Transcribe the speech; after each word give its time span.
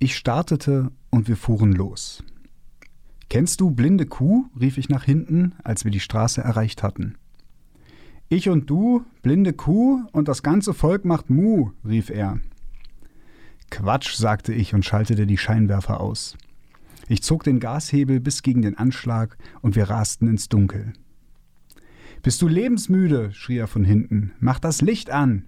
Ich 0.00 0.16
startete 0.16 0.92
und 1.10 1.26
wir 1.26 1.36
fuhren 1.36 1.72
los. 1.72 2.22
Kennst 3.28 3.60
du 3.60 3.72
blinde 3.72 4.06
Kuh? 4.06 4.46
rief 4.58 4.78
ich 4.78 4.88
nach 4.88 5.02
hinten, 5.02 5.54
als 5.64 5.84
wir 5.84 5.90
die 5.90 5.98
Straße 5.98 6.40
erreicht 6.40 6.84
hatten. 6.84 7.16
Ich 8.28 8.48
und 8.48 8.70
du, 8.70 9.04
blinde 9.22 9.52
Kuh, 9.52 10.04
und 10.12 10.28
das 10.28 10.44
ganze 10.44 10.72
Volk 10.72 11.04
macht 11.04 11.30
Mu, 11.30 11.72
rief 11.84 12.10
er. 12.10 12.38
Quatsch, 13.70 14.14
sagte 14.14 14.54
ich 14.54 14.72
und 14.72 14.84
schaltete 14.84 15.26
die 15.26 15.36
Scheinwerfer 15.36 16.00
aus. 16.00 16.38
Ich 17.08 17.24
zog 17.24 17.42
den 17.42 17.58
Gashebel 17.58 18.20
bis 18.20 18.42
gegen 18.42 18.62
den 18.62 18.78
Anschlag 18.78 19.36
und 19.62 19.74
wir 19.74 19.90
rasten 19.90 20.28
ins 20.28 20.48
Dunkel. 20.48 20.92
Bist 22.22 22.40
du 22.40 22.46
lebensmüde? 22.46 23.32
schrie 23.32 23.58
er 23.58 23.66
von 23.66 23.84
hinten. 23.84 24.30
Mach 24.38 24.60
das 24.60 24.80
Licht 24.80 25.10
an! 25.10 25.44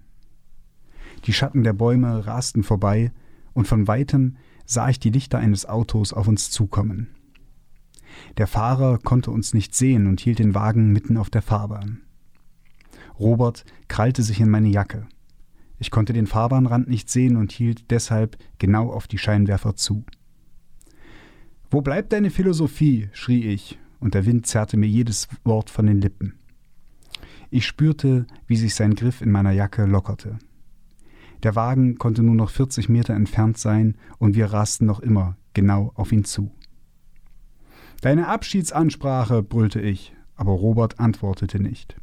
Die 1.25 1.33
Schatten 1.33 1.63
der 1.63 1.73
Bäume 1.73 2.25
rasten 2.25 2.63
vorbei 2.63 3.13
und 3.53 3.67
von 3.67 3.87
weitem 3.87 4.37
sah 4.65 4.89
ich 4.89 4.99
die 4.99 5.09
Lichter 5.09 5.39
eines 5.39 5.65
Autos 5.65 6.13
auf 6.13 6.27
uns 6.27 6.49
zukommen. 6.49 7.09
Der 8.37 8.47
Fahrer 8.47 8.97
konnte 8.97 9.31
uns 9.31 9.53
nicht 9.53 9.75
sehen 9.75 10.07
und 10.07 10.19
hielt 10.19 10.39
den 10.39 10.53
Wagen 10.53 10.91
mitten 10.91 11.17
auf 11.17 11.29
der 11.29 11.41
Fahrbahn. 11.41 12.01
Robert 13.19 13.65
krallte 13.87 14.23
sich 14.23 14.39
in 14.39 14.49
meine 14.49 14.69
Jacke. 14.69 15.07
Ich 15.77 15.91
konnte 15.91 16.13
den 16.13 16.27
Fahrbahnrand 16.27 16.87
nicht 16.87 17.09
sehen 17.09 17.35
und 17.35 17.51
hielt 17.51 17.89
deshalb 17.91 18.37
genau 18.59 18.91
auf 18.91 19.07
die 19.07 19.17
Scheinwerfer 19.17 19.75
zu. 19.75 20.05
Wo 21.69 21.81
bleibt 21.81 22.13
deine 22.13 22.29
Philosophie? 22.29 23.09
schrie 23.13 23.45
ich, 23.45 23.79
und 23.99 24.13
der 24.13 24.25
Wind 24.25 24.45
zerrte 24.45 24.77
mir 24.77 24.87
jedes 24.87 25.27
Wort 25.43 25.69
von 25.69 25.87
den 25.87 26.01
Lippen. 26.01 26.35
Ich 27.49 27.65
spürte, 27.65 28.27
wie 28.47 28.55
sich 28.55 28.75
sein 28.75 28.95
Griff 28.95 29.21
in 29.21 29.31
meiner 29.31 29.51
Jacke 29.51 29.85
lockerte. 29.85 30.39
Der 31.43 31.55
Wagen 31.55 31.97
konnte 31.97 32.23
nur 32.23 32.35
noch 32.35 32.49
40 32.49 32.89
Meter 32.89 33.13
entfernt 33.13 33.57
sein 33.57 33.95
und 34.19 34.35
wir 34.35 34.47
rasten 34.47 34.85
noch 34.85 34.99
immer 34.99 35.37
genau 35.53 35.91
auf 35.95 36.11
ihn 36.11 36.23
zu. 36.23 36.51
Deine 38.01 38.27
Abschiedsansprache, 38.27 39.43
brüllte 39.43 39.79
ich, 39.79 40.13
aber 40.35 40.51
Robert 40.51 40.99
antwortete 40.99 41.59
nicht. 41.59 41.95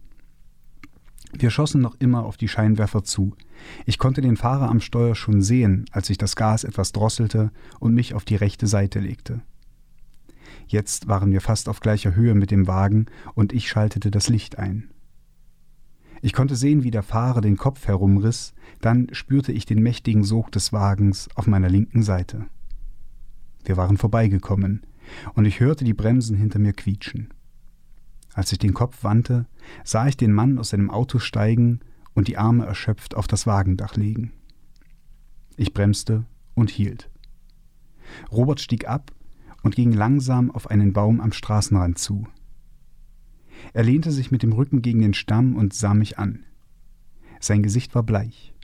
Wir 1.33 1.51
schossen 1.51 1.81
noch 1.81 1.97
immer 1.99 2.25
auf 2.25 2.37
die 2.37 2.49
Scheinwerfer 2.49 3.05
zu. 3.05 3.35
Ich 3.85 3.99
konnte 3.99 4.21
den 4.21 4.37
Fahrer 4.37 4.71
am 4.71 4.81
Steuer 4.81 5.15
schon 5.15 5.43
sehen, 5.43 5.85
als 5.91 6.09
ich 6.09 6.19
das 6.19 6.37
Gas 6.37 6.65
etwas 6.65 6.93
drosselte 6.93 7.51
und 7.81 7.95
mich 7.95 8.15
auf 8.15 8.25
die 8.25 8.37
rechte 8.37 8.67
Seite 8.67 9.01
legte. 9.01 9.43
Jetzt 10.67 11.09
waren 11.09 11.33
wir 11.33 11.41
fast 11.41 11.69
auf 11.69 11.81
gleicher 11.81 12.15
Höhe 12.15 12.35
mit 12.35 12.51
dem 12.51 12.67
Wagen 12.67 13.07
und 13.35 13.53
ich 13.53 13.69
schaltete 13.69 14.11
das 14.11 14.29
Licht 14.29 14.59
ein. 14.59 14.91
Ich 16.21 16.33
konnte 16.33 16.57
sehen, 16.57 16.83
wie 16.83 16.91
der 16.91 17.03
Fahrer 17.03 17.41
den 17.41 17.57
Kopf 17.57 17.87
herumriss, 17.87 18.55
dann 18.81 19.09
spürte 19.13 19.53
ich 19.53 19.67
den 19.67 19.83
mächtigen 19.83 20.25
Sog 20.25 20.51
des 20.53 20.73
Wagens 20.73 21.29
auf 21.35 21.47
meiner 21.47 21.69
linken 21.69 22.03
Seite. 22.03 22.47
Wir 23.65 23.77
waren 23.77 23.97
vorbeigekommen, 23.97 24.83
und 25.35 25.45
ich 25.45 25.61
hörte 25.61 25.85
die 25.85 25.95
Bremsen 25.95 26.37
hinter 26.37 26.59
mir 26.59 26.73
quietschen. 26.73 27.33
Als 28.35 28.53
ich 28.53 28.59
den 28.59 28.75
Kopf 28.75 29.05
wandte, 29.05 29.47
sah 29.85 30.07
ich 30.07 30.17
den 30.17 30.33
Mann 30.33 30.59
aus 30.59 30.71
seinem 30.71 30.91
Auto 30.91 31.19
steigen 31.19 31.81
und 32.15 32.29
die 32.29 32.37
Arme 32.37 32.67
erschöpft 32.67 33.15
auf 33.15 33.27
das 33.27 33.47
Wagendach 33.47 33.97
legen. 33.97 34.33
Ich 35.57 35.73
bremste 35.73 36.25
und 36.55 36.71
hielt. 36.71 37.11
Robert 38.31 38.61
stieg 38.61 38.89
ab 38.89 39.13
und 39.63 39.75
ging 39.75 39.93
langsam 39.93 40.51
auf 40.51 40.71
einen 40.71 40.93
Baum 40.93 41.21
am 41.21 41.33
Straßenrand 41.33 41.99
zu. 41.99 42.27
Er 43.73 43.85
lehnte 43.85 44.11
sich 44.11 44.31
mit 44.31 44.43
dem 44.43 44.53
Rücken 44.53 44.83
gegen 44.83 45.01
den 45.01 45.15
Stamm 45.15 45.57
und 45.57 45.75
sah 45.75 45.95
mich 45.95 46.19
an. 46.19 46.45
Sein 47.41 47.63
Gesicht 47.63 47.95
war 47.95 48.03
bleich, 48.03 48.55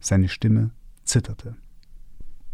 seine 0.00 0.28
Stimme 0.28 0.70
zitterte. 1.04 1.56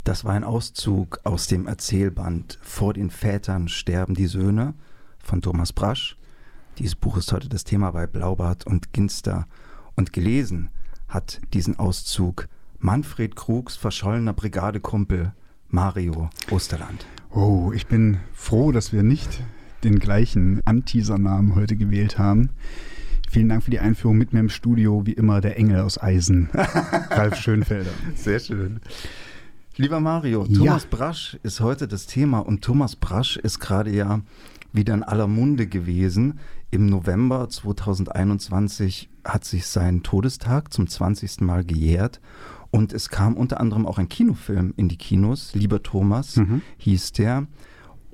Das 0.04 0.24
war 0.24 0.34
ein 0.34 0.44
Auszug 0.44 1.20
aus 1.24 1.48
dem 1.48 1.66
Erzählband 1.66 2.60
Vor 2.62 2.94
den 2.94 3.10
Vätern 3.10 3.68
sterben 3.68 4.14
die 4.14 4.28
Söhne 4.28 4.74
von 5.18 5.42
Thomas 5.42 5.72
Brasch. 5.72 6.16
Dieses 6.78 6.94
Buch 6.94 7.16
ist 7.16 7.32
heute 7.32 7.48
das 7.48 7.64
Thema 7.64 7.90
bei 7.90 8.06
Blaubart 8.06 8.66
und 8.66 8.92
Ginster. 8.92 9.48
Und 9.96 10.12
gelesen 10.12 10.70
hat 11.08 11.40
diesen 11.54 11.78
Auszug 11.78 12.48
Manfred 12.78 13.34
Krugs 13.34 13.76
verschollener 13.76 14.32
Brigadekumpel 14.32 15.32
Mario 15.68 16.30
Osterland. 16.50 17.04
Oh, 17.30 17.72
ich 17.74 17.86
bin 17.86 18.18
froh, 18.32 18.70
dass 18.70 18.92
wir 18.92 19.02
nicht 19.02 19.42
den 19.84 19.98
gleichen 19.98 20.60
Anteaser-Namen 20.64 21.54
heute 21.54 21.76
gewählt 21.76 22.18
haben. 22.18 22.50
Vielen 23.28 23.48
Dank 23.48 23.64
für 23.64 23.70
die 23.70 23.80
Einführung 23.80 24.16
mit 24.16 24.32
mir 24.32 24.40
im 24.40 24.48
Studio, 24.48 25.04
wie 25.04 25.12
immer 25.12 25.40
der 25.40 25.58
Engel 25.58 25.80
aus 25.80 26.00
Eisen, 26.00 26.48
Ralf 26.54 27.36
Schönfelder. 27.36 27.90
Sehr 28.14 28.38
schön. 28.38 28.80
Lieber 29.76 30.00
Mario, 30.00 30.46
Thomas 30.46 30.84
ja. 30.84 30.88
Brasch 30.90 31.38
ist 31.42 31.60
heute 31.60 31.86
das 31.86 32.06
Thema 32.06 32.38
und 32.38 32.62
Thomas 32.62 32.96
Brasch 32.96 33.36
ist 33.36 33.60
gerade 33.60 33.90
ja 33.90 34.22
wieder 34.72 34.94
in 34.94 35.02
aller 35.02 35.26
Munde 35.26 35.66
gewesen. 35.66 36.38
Im 36.70 36.86
November 36.86 37.48
2021 37.48 39.10
hat 39.24 39.44
sich 39.44 39.66
sein 39.66 40.02
Todestag 40.02 40.72
zum 40.72 40.86
20. 40.86 41.42
Mal 41.42 41.64
gejährt 41.64 42.20
und 42.70 42.92
es 42.92 43.08
kam 43.08 43.34
unter 43.34 43.60
anderem 43.60 43.86
auch 43.86 43.98
ein 43.98 44.08
Kinofilm 44.08 44.72
in 44.76 44.88
die 44.88 44.96
Kinos. 44.96 45.54
Lieber 45.54 45.82
Thomas 45.82 46.36
mhm. 46.36 46.62
hieß 46.78 47.12
der. 47.12 47.46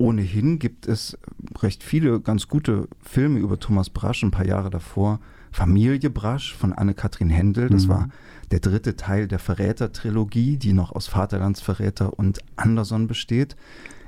Ohnehin 0.02 0.58
gibt 0.58 0.88
es 0.88 1.16
recht 1.60 1.84
viele 1.84 2.20
ganz 2.20 2.48
gute 2.48 2.88
Filme 3.00 3.38
über 3.38 3.60
Thomas 3.60 3.88
Brasch 3.88 4.24
ein 4.24 4.32
paar 4.32 4.44
Jahre 4.44 4.68
davor. 4.68 5.20
Familie 5.52 6.10
Brasch 6.10 6.56
von 6.56 6.72
Anne-Kathrin 6.72 7.30
Händel, 7.30 7.70
das 7.70 7.84
mhm. 7.84 7.88
war 7.90 8.08
der 8.50 8.58
dritte 8.58 8.96
Teil 8.96 9.28
der 9.28 9.38
Verräter-Trilogie, 9.38 10.56
die 10.56 10.72
noch 10.72 10.90
aus 10.90 11.06
Vaterlandsverräter 11.06 12.18
und 12.18 12.40
Anderson 12.56 13.06
besteht. 13.06 13.54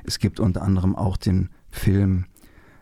Es 0.03 0.19
gibt 0.19 0.41
unter 0.41 0.63
anderem 0.63 0.97
auch 0.97 1.17
den 1.17 1.51
Film 1.71 2.25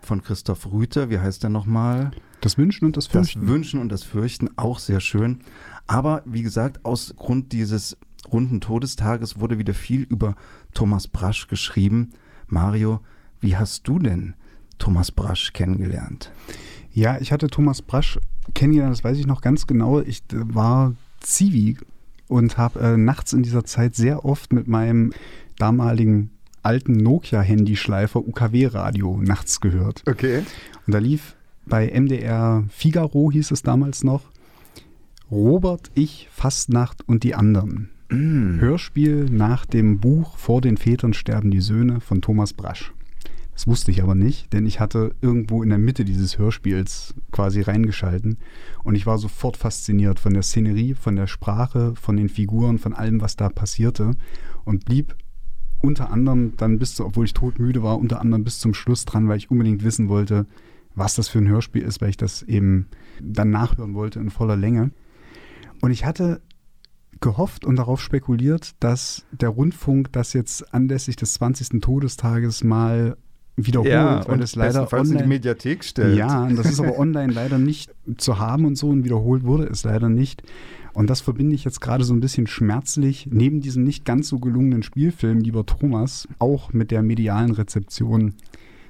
von 0.01 0.23
Christoph 0.23 0.73
Rüther, 0.73 1.11
wie 1.11 1.19
heißt 1.19 1.43
der 1.43 1.51
nochmal? 1.51 2.13
Das 2.41 2.57
Wünschen 2.57 2.87
und 2.87 2.97
das 2.97 3.09
Fürchten. 3.09 3.41
Das 3.43 3.49
Wünschen 3.51 3.79
und 3.79 3.91
das 3.91 4.05
Fürchten, 4.05 4.49
auch 4.57 4.79
sehr 4.79 5.01
schön. 5.01 5.41
Aber 5.87 6.23
wie 6.25 6.43
gesagt, 6.43 6.83
aus 6.87 7.13
Grund 7.19 7.53
dieses 7.53 7.99
runden 8.33 8.63
Todestages 8.63 9.39
wurde 9.39 9.59
wieder 9.59 9.75
viel 9.75 10.01
über 10.05 10.35
Thomas 10.73 11.09
Brasch 11.09 11.47
geschrieben. 11.49 12.13
Mario, 12.53 13.01
wie 13.41 13.57
hast 13.57 13.89
du 13.89 13.99
denn 13.99 14.35
Thomas 14.79 15.11
Brasch 15.11 15.53
kennengelernt? 15.53 16.31
Ja, 16.93 17.19
ich 17.19 17.33
hatte 17.33 17.49
Thomas 17.49 17.81
Brasch 17.81 18.19
kennengelernt, 18.55 18.93
das 18.95 19.03
weiß 19.03 19.19
ich 19.19 19.27
noch 19.27 19.41
ganz 19.41 19.67
genau. 19.67 20.01
Ich 20.01 20.23
war 20.31 20.95
Zivi 21.21 21.79
und 22.29 22.59
habe 22.59 22.81
äh, 22.81 22.97
nachts 22.97 23.33
in 23.33 23.43
dieser 23.43 23.65
Zeit 23.65 23.97
sehr 23.97 24.25
oft 24.25 24.53
mit 24.53 24.69
meinem 24.69 25.13
damaligen 25.59 26.31
alten 26.63 26.93
Nokia-Handyschleifer 26.93 28.21
UKW-Radio 28.21 29.19
nachts 29.23 29.61
gehört. 29.61 30.03
Okay. 30.07 30.43
Und 30.87 30.93
da 30.93 30.99
lief 30.99 31.37
bei 31.65 31.89
MDR 31.89 32.65
Figaro, 32.69 33.33
hieß 33.33 33.51
es 33.51 33.63
damals 33.63 34.05
noch, 34.05 34.31
Robert, 35.31 35.91
ich, 35.95 36.29
Fastnacht 36.31 37.09
und 37.09 37.25
die 37.25 37.35
anderen. 37.35 37.91
Mm. 38.13 38.61
Hörspiel 38.61 39.27
nach 39.31 39.67
dem 39.67 39.99
Buch 39.99 40.37
Vor 40.37 40.61
den 40.61 40.77
Vätern 40.77 41.15
sterben 41.15 41.51
die 41.51 41.61
Söhne 41.61 42.01
von 42.01 42.21
Thomas 42.21 42.53
Brasch. 42.53 42.93
Das 43.55 43.67
wusste 43.67 43.91
ich 43.91 44.03
aber 44.03 44.15
nicht, 44.15 44.53
denn 44.53 44.67
ich 44.67 44.81
hatte 44.81 45.15
irgendwo 45.21 45.63
in 45.63 45.69
der 45.69 45.79
Mitte 45.79 46.05
dieses 46.05 46.39
Hörspiels 46.39 47.15
quasi 47.33 47.61
reingeschalten 47.61 48.39
und 48.83 48.95
ich 48.95 49.07
war 49.07 49.19
sofort 49.19 49.57
fasziniert 49.57 50.19
von 50.19 50.33
der 50.33 50.43
Szenerie, 50.43 50.95
von 50.95 51.17
der 51.17 51.27
Sprache, 51.27 51.95
von 51.95 52.17
den 52.17 52.31
Figuren, 52.31 52.79
von 52.79 52.95
allem, 52.95 53.21
was 53.21 53.37
da 53.37 53.51
passierte 53.51 54.13
und 54.65 54.87
blieb 54.87 55.15
unter 55.81 56.11
anderem 56.11 56.57
dann 56.57 56.79
bis 56.79 56.95
zu, 56.95 57.05
obwohl 57.05 57.27
ich 57.27 57.35
todmüde 57.35 57.83
war, 57.83 57.99
unter 57.99 58.21
anderem 58.21 58.45
bis 58.45 58.59
zum 58.59 58.73
Schluss 58.73 59.05
dran, 59.05 59.29
weil 59.29 59.39
ich 59.39 59.51
unbedingt 59.51 59.85
wissen 59.85 60.09
wollte, 60.09 60.47
was 60.95 61.15
das 61.15 61.29
für 61.29 61.39
ein 61.39 61.49
Hörspiel 61.49 61.83
ist, 61.83 62.01
weil 62.01 62.11
ich 62.11 62.17
das 62.17 62.43
eben 62.43 62.87
dann 63.21 63.51
nachhören 63.51 63.95
wollte 63.95 64.21
in 64.21 64.31
voller 64.31 64.57
Länge. 64.57 64.93
Und 65.81 65.91
ich 65.91 66.05
hatte 66.05 66.41
gehofft 67.23 67.65
und 67.65 67.77
darauf 67.77 68.01
spekuliert, 68.01 68.73
dass 68.81 69.25
der 69.33 69.49
Rundfunk 69.49 70.13
das 70.13 70.35
jetzt 70.35 70.75
anlässlich 70.75 71.17
des 71.17 71.35
20. 71.35 71.81
Todestages 71.81 72.63
mal 72.63 73.17
wiederholt, 73.57 73.91
ja, 73.91 74.27
weil 74.29 74.43
es 74.43 74.55
leider 74.55 74.91
online 74.93 75.13
in 75.13 75.19
die 75.19 75.29
Mediathek 75.29 75.85
stellt. 75.85 76.17
Ja, 76.17 76.45
und 76.45 76.57
das 76.57 76.67
ist 76.67 76.81
aber 76.81 76.99
online 76.99 77.33
leider 77.33 77.59
nicht 77.59 77.91
zu 78.17 78.39
haben 78.39 78.65
und 78.65 78.77
so 78.77 78.89
und 78.89 79.05
wiederholt 79.05 79.45
wurde 79.45 79.65
es 79.65 79.85
leider 79.85 80.09
nicht. 80.09 80.43
Und 80.95 81.09
das 81.09 81.23
verbinde 81.23 81.55
ich 81.55 81.65
jetzt 81.65 81.81
gerade 81.81 82.05
so 82.05 82.13
ein 82.13 82.21
bisschen 82.21 82.47
schmerzlich 82.47 83.29
neben 83.31 83.61
diesem 83.61 83.83
nicht 83.85 84.05
ganz 84.05 84.29
so 84.29 84.39
gelungenen 84.39 84.83
Spielfilm, 84.83 85.41
lieber 85.41 85.65
Thomas, 85.65 86.29
auch 86.39 86.73
mit 86.73 86.91
der 86.91 87.03
medialen 87.03 87.53
Rezeption 87.53 88.35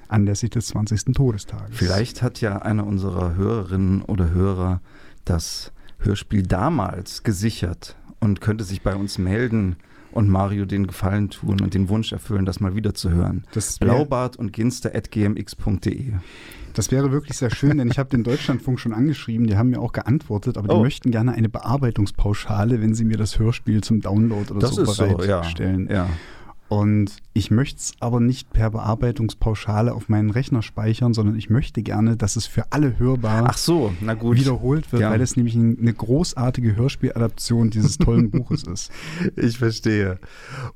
anlässlich 0.08 0.50
des 0.50 0.67
20. 0.69 1.14
Todestages. 1.14 1.76
Vielleicht 1.76 2.23
hat 2.23 2.40
ja 2.40 2.58
einer 2.58 2.87
unserer 2.87 3.35
Hörerinnen 3.35 4.02
oder 4.02 4.31
Hörer 4.31 4.81
das 5.25 5.73
Hörspiel 6.04 6.43
damals 6.43 7.22
gesichert 7.22 7.96
und 8.20 8.40
könnte 8.40 8.64
sich 8.64 8.82
bei 8.82 8.94
uns 8.94 9.19
melden 9.19 9.76
und 10.12 10.28
Mario 10.28 10.66
den 10.66 10.87
Gefallen 10.87 11.31
tun 11.31 11.60
und 11.60 11.75
den 11.75 11.88
Wunsch 11.88 12.12
erfüllen, 12.12 12.44
das 12.44 12.60
mal 12.60 12.76
wieder 12.76 12.94
zu 12.94 13.10
hören. 13.10 13.44
Blaubart 13.81 14.37
und 14.37 14.52
ginster.gmx.de. 14.52 16.12
Das 16.75 16.90
wäre 16.90 17.12
wirklich 17.12 17.37
sehr 17.37 17.50
schön, 17.50 17.78
denn 17.78 17.88
ich 17.90 17.99
habe 17.99 18.08
den 18.08 18.25
Deutschlandfunk 18.25 18.81
schon 18.81 18.94
angeschrieben, 18.94 19.46
die 19.46 19.56
haben 19.56 19.70
mir 19.70 19.81
auch 19.81 19.93
geantwortet, 19.93 20.56
aber 20.56 20.69
die 20.69 20.75
oh. 20.75 20.82
möchten 20.82 21.10
gerne 21.10 21.32
eine 21.32 21.49
Bearbeitungspauschale, 21.49 22.81
wenn 22.81 22.94
sie 22.94 23.04
mir 23.04 23.19
das 23.19 23.38
Hörspiel 23.38 23.82
zum 23.82 24.00
Download 24.00 24.50
oder 24.50 24.60
das 24.60 24.76
so 24.76 24.84
bereitstellen. 24.84 25.87
So, 25.88 25.93
ja. 25.93 26.04
ja. 26.04 26.10
Und 26.72 27.19
ich 27.34 27.50
möchte 27.50 27.80
es 27.80 27.92
aber 28.00 28.19
nicht 28.19 28.50
per 28.54 28.70
Bearbeitungspauschale 28.70 29.92
auf 29.92 30.08
meinen 30.08 30.30
Rechner 30.30 30.62
speichern, 30.62 31.12
sondern 31.12 31.36
ich 31.36 31.50
möchte 31.50 31.82
gerne, 31.82 32.16
dass 32.16 32.34
es 32.36 32.46
für 32.46 32.72
alle 32.72 32.98
hörbar 32.98 33.52
so, 33.58 33.92
wiederholt 34.00 34.90
wird, 34.90 35.02
Ja. 35.02 35.10
weil 35.10 35.20
es 35.20 35.36
nämlich 35.36 35.54
eine 35.54 35.92
großartige 35.92 36.74
Hörspieladaption 36.74 37.69
dieses 37.69 37.98
tollen 37.98 38.30
Buches 38.30 38.62
ist. 38.62 38.90
Ich 39.36 39.58
verstehe. 39.58 40.19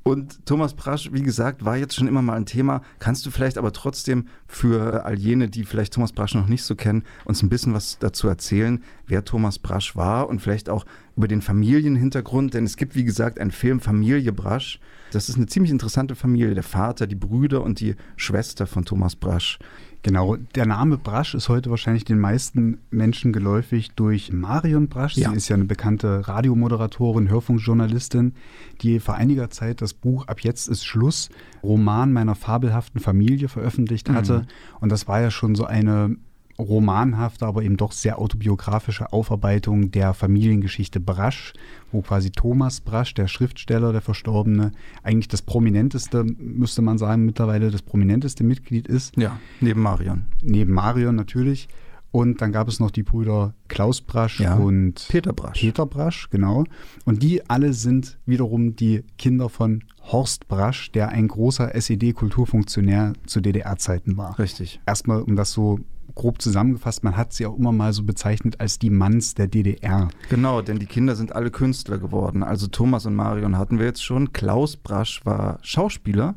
Und 0.02 0.44
Thomas 0.44 0.74
Brasch, 0.74 1.12
wie 1.14 1.22
gesagt, 1.22 1.64
war 1.64 1.78
jetzt 1.78 1.94
schon 1.94 2.08
immer 2.08 2.20
mal 2.20 2.34
ein 2.34 2.44
Thema. 2.44 2.82
Kannst 2.98 3.24
du 3.24 3.30
vielleicht 3.30 3.56
aber 3.56 3.72
trotzdem 3.72 4.26
für 4.46 5.06
all 5.06 5.18
jene, 5.18 5.48
die 5.48 5.64
vielleicht 5.64 5.94
Thomas 5.94 6.12
Brasch 6.12 6.34
noch 6.34 6.46
nicht 6.46 6.64
so 6.64 6.74
kennen, 6.74 7.04
uns 7.24 7.42
ein 7.42 7.48
bisschen 7.48 7.72
was 7.72 7.98
dazu 7.98 8.28
erzählen, 8.28 8.82
wer 9.06 9.24
Thomas 9.24 9.58
Brasch 9.58 9.96
war 9.96 10.28
und 10.28 10.42
vielleicht 10.42 10.68
auch 10.68 10.84
über 11.16 11.26
den 11.26 11.40
Familienhintergrund? 11.40 12.52
Denn 12.52 12.64
es 12.64 12.76
gibt, 12.76 12.96
wie 12.96 13.04
gesagt, 13.04 13.40
einen 13.40 13.50
Film 13.50 13.80
Familie 13.80 14.34
Brasch. 14.34 14.78
Das 15.16 15.30
ist 15.30 15.36
eine 15.36 15.46
ziemlich 15.46 15.72
interessante 15.72 16.14
Familie. 16.14 16.52
Der 16.52 16.62
Vater, 16.62 17.06
die 17.06 17.14
Brüder 17.14 17.62
und 17.62 17.80
die 17.80 17.94
Schwester 18.16 18.66
von 18.66 18.84
Thomas 18.84 19.16
Brasch. 19.16 19.58
Genau, 20.02 20.36
der 20.36 20.66
Name 20.66 20.98
Brasch 20.98 21.34
ist 21.34 21.48
heute 21.48 21.70
wahrscheinlich 21.70 22.04
den 22.04 22.18
meisten 22.18 22.80
Menschen 22.90 23.32
geläufig 23.32 23.92
durch 23.96 24.30
Marion 24.30 24.88
Brasch. 24.88 25.16
Ja. 25.16 25.30
Sie 25.30 25.36
ist 25.36 25.48
ja 25.48 25.56
eine 25.56 25.64
bekannte 25.64 26.28
Radiomoderatorin, 26.28 27.30
Hörfunkjournalistin, 27.30 28.34
die 28.82 29.00
vor 29.00 29.14
einiger 29.14 29.48
Zeit 29.48 29.80
das 29.80 29.94
Buch 29.94 30.26
Ab 30.26 30.40
jetzt 30.40 30.68
ist 30.68 30.84
Schluss, 30.84 31.30
Roman 31.62 32.12
meiner 32.12 32.34
fabelhaften 32.34 33.00
Familie 33.00 33.48
veröffentlicht 33.48 34.10
hatte. 34.10 34.46
Und 34.80 34.92
das 34.92 35.08
war 35.08 35.22
ja 35.22 35.30
schon 35.30 35.54
so 35.54 35.64
eine 35.64 36.14
romanhafte, 36.58 37.46
aber 37.46 37.62
eben 37.62 37.76
doch 37.76 37.92
sehr 37.92 38.18
autobiografische 38.18 39.12
Aufarbeitung 39.12 39.90
der 39.90 40.14
Familiengeschichte 40.14 41.00
Brasch, 41.00 41.52
wo 41.92 42.02
quasi 42.02 42.30
Thomas 42.30 42.80
Brasch, 42.80 43.14
der 43.14 43.28
Schriftsteller, 43.28 43.92
der 43.92 44.00
Verstorbene, 44.00 44.72
eigentlich 45.02 45.28
das 45.28 45.42
prominenteste, 45.42 46.24
müsste 46.24 46.82
man 46.82 46.98
sagen, 46.98 47.24
mittlerweile 47.24 47.70
das 47.70 47.82
prominenteste 47.82 48.44
Mitglied 48.44 48.86
ist 48.88 49.16
Ja, 49.16 49.38
neben 49.60 49.82
Marion. 49.82 50.26
neben 50.42 50.72
Marion 50.72 51.14
natürlich. 51.14 51.68
Und 52.12 52.40
dann 52.40 52.50
gab 52.50 52.66
es 52.68 52.80
noch 52.80 52.90
die 52.90 53.02
Brüder 53.02 53.52
Klaus 53.68 54.00
Brasch 54.00 54.40
Ja. 54.40 54.54
und 54.56 55.06
Peter 55.10 55.34
Brasch. 55.34 55.60
Peter 55.60 55.84
Brasch, 55.84 56.30
genau. 56.30 56.64
Und 57.04 57.22
die 57.22 57.50
alle 57.50 57.74
sind 57.74 58.16
wiederum 58.24 58.74
die 58.74 59.04
Kinder 59.18 59.50
von 59.50 59.84
Horst 60.00 60.48
Brasch, 60.48 60.90
der 60.92 61.10
ein 61.10 61.28
großer 61.28 61.74
SED-Kulturfunktionär 61.74 63.12
zu 63.26 63.40
DDR-Zeiten 63.42 64.16
war. 64.16 64.38
Richtig. 64.38 64.80
Erstmal, 64.86 65.20
um 65.20 65.36
das 65.36 65.52
so 65.52 65.78
grob 66.14 66.40
zusammengefasst, 66.40 67.04
man 67.04 67.16
hat 67.16 67.32
sie 67.32 67.46
auch 67.46 67.56
immer 67.58 67.72
mal 67.72 67.92
so 67.92 68.02
bezeichnet 68.04 68.60
als 68.60 68.78
die 68.78 68.90
Manns 68.90 69.34
der 69.34 69.46
DDR. 69.48 70.08
Genau, 70.30 70.62
denn 70.62 70.78
die 70.78 70.86
Kinder 70.86 71.14
sind 71.16 71.34
alle 71.34 71.50
Künstler 71.50 71.98
geworden. 71.98 72.42
Also 72.42 72.66
Thomas 72.68 73.04
und 73.06 73.14
Marion 73.14 73.58
hatten 73.58 73.78
wir 73.78 73.86
jetzt 73.86 74.04
schon. 74.04 74.32
Klaus 74.32 74.76
Brasch 74.76 75.20
war 75.24 75.58
Schauspieler 75.62 76.34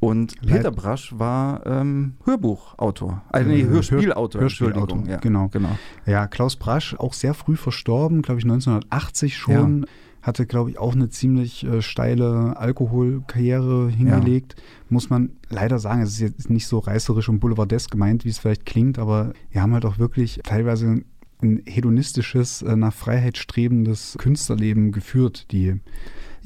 und 0.00 0.34
Leid- 0.42 0.56
Peter 0.58 0.70
Brasch 0.70 1.14
war 1.18 1.64
ähm, 1.66 2.14
Hörbuchautor. 2.24 3.22
Also 3.30 3.50
nee, 3.50 3.64
Hörspielautor. 3.64 4.40
Hör- 4.40 4.44
Hörspielautor. 4.48 5.02
Ja, 5.06 5.16
genau. 5.18 5.48
genau. 5.48 5.70
Ja, 6.06 6.26
Klaus 6.26 6.56
Brasch, 6.56 6.94
auch 6.98 7.12
sehr 7.12 7.34
früh 7.34 7.56
verstorben, 7.56 8.22
glaube 8.22 8.38
ich 8.40 8.44
1980 8.44 9.36
schon. 9.36 9.86
Hatte, 10.26 10.44
glaube 10.44 10.70
ich, 10.70 10.78
auch 10.78 10.94
eine 10.94 11.08
ziemlich 11.08 11.64
äh, 11.64 11.82
steile 11.82 12.56
Alkoholkarriere 12.56 13.88
hingelegt. 13.88 14.56
Muss 14.88 15.08
man 15.08 15.30
leider 15.50 15.78
sagen, 15.78 16.02
es 16.02 16.10
ist 16.10 16.20
jetzt 16.20 16.50
nicht 16.50 16.66
so 16.66 16.80
reißerisch 16.80 17.28
und 17.28 17.38
boulevardesk 17.38 17.92
gemeint, 17.92 18.24
wie 18.24 18.30
es 18.30 18.38
vielleicht 18.38 18.66
klingt, 18.66 18.98
aber 18.98 19.34
wir 19.52 19.62
haben 19.62 19.72
halt 19.72 19.84
auch 19.84 19.98
wirklich 19.98 20.40
teilweise 20.42 21.02
ein 21.42 21.62
hedonistisches, 21.64 22.62
äh, 22.62 22.74
nach 22.74 22.92
Freiheit 22.92 23.36
strebendes 23.36 24.16
Künstlerleben 24.18 24.90
geführt, 24.90 25.46
die 25.52 25.74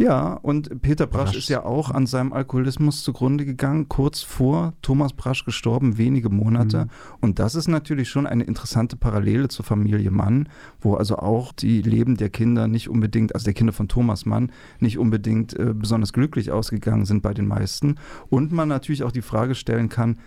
Ja, 0.00 0.32
und 0.32 0.80
Peter 0.80 1.06
Brasch 1.06 1.32
Brasch. 1.32 1.36
ist 1.36 1.48
ja 1.50 1.62
auch 1.62 1.90
an 1.90 2.06
seinem 2.06 2.32
Alkoholismus 2.32 3.02
zugrunde 3.02 3.44
gegangen, 3.44 3.90
kurz 3.90 4.22
vor 4.22 4.72
Thomas 4.80 5.12
Brasch 5.12 5.44
gestorben, 5.44 5.98
wenige 5.98 6.30
Monate. 6.30 6.86
Mhm. 6.86 6.90
Und 7.20 7.38
das 7.38 7.54
ist 7.54 7.68
natürlich 7.68 8.08
schon 8.08 8.26
eine 8.26 8.44
interessante 8.44 8.96
Parallele 8.96 9.48
zur 9.48 9.66
Familie 9.66 10.10
Mann, 10.10 10.48
wo 10.80 10.94
also 10.94 11.18
auch 11.18 11.52
die 11.52 11.82
Leben 11.82 12.16
der 12.16 12.30
Kinder 12.30 12.66
nicht 12.66 12.88
unbedingt, 12.88 13.34
also 13.34 13.44
der 13.44 13.52
Kinder 13.52 13.74
von 13.74 13.88
Thomas 13.88 14.24
Mann, 14.24 14.52
nicht 14.78 14.96
unbedingt 14.96 15.52
äh, 15.58 15.74
besonders 15.74 16.14
glücklich 16.14 16.50
ausgegangen 16.50 17.04
sind 17.04 17.20
bei 17.20 17.34
den 17.34 17.46
meisten. 17.46 17.96
Und 18.30 18.52
man 18.52 18.68
natürlich 18.68 19.04
auch 19.04 19.12
die 19.12 19.20
Frage 19.20 19.54
stellen 19.54 19.90
kann, 19.90 20.18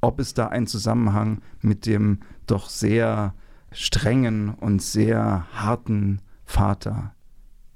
ob 0.00 0.18
es 0.18 0.34
da 0.34 0.48
einen 0.48 0.66
Zusammenhang 0.66 1.40
mit 1.60 1.86
dem 1.86 2.18
doch 2.48 2.68
sehr 2.68 3.34
strengen 3.70 4.48
und 4.48 4.82
sehr 4.82 5.46
harten 5.52 6.20
Vater 6.44 7.14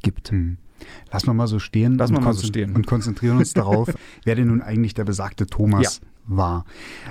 gibt. 0.03 0.33
Hm. 0.33 0.59
Lassen 1.13 1.27
wir 1.27 1.35
mal 1.35 1.47
so 1.47 1.59
stehen, 1.59 1.97
Lassen 1.97 2.15
wir 2.15 2.19
und, 2.19 2.25
mal 2.25 2.35
so 2.35 2.47
stehen. 2.47 2.75
und 2.75 2.87
konzentrieren 2.87 3.39
uns 3.39 3.53
darauf, 3.55 3.89
wer 4.25 4.35
denn 4.35 4.49
nun 4.49 4.63
eigentlich 4.63 4.95
der 4.95 5.05
besagte 5.05 5.47
Thomas 5.47 6.01
war. 6.27 6.65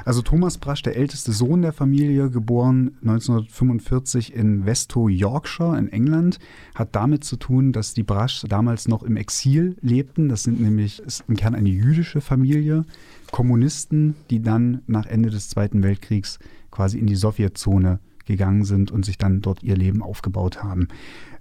Also 0.05 0.21
Thomas 0.21 0.57
Brasch, 0.57 0.81
der 0.81 0.95
älteste 0.95 1.31
Sohn 1.31 1.61
der 1.61 1.73
Familie, 1.73 2.29
geboren 2.29 2.97
1945 3.01 4.33
in 4.33 4.65
Westow, 4.65 5.07
Yorkshire 5.07 5.77
in 5.77 5.91
England, 5.91 6.39
hat 6.75 6.95
damit 6.95 7.23
zu 7.23 7.37
tun, 7.37 7.71
dass 7.71 7.93
die 7.93 8.03
Braschs 8.03 8.45
damals 8.47 8.87
noch 8.87 9.03
im 9.03 9.17
Exil 9.17 9.77
lebten. 9.81 10.29
Das 10.29 10.43
sind 10.43 10.59
nämlich 10.59 10.99
ist 10.99 11.23
im 11.27 11.35
Kern 11.35 11.55
eine 11.55 11.69
jüdische 11.69 12.21
Familie, 12.21 12.85
Kommunisten, 13.31 14.15
die 14.29 14.41
dann 14.41 14.81
nach 14.87 15.05
Ende 15.05 15.29
des 15.29 15.49
Zweiten 15.49 15.83
Weltkriegs 15.83 16.39
quasi 16.71 16.97
in 16.97 17.07
die 17.07 17.15
Sowjetzone 17.15 17.99
gegangen 18.25 18.65
sind 18.65 18.91
und 18.91 19.05
sich 19.05 19.17
dann 19.17 19.41
dort 19.41 19.63
ihr 19.63 19.75
Leben 19.75 20.01
aufgebaut 20.01 20.63
haben. 20.63 20.87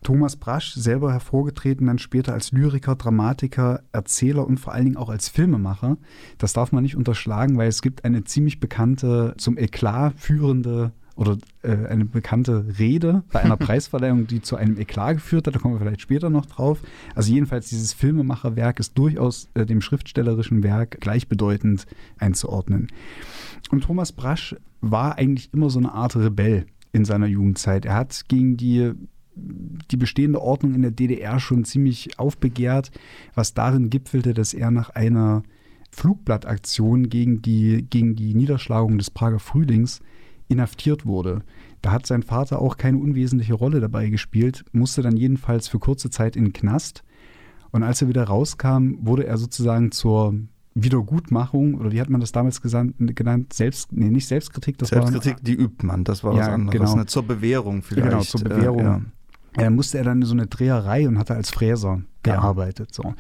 Thomas 0.03 0.37
Brasch, 0.37 0.75
selber 0.75 1.13
hervorgetreten 1.13 1.87
dann 1.87 1.99
später 1.99 2.33
als 2.33 2.51
Lyriker, 2.51 2.97
Dramatiker, 2.97 3.83
Erzähler 3.93 4.47
und 4.47 4.59
vor 4.59 4.73
allen 4.73 4.85
Dingen 4.85 4.97
auch 4.97 5.09
als 5.09 5.29
Filmemacher. 5.29 5.97
Das 6.39 6.53
darf 6.53 6.73
man 6.73 6.83
nicht 6.83 6.97
unterschlagen, 6.97 7.57
weil 7.57 7.69
es 7.69 7.83
gibt 7.83 8.05
eine 8.05 8.25
ziemlich 8.25 8.59
bekannte, 8.59 9.35
zum 9.37 9.57
Eklat 9.59 10.15
führende 10.17 10.93
oder 11.15 11.37
äh, 11.63 11.87
eine 11.87 12.05
bekannte 12.05 12.65
Rede 12.79 13.23
bei 13.33 13.41
einer 13.41 13.57
Preisverleihung, 13.59 14.27
die 14.27 14.43
zu 14.43 14.57
einem 14.57 14.79
Eklat 14.79 15.17
geführt 15.17 15.47
hat. 15.47 15.55
Da 15.55 15.59
kommen 15.59 15.75
wir 15.75 15.81
vielleicht 15.81 16.01
später 16.01 16.31
noch 16.31 16.47
drauf. 16.47 16.81
Also 17.15 17.33
jedenfalls 17.33 17.69
dieses 17.69 17.93
Filmemacherwerk 17.93 18.81
ist 18.81 18.97
durchaus 18.99 19.49
äh, 19.55 19.67
dem 19.67 19.81
schriftstellerischen 19.81 20.63
Werk 20.63 21.01
gleichbedeutend 21.01 21.87
einzuordnen. 22.19 22.89
Und 23.71 23.85
Thomas 23.85 24.13
Brasch 24.13 24.57
war 24.83 25.17
eigentlich 25.17 25.53
immer 25.55 25.71
so 25.71 25.79
eine 25.79 25.93
Art 25.93 26.17
Rebell 26.17 26.67
in 26.93 27.07
seiner 27.07 27.27
Jugendzeit. 27.27 27.87
Er 27.87 27.95
hat 27.95 28.25
gegen 28.29 28.59
die, 28.59 28.93
die 29.35 29.97
bestehende 29.97 30.43
Ordnung 30.43 30.75
in 30.75 30.83
der 30.83 30.91
DDR 30.91 31.41
schon 31.41 31.65
ziemlich 31.65 32.19
aufbegehrt, 32.19 32.91
was 33.35 33.55
darin 33.55 33.89
gipfelte, 33.89 34.35
dass 34.35 34.53
er 34.53 34.71
nach 34.71 34.91
einer 34.91 35.43
Flugblattaktion 35.91 37.09
gegen 37.09 37.41
die, 37.41 37.87
gegen 37.89 38.17
die 38.17 38.35
Niederschlagung 38.35 38.99
des 38.99 39.11
Prager 39.11 39.39
Frühlings 39.39 40.01
inhaftiert 40.49 41.07
wurde. 41.07 41.43
Da 41.81 41.93
hat 41.93 42.07
sein 42.07 42.23
Vater 42.23 42.61
auch 42.61 42.77
keine 42.77 42.99
unwesentliche 42.99 43.55
Rolle 43.55 43.81
dabei 43.81 44.09
gespielt, 44.09 44.65
musste 44.73 45.03
dann 45.03 45.17
jedenfalls 45.17 45.69
für 45.69 45.79
kurze 45.79 46.11
Zeit 46.11 46.37
in 46.37 46.45
den 46.45 46.53
Knast. 46.53 47.05
Und 47.71 47.83
als 47.83 48.03
er 48.03 48.09
wieder 48.09 48.25
rauskam, 48.25 48.97
wurde 49.01 49.27
er 49.27 49.39
sozusagen 49.39 49.93
zur 49.93 50.35
Wiedergutmachung, 50.75 51.75
oder 51.75 51.93
wie 51.93 52.01
hat 52.01 52.09
man 52.11 52.21
das 52.21 52.33
damals 52.33 52.63
gesandt, 52.63 52.95
genannt, 53.17 53.53
Selbst, 53.53 53.93
nee, 53.93 54.11
nicht 54.11 54.27
Selbstkritik, 54.27 54.79
das 54.79 54.89
Selbstkritik, 54.89 55.35
war 55.35 55.41
die 55.43 55.55
übt 55.55 55.87
man, 55.87 56.05
das 56.05 56.25
war 56.25 56.33
Ja, 56.35 56.41
was 56.41 56.49
anderes. 56.49 56.79
genau. 56.81 56.97
Ne? 56.97 57.07
Zur 57.07 57.23
Bewährung 57.25 57.83
vielleicht. 57.83 58.09
Genau, 58.09 58.23
zur 58.23 58.41
Bewährung. 58.43 58.81
Äh, 59.57 59.61
ja. 59.61 59.67
äh, 59.67 59.71
musste 59.71 59.99
er 59.99 60.05
dann 60.05 60.23
in 60.23 60.27
so 60.27 60.33
eine 60.35 60.47
Dreherei 60.47 61.07
und 61.07 61.19
hatte 61.19 61.35
als 61.35 61.51
Fräser 61.51 62.03
Ja. 62.27 62.35
gearbeitet. 62.37 62.95
So. 62.95 63.15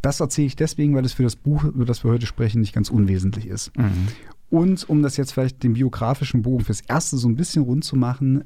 Das 0.00 0.20
erzähle 0.20 0.46
ich 0.46 0.56
deswegen, 0.56 0.94
weil 0.94 1.04
es 1.04 1.12
für 1.12 1.22
das 1.22 1.36
Buch, 1.36 1.64
über 1.64 1.84
das 1.84 2.02
wir 2.04 2.10
heute 2.10 2.26
sprechen, 2.26 2.60
nicht 2.60 2.74
ganz 2.74 2.90
unwesentlich 2.90 3.46
ist. 3.46 3.76
Mhm. 3.76 4.08
Und 4.50 4.88
um 4.88 5.02
das 5.02 5.16
jetzt 5.16 5.32
vielleicht 5.32 5.62
den 5.62 5.74
biografischen 5.74 6.42
Bogen 6.42 6.64
fürs 6.64 6.80
Erste 6.82 7.16
so 7.16 7.28
ein 7.28 7.36
bisschen 7.36 7.62
rund 7.62 7.84
zu 7.84 7.96
machen, 7.96 8.44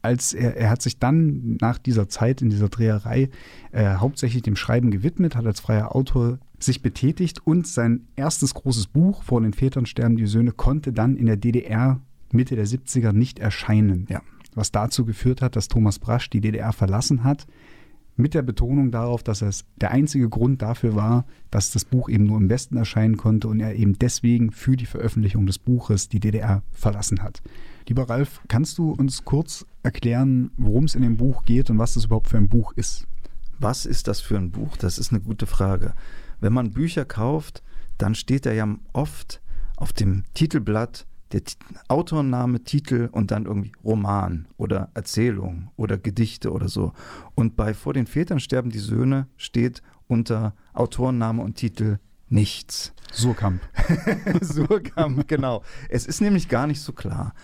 als 0.00 0.32
er, 0.32 0.56
er 0.56 0.70
hat 0.70 0.82
sich 0.82 0.98
dann 0.98 1.56
nach 1.60 1.78
dieser 1.78 2.08
Zeit 2.08 2.42
in 2.42 2.50
dieser 2.50 2.68
Dreherei 2.68 3.30
äh, 3.70 3.94
hauptsächlich 3.96 4.42
dem 4.42 4.56
Schreiben 4.56 4.90
gewidmet, 4.90 5.36
hat 5.36 5.46
als 5.46 5.60
freier 5.60 5.94
Autor 5.94 6.38
sich 6.62 6.82
betätigt 6.82 7.46
und 7.46 7.66
sein 7.66 8.06
erstes 8.16 8.54
großes 8.54 8.86
Buch, 8.86 9.22
Vor 9.22 9.40
den 9.40 9.52
Vätern 9.52 9.86
sterben 9.86 10.16
die 10.16 10.26
Söhne, 10.26 10.52
konnte 10.52 10.92
dann 10.92 11.16
in 11.16 11.26
der 11.26 11.36
DDR 11.36 12.00
Mitte 12.32 12.56
der 12.56 12.66
70er 12.66 13.12
nicht 13.12 13.38
erscheinen. 13.38 14.06
Ja. 14.08 14.22
Was 14.54 14.72
dazu 14.72 15.04
geführt 15.04 15.42
hat, 15.42 15.56
dass 15.56 15.68
Thomas 15.68 15.98
Brasch 15.98 16.30
die 16.30 16.40
DDR 16.40 16.72
verlassen 16.72 17.24
hat, 17.24 17.46
mit 18.16 18.34
der 18.34 18.42
Betonung 18.42 18.90
darauf, 18.90 19.22
dass 19.22 19.40
es 19.40 19.64
der 19.76 19.90
einzige 19.90 20.28
Grund 20.28 20.60
dafür 20.60 20.94
war, 20.94 21.24
dass 21.50 21.70
das 21.70 21.84
Buch 21.84 22.08
eben 22.08 22.24
nur 22.24 22.36
im 22.36 22.50
Westen 22.50 22.76
erscheinen 22.76 23.16
konnte 23.16 23.48
und 23.48 23.60
er 23.60 23.74
eben 23.74 23.98
deswegen 23.98 24.50
für 24.50 24.76
die 24.76 24.86
Veröffentlichung 24.86 25.46
des 25.46 25.58
Buches 25.58 26.08
die 26.08 26.20
DDR 26.20 26.62
verlassen 26.72 27.22
hat. 27.22 27.42
Lieber 27.88 28.08
Ralf, 28.08 28.40
kannst 28.48 28.78
du 28.78 28.90
uns 28.90 29.24
kurz 29.24 29.66
erklären, 29.82 30.50
worum 30.56 30.84
es 30.84 30.94
in 30.94 31.02
dem 31.02 31.16
Buch 31.16 31.44
geht 31.44 31.70
und 31.70 31.78
was 31.78 31.94
das 31.94 32.04
überhaupt 32.04 32.28
für 32.28 32.36
ein 32.36 32.48
Buch 32.48 32.72
ist? 32.76 33.06
Was 33.58 33.86
ist 33.86 34.08
das 34.08 34.20
für 34.20 34.36
ein 34.36 34.50
Buch? 34.50 34.76
Das 34.76 34.98
ist 34.98 35.12
eine 35.12 35.20
gute 35.20 35.46
Frage. 35.46 35.94
Wenn 36.42 36.52
man 36.52 36.72
Bücher 36.72 37.04
kauft, 37.04 37.62
dann 37.98 38.16
steht 38.16 38.46
da 38.46 38.52
ja 38.52 38.66
oft 38.92 39.40
auf 39.76 39.92
dem 39.92 40.24
Titelblatt 40.34 41.06
der 41.30 41.42
Autorname, 41.86 42.64
Titel 42.64 43.08
und 43.12 43.30
dann 43.30 43.46
irgendwie 43.46 43.70
Roman 43.84 44.48
oder 44.56 44.90
Erzählung 44.92 45.70
oder 45.76 45.98
Gedichte 45.98 46.50
oder 46.50 46.68
so. 46.68 46.94
Und 47.36 47.54
bei 47.54 47.74
Vor 47.74 47.94
den 47.94 48.08
Vätern 48.08 48.40
sterben 48.40 48.70
die 48.70 48.80
Söhne 48.80 49.28
steht 49.36 49.82
unter 50.08 50.54
Autorname 50.74 51.42
und 51.42 51.54
Titel 51.54 52.00
nichts. 52.28 52.92
Surkamp. 53.12 53.62
Surkamp, 54.40 55.28
genau. 55.28 55.62
Es 55.88 56.06
ist 56.06 56.20
nämlich 56.20 56.48
gar 56.48 56.66
nicht 56.66 56.80
so 56.80 56.92
klar. 56.92 57.34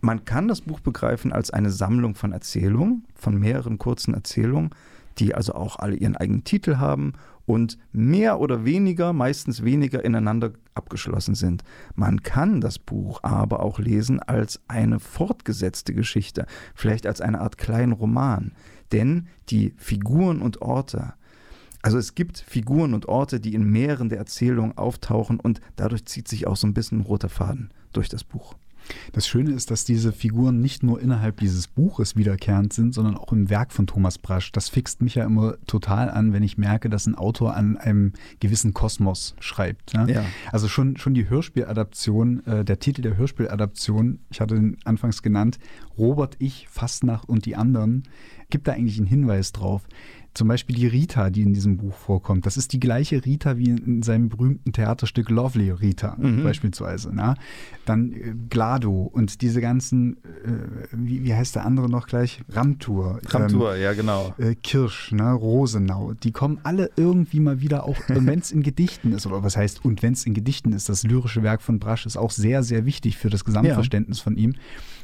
Man 0.00 0.24
kann 0.24 0.48
das 0.48 0.62
Buch 0.62 0.80
begreifen 0.80 1.30
als 1.30 1.50
eine 1.50 1.70
Sammlung 1.70 2.14
von 2.14 2.32
Erzählungen, 2.32 3.04
von 3.14 3.38
mehreren 3.38 3.76
kurzen 3.76 4.14
Erzählungen, 4.14 4.70
die 5.18 5.34
also 5.34 5.54
auch 5.54 5.78
alle 5.78 5.96
ihren 5.96 6.16
eigenen 6.16 6.44
Titel 6.44 6.76
haben 6.76 7.12
und 7.46 7.78
mehr 7.92 8.40
oder 8.40 8.64
weniger, 8.64 9.12
meistens 9.12 9.64
weniger 9.64 10.04
ineinander 10.04 10.52
abgeschlossen 10.74 11.34
sind. 11.34 11.62
Man 11.94 12.22
kann 12.22 12.60
das 12.60 12.78
Buch 12.78 13.20
aber 13.22 13.60
auch 13.60 13.78
lesen 13.78 14.20
als 14.20 14.60
eine 14.68 15.00
fortgesetzte 15.00 15.94
Geschichte, 15.94 16.46
vielleicht 16.74 17.06
als 17.06 17.20
eine 17.20 17.40
Art 17.40 17.56
kleinen 17.56 17.92
Roman. 17.92 18.52
Denn 18.92 19.28
die 19.48 19.74
Figuren 19.78 20.42
und 20.42 20.60
Orte, 20.60 21.14
also 21.82 21.98
es 21.98 22.16
gibt 22.16 22.38
Figuren 22.38 22.94
und 22.94 23.06
Orte, 23.06 23.38
die 23.38 23.54
in 23.54 23.64
mehreren 23.64 24.08
der 24.08 24.18
Erzählungen 24.18 24.76
auftauchen 24.76 25.38
und 25.38 25.60
dadurch 25.76 26.04
zieht 26.06 26.26
sich 26.26 26.46
auch 26.46 26.56
so 26.56 26.66
ein 26.66 26.74
bisschen 26.74 26.98
ein 26.98 27.04
roter 27.04 27.28
Faden 27.28 27.70
durch 27.92 28.08
das 28.08 28.24
Buch. 28.24 28.54
Das 29.12 29.26
Schöne 29.26 29.52
ist, 29.52 29.70
dass 29.70 29.84
diese 29.84 30.12
Figuren 30.12 30.60
nicht 30.60 30.82
nur 30.82 31.00
innerhalb 31.00 31.38
dieses 31.40 31.68
Buches 31.68 32.16
wiederkehrend 32.16 32.72
sind, 32.72 32.94
sondern 32.94 33.16
auch 33.16 33.32
im 33.32 33.50
Werk 33.50 33.72
von 33.72 33.86
Thomas 33.86 34.18
Brasch. 34.18 34.52
Das 34.52 34.68
fixt 34.68 35.02
mich 35.02 35.14
ja 35.16 35.24
immer 35.24 35.56
total 35.66 36.10
an, 36.10 36.32
wenn 36.32 36.42
ich 36.42 36.58
merke, 36.58 36.88
dass 36.88 37.06
ein 37.06 37.14
Autor 37.14 37.56
an 37.56 37.76
einem 37.76 38.12
gewissen 38.40 38.74
Kosmos 38.74 39.34
schreibt. 39.40 39.94
Ne? 39.94 40.12
Ja. 40.12 40.24
Also 40.52 40.68
schon, 40.68 40.96
schon 40.96 41.14
die 41.14 41.28
Hörspieladaption, 41.28 42.46
äh, 42.46 42.64
der 42.64 42.78
Titel 42.78 43.02
der 43.02 43.16
Hörspieladaption, 43.16 44.20
ich 44.30 44.40
hatte 44.40 44.56
ihn 44.56 44.76
anfangs 44.84 45.22
genannt, 45.22 45.58
Robert, 45.98 46.36
ich, 46.38 46.68
Fastnacht 46.68 47.28
und 47.28 47.46
die 47.46 47.56
anderen, 47.56 48.04
gibt 48.50 48.68
da 48.68 48.72
eigentlich 48.72 48.98
einen 48.98 49.06
Hinweis 49.06 49.52
drauf. 49.52 49.88
Zum 50.36 50.48
Beispiel 50.48 50.76
die 50.76 50.86
Rita, 50.86 51.30
die 51.30 51.40
in 51.40 51.54
diesem 51.54 51.78
Buch 51.78 51.94
vorkommt. 51.94 52.44
Das 52.44 52.58
ist 52.58 52.74
die 52.74 52.78
gleiche 52.78 53.24
Rita 53.24 53.56
wie 53.56 53.70
in 53.70 54.02
seinem 54.02 54.28
berühmten 54.28 54.70
Theaterstück 54.70 55.30
Lovely 55.30 55.70
Rita 55.70 56.14
mhm. 56.18 56.44
beispielsweise. 56.44 57.10
Na? 57.10 57.36
Dann 57.86 58.12
äh, 58.12 58.34
Glado 58.50 59.10
und 59.10 59.40
diese 59.40 59.62
ganzen, 59.62 60.18
äh, 60.44 60.88
wie, 60.92 61.24
wie, 61.24 61.32
heißt 61.32 61.56
der 61.56 61.64
andere 61.64 61.88
noch 61.88 62.06
gleich? 62.06 62.42
Ramtur. 62.50 63.18
Ramtur, 63.26 63.76
ähm, 63.76 63.82
ja 63.82 63.94
genau. 63.94 64.34
Äh, 64.36 64.56
Kirsch, 64.56 65.12
ne? 65.12 65.32
Rosenau. 65.32 66.12
Die 66.12 66.32
kommen 66.32 66.58
alle 66.64 66.90
irgendwie 66.96 67.40
mal 67.40 67.62
wieder 67.62 67.84
auch, 67.84 67.96
wenn 68.08 68.38
es 68.38 68.52
in 68.52 68.62
Gedichten 68.62 69.12
ist, 69.12 69.26
oder 69.26 69.42
was 69.42 69.56
heißt, 69.56 69.86
und 69.86 70.02
wenn 70.02 70.12
es 70.12 70.26
in 70.26 70.34
Gedichten 70.34 70.74
ist, 70.74 70.90
das 70.90 71.02
lyrische 71.02 71.42
Werk 71.42 71.62
von 71.62 71.78
Brasch 71.78 72.04
ist 72.04 72.18
auch 72.18 72.30
sehr, 72.30 72.62
sehr 72.62 72.84
wichtig 72.84 73.16
für 73.16 73.30
das 73.30 73.46
Gesamtverständnis 73.46 74.18
ja. 74.18 74.24
von 74.24 74.36
ihm. 74.36 74.54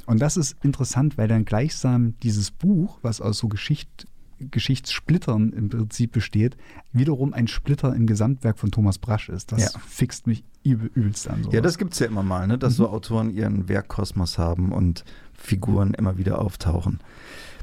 Und 0.05 0.21
das 0.21 0.37
ist 0.37 0.57
interessant, 0.63 1.17
weil 1.17 1.29
dann 1.29 1.45
gleichsam 1.45 2.15
dieses 2.23 2.51
Buch, 2.51 2.99
was 3.03 3.21
aus 3.21 3.39
so 3.39 3.49
Geschicht, 3.49 4.07
Geschichtssplittern 4.51 5.53
im 5.53 5.69
Prinzip 5.69 6.13
besteht, 6.13 6.57
wiederum 6.93 7.33
ein 7.33 7.49
Splitter 7.49 7.95
im 7.95 8.07
Gesamtwerk 8.07 8.59
von 8.59 8.71
Thomas 8.71 8.99
Brasch 8.99 9.29
ist. 9.29 9.53
Das 9.53 9.75
ja. 9.75 9.81
fixt 9.87 10.27
mich 10.27 10.45
übelst 10.65 11.29
an. 11.29 11.43
Sowas. 11.43 11.55
Ja, 11.55 11.61
das 11.61 11.79
gibt 11.79 11.95
es 11.95 11.99
ja 11.99 12.07
immer 12.07 12.23
mal, 12.23 12.47
ne? 12.47 12.59
dass 12.59 12.75
mhm. 12.75 12.77
so 12.77 12.89
Autoren 12.91 13.31
ihren 13.31 13.69
Werkkosmos 13.69 14.39
haben 14.39 14.73
und 14.73 15.05
Figuren 15.33 15.95
immer 15.95 16.19
wieder 16.19 16.41
auftauchen. 16.41 17.01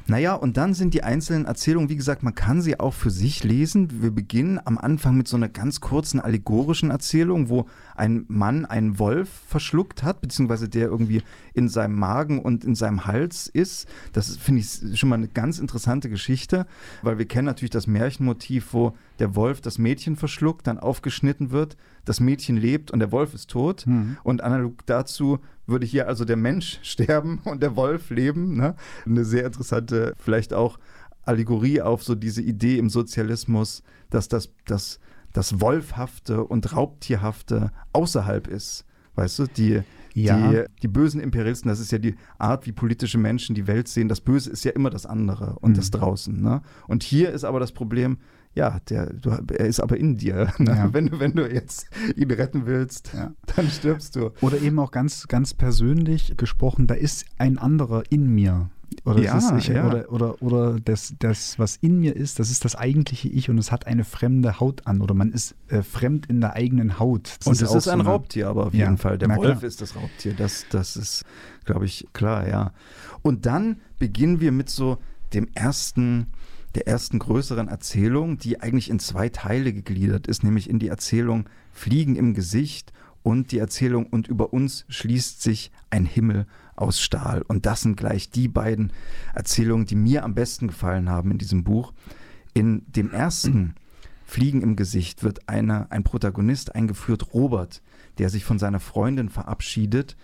Naja, 0.10 0.34
und 0.34 0.58
dann 0.58 0.74
sind 0.74 0.94
die 0.94 1.04
einzelnen 1.04 1.46
Erzählungen, 1.46 1.90
wie 1.90 1.96
gesagt, 1.96 2.24
man 2.24 2.34
kann 2.36 2.62
sie 2.62 2.80
auch 2.80 2.94
für 2.94 3.12
sich 3.12 3.44
lesen. 3.44 4.02
Wir 4.02 4.12
beginnen 4.12 4.60
am 4.64 4.78
Anfang 4.78 5.16
mit 5.16 5.28
so 5.28 5.38
einer 5.38 5.50
ganz 5.50 5.82
kurzen 5.82 6.20
allegorischen 6.20 6.90
Erzählung, 6.90 7.50
wo 7.50 7.68
ein 7.96 8.26
Mann 8.28 8.66
einen 8.66 8.98
Wolf 8.98 9.30
verschluckt 9.48 10.04
hat, 10.04 10.22
beziehungsweise 10.22 10.68
der 10.68 10.88
irgendwie 10.88 11.22
in 11.54 11.70
seinem 11.70 11.96
Magen 11.96 12.40
und 12.40 12.64
in 12.64 12.76
seinem 12.76 13.06
Hals 13.06 13.48
ist. 13.48 13.88
Das 14.14 14.36
finde 14.38 14.62
ich 14.62 15.00
schon 15.00 15.10
mal 15.10 15.16
eine 15.16 15.28
ganz 15.28 15.60
interessante 15.60 16.10
Geschichte, 16.10 16.66
weil 17.02 17.18
wir 17.18 17.26
kennen 17.26 17.46
natürlich 17.46 17.70
das 17.72 17.88
Märchenmotiv, 17.88 18.74
wo 18.74 18.94
der 19.20 19.36
Wolf 19.36 19.62
das 19.62 19.78
Mädchen 19.78 20.16
verschluckt, 20.16 20.66
dann 20.66 20.80
aufgeschnitten 20.80 21.52
wird, 21.52 21.78
das 22.06 22.20
Mädchen 22.20 22.58
lebt 22.58 22.90
und 22.90 23.00
der 23.00 23.12
Wolf 23.12 23.34
ist 23.34 23.50
tot. 23.50 23.86
Mhm. 23.86 24.18
Und 24.24 24.42
analog 24.42 24.86
dazu 24.86 25.40
würde 25.70 25.86
hier 25.86 26.08
also 26.08 26.26
der 26.26 26.38
Mensch 26.38 26.80
sterben 26.84 27.40
und 27.46 27.62
der 27.62 27.76
Wolf 27.76 28.10
leben. 28.10 28.58
Ne? 28.58 28.76
Eine 29.06 29.26
sehr 29.26 29.46
interessante, 29.46 30.14
vielleicht 30.18 30.54
auch 30.54 30.80
Allegorie 31.24 31.82
auf 31.82 32.04
so 32.04 32.16
diese 32.16 32.42
Idee 32.42 32.78
im 32.78 32.90
Sozialismus, 32.90 33.84
dass 34.10 34.28
das, 34.28 34.50
das, 34.66 35.00
das 35.34 35.62
Wolfhafte 35.62 36.44
und 36.44 36.76
Raubtierhafte 36.76 37.72
außerhalb 37.94 38.48
ist. 38.48 38.86
Weißt 39.16 39.40
du, 39.40 39.46
die, 39.46 39.84
ja. 40.14 40.52
die, 40.52 40.64
die 40.82 40.88
bösen 40.88 41.22
Imperialisten, 41.22 41.70
das 41.70 41.80
ist 41.80 41.92
ja 41.92 41.98
die 41.98 42.16
Art, 42.38 42.66
wie 42.66 42.72
politische 42.72 43.18
Menschen 43.18 43.56
die 43.56 43.68
Welt 43.68 43.88
sehen. 43.88 44.10
Das 44.10 44.22
Böse 44.22 44.50
ist 44.50 44.64
ja 44.64 44.72
immer 44.72 44.90
das 44.90 45.06
andere 45.06 45.58
und 45.60 45.72
mhm. 45.72 45.76
das 45.76 45.92
draußen. 45.92 46.42
Ne? 46.42 46.62
Und 46.88 47.04
hier 47.04 47.32
ist 47.32 47.44
aber 47.44 47.60
das 47.60 47.72
Problem, 47.72 48.18
ja, 48.56 48.80
der, 48.90 49.14
du, 49.14 49.30
er 49.30 49.66
ist 49.66 49.80
aber 49.80 49.98
in 49.98 50.18
dir. 50.18 50.52
Ne? 50.60 50.72
Ja. 50.72 50.94
Wenn, 50.94 51.20
wenn 51.20 51.34
du 51.34 51.50
jetzt 51.50 51.90
ihn 52.16 52.30
retten 52.32 52.66
willst, 52.66 53.14
ja. 53.14 53.32
dann 53.56 53.70
stirbst 53.70 54.16
du. 54.16 54.32
Oder 54.42 54.60
eben 54.62 54.78
auch 54.80 54.92
ganz, 54.92 55.28
ganz 55.28 55.54
persönlich 55.54 56.36
gesprochen, 56.36 56.88
da 56.88 56.96
ist 56.96 57.26
ein 57.38 57.58
anderer 57.58 58.04
in 58.10 58.28
mir. 58.28 58.70
Oder, 59.06 59.22
ja, 59.22 59.38
ist, 59.38 59.52
ich, 59.58 59.68
ja. 59.68 59.86
oder, 59.86 60.12
oder, 60.12 60.42
oder 60.42 60.80
das, 60.80 61.14
das, 61.20 61.60
was 61.60 61.78
in 61.78 62.00
mir 62.00 62.16
ist, 62.16 62.40
das 62.40 62.52
ist 62.52 62.66
das 62.66 62.76
eigentliche 62.76 63.30
Ich 63.30 63.50
und 63.50 63.58
es 63.58 63.72
hat 63.72 63.88
eine 63.88 64.04
fremde 64.04 64.60
Haut 64.60 64.88
an 64.88 65.02
oder 65.02 65.14
man 65.14 65.32
ist 65.32 65.56
äh, 65.68 65.82
fremd 65.82 66.26
in 66.28 66.42
der 66.42 66.54
eigenen 66.54 67.00
Haut. 67.00 67.38
Das 67.40 67.48
und 67.48 67.54
es 67.54 67.62
ist, 67.62 67.74
ist 67.74 67.88
ein 67.88 68.00
so 68.00 68.06
Raubtier, 68.06 68.48
aber 68.50 68.68
auf 68.68 68.74
jeden 68.74 68.98
Fall. 68.98 69.18
Der 69.18 69.36
Wolf 69.36 69.64
ist 69.64 69.82
das 69.82 69.96
Raubtier, 69.96 70.34
das, 70.34 70.66
das 70.70 70.96
ist, 70.96 71.24
glaube 71.66 71.86
ich, 71.86 72.08
klar, 72.14 72.48
ja. 72.48 72.72
Und 73.22 73.46
dann 73.46 73.80
beginnen 74.00 74.42
wir 74.42 74.52
mit 74.52 74.70
so 74.70 74.98
dem 75.34 75.48
ersten 75.54 76.28
der 76.76 76.88
ersten 76.88 77.18
größeren 77.18 77.68
Erzählung, 77.68 78.38
die 78.38 78.62
eigentlich 78.62 78.92
in 78.92 79.00
zwei 79.00 79.30
Teile 79.30 79.74
gegliedert 79.74 80.28
ist, 80.28 80.44
nämlich 80.44 80.70
in 80.70 80.78
die 80.78 80.90
Erzählung 80.90 81.50
Fliegen 81.72 82.16
im 82.16 82.36
Gesicht 82.36 82.94
und 83.24 83.52
die 83.52 83.60
Erzählung 83.60 84.06
Und 84.06 84.28
über 84.28 84.54
uns 84.54 84.86
schließt 84.88 85.42
sich 85.42 85.72
ein 85.90 86.06
Himmel 86.06 86.46
aus 86.80 87.00
Stahl. 87.00 87.42
Und 87.48 87.66
das 87.66 87.82
sind 87.82 87.98
gleich 87.98 88.30
die 88.30 88.48
beiden 88.48 88.94
Erzählungen, 89.34 89.86
die 89.86 89.96
mir 89.96 90.24
am 90.24 90.34
besten 90.34 90.68
gefallen 90.68 91.10
haben 91.10 91.32
in 91.32 91.38
diesem 91.38 91.64
Buch. 91.64 91.94
In 92.54 92.84
dem 92.88 93.12
ersten 93.12 93.76
Fliegen 94.26 94.62
im 94.62 94.76
Gesicht 94.76 95.24
wird 95.24 95.48
eine, 95.50 95.92
ein 95.92 96.04
Protagonist 96.04 96.76
eingeführt, 96.76 97.34
Robert, 97.34 97.82
der 98.18 98.30
sich 98.30 98.46
von 98.46 98.60
seiner 98.60 98.80
Freundin 98.80 99.30
verabschiedet 99.30 100.16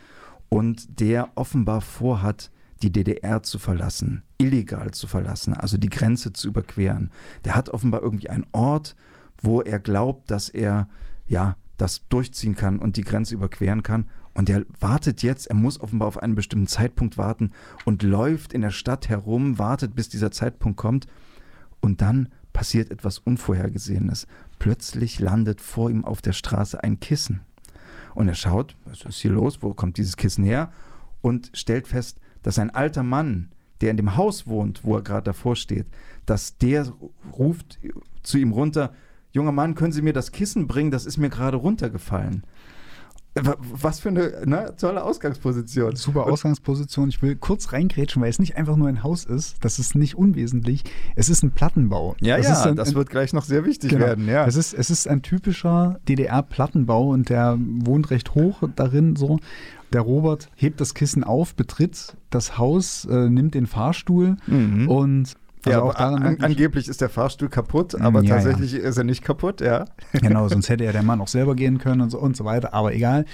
und 0.50 1.00
der 1.00 1.30
offenbar 1.36 1.82
vorhat, 1.82 2.52
die 2.82 2.92
DDR 2.92 3.42
zu 3.42 3.58
verlassen, 3.58 4.24
illegal 4.38 4.92
zu 4.92 5.08
verlassen, 5.08 5.54
also 5.54 5.78
die 5.78 5.90
Grenze 5.90 6.34
zu 6.34 6.48
überqueren. 6.48 7.10
Der 7.46 7.56
hat 7.56 7.70
offenbar 7.70 8.02
irgendwie 8.04 8.30
einen 8.30 8.46
Ort, 8.52 8.96
wo 9.42 9.62
er 9.62 9.80
glaubt, 9.80 10.30
dass 10.30 10.50
er 10.50 10.88
ja 11.28 11.56
das 11.78 12.08
durchziehen 12.10 12.56
kann 12.56 12.80
und 12.80 12.98
die 12.98 13.04
Grenze 13.04 13.34
überqueren 13.34 13.84
kann. 13.84 14.08
Und 14.36 14.50
er 14.50 14.66
wartet 14.80 15.24
jetzt, 15.24 15.48
er 15.48 15.56
muss 15.56 15.80
offenbar 15.80 16.10
auf 16.10 16.22
einen 16.22 16.36
bestimmten 16.36 16.68
Zeitpunkt 16.68 17.18
warten 17.18 17.52
und 17.86 18.04
läuft 18.04 18.54
in 18.54 18.62
der 18.62 18.70
Stadt 18.70 19.10
herum, 19.10 19.58
wartet, 19.58 19.96
bis 19.96 20.10
dieser 20.10 20.30
Zeitpunkt 20.30 20.78
kommt. 20.78 21.08
Und 21.80 22.02
dann 22.02 22.30
passiert 22.52 22.92
etwas 22.92 23.18
Unvorhergesehenes. 23.18 24.28
Plötzlich 24.60 25.20
landet 25.20 25.62
vor 25.62 25.90
ihm 25.90 26.04
auf 26.04 26.22
der 26.22 26.34
Straße 26.34 26.84
ein 26.84 27.00
Kissen. 27.00 27.42
Und 28.14 28.28
er 28.28 28.36
schaut, 28.36 28.76
was 28.86 29.04
ist 29.04 29.20
hier 29.20 29.32
los, 29.32 29.62
wo 29.62 29.74
kommt 29.74 29.98
dieses 29.98 30.18
Kissen 30.18 30.44
her? 30.44 30.72
Und 31.22 31.52
stellt 31.54 31.88
fest, 31.88 32.20
dass 32.44 32.60
ein 32.60 32.70
alter 32.70 33.04
Mann, 33.04 33.50
der 33.82 33.92
in 33.92 33.98
dem 33.98 34.18
Haus 34.18 34.48
wohnt, 34.48 34.84
wo 34.84 34.96
er 34.96 35.02
gerade 35.02 35.24
davor 35.24 35.56
steht, 35.56 35.88
dass 36.26 36.58
der 36.58 36.92
ruft 37.38 37.80
zu 38.22 38.38
ihm 38.38 38.52
runter, 38.52 38.94
junger 39.32 39.52
Mann, 39.52 39.76
können 39.76 39.92
Sie 39.92 40.02
mir 40.02 40.14
das 40.14 40.32
Kissen 40.32 40.68
bringen, 40.68 40.92
das 40.92 41.06
ist 41.06 41.18
mir 41.18 41.30
gerade 41.30 41.58
runtergefallen. 41.58 42.44
Was 43.36 44.00
für 44.00 44.10
eine 44.10 44.46
ne, 44.46 44.74
tolle 44.78 45.04
Ausgangsposition. 45.04 45.98
Super 45.98 46.26
Ausgangsposition. 46.26 47.10
Ich 47.10 47.22
will 47.22 47.36
kurz 47.36 47.74
reingrätschen, 47.74 48.22
weil 48.22 48.30
es 48.30 48.40
nicht 48.40 48.56
einfach 48.56 48.78
nur 48.78 48.88
ein 48.88 49.04
Haus 49.04 49.26
ist. 49.26 49.58
Das 49.60 49.78
ist 49.78 49.94
nicht 49.94 50.16
unwesentlich. 50.16 50.84
Es 51.16 51.28
ist 51.28 51.44
ein 51.44 51.52
Plattenbau. 51.52 52.16
Ja, 52.22 52.38
das 52.38 52.48
ja, 52.48 52.64
ein, 52.64 52.78
das 52.78 52.96
wird 52.96 53.10
gleich 53.10 53.34
noch 53.34 53.44
sehr 53.44 53.66
wichtig 53.66 53.90
genau. 53.90 54.06
werden. 54.06 54.28
Ja. 54.28 54.46
Es, 54.46 54.56
ist, 54.56 54.74
es 54.74 54.90
ist 54.90 55.10
ein 55.10 55.22
typischer 55.22 56.00
DDR-Plattenbau 56.08 57.10
und 57.10 57.28
der 57.28 57.58
wohnt 57.60 58.10
recht 58.10 58.36
hoch 58.36 58.64
darin 58.78 59.18
so. 59.18 59.40
Der 59.92 60.02
Robert 60.02 60.50
hebt 60.56 60.80
das 60.80 60.94
Kissen 60.94 61.24
auf, 61.24 61.56
betritt 61.56 62.16
das 62.30 62.58
Haus, 62.58 63.06
äh, 63.06 63.30
nimmt 63.30 63.54
den 63.54 63.68
Fahrstuhl 63.68 64.38
mhm. 64.48 64.90
und 64.90 65.36
also 65.66 65.80
ja, 65.80 65.84
auch 65.84 65.94
daran 65.94 66.24
an, 66.24 66.38
angeblich 66.42 66.88
ist 66.88 67.02
der 67.02 67.10
Fahrstuhl 67.10 67.50
kaputt, 67.50 67.96
aber 68.00 68.24
ja, 68.24 68.36
tatsächlich 68.36 68.74
ja. 68.74 68.80
ist 68.80 68.98
er 68.98 69.04
nicht 69.04 69.24
kaputt, 69.24 69.62
ja. 69.62 69.86
Genau, 70.14 70.48
sonst 70.48 70.70
hätte 70.70 70.84
ja 70.84 70.92
der 70.92 71.04
Mann 71.04 71.22
auch 71.22 71.28
selber 71.28 71.56
gehen 71.56 71.78
können 71.78 72.02
und 72.02 72.10
so, 72.10 72.20
und 72.20 72.36
so 72.36 72.46
weiter, 72.46 72.74
aber 72.74 72.94
egal. 72.94 73.26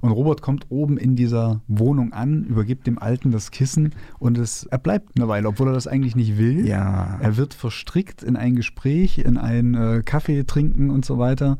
Und 0.00 0.10
Robert 0.10 0.42
kommt 0.42 0.66
oben 0.68 0.98
in 0.98 1.16
dieser 1.16 1.60
Wohnung 1.68 2.12
an, 2.12 2.44
übergibt 2.44 2.86
dem 2.86 2.98
Alten 2.98 3.30
das 3.30 3.50
Kissen 3.50 3.94
und 4.18 4.38
es, 4.38 4.64
er 4.64 4.78
bleibt 4.78 5.16
eine 5.16 5.28
Weile, 5.28 5.48
obwohl 5.48 5.68
er 5.68 5.74
das 5.74 5.86
eigentlich 5.86 6.16
nicht 6.16 6.38
will. 6.38 6.66
Ja. 6.66 7.18
Er 7.20 7.36
wird 7.36 7.54
verstrickt 7.54 8.22
in 8.22 8.36
ein 8.36 8.56
Gespräch, 8.56 9.18
in 9.18 9.36
ein 9.36 9.74
äh, 9.74 10.02
Kaffee 10.04 10.44
trinken 10.44 10.90
und 10.90 11.04
so 11.04 11.18
weiter. 11.18 11.58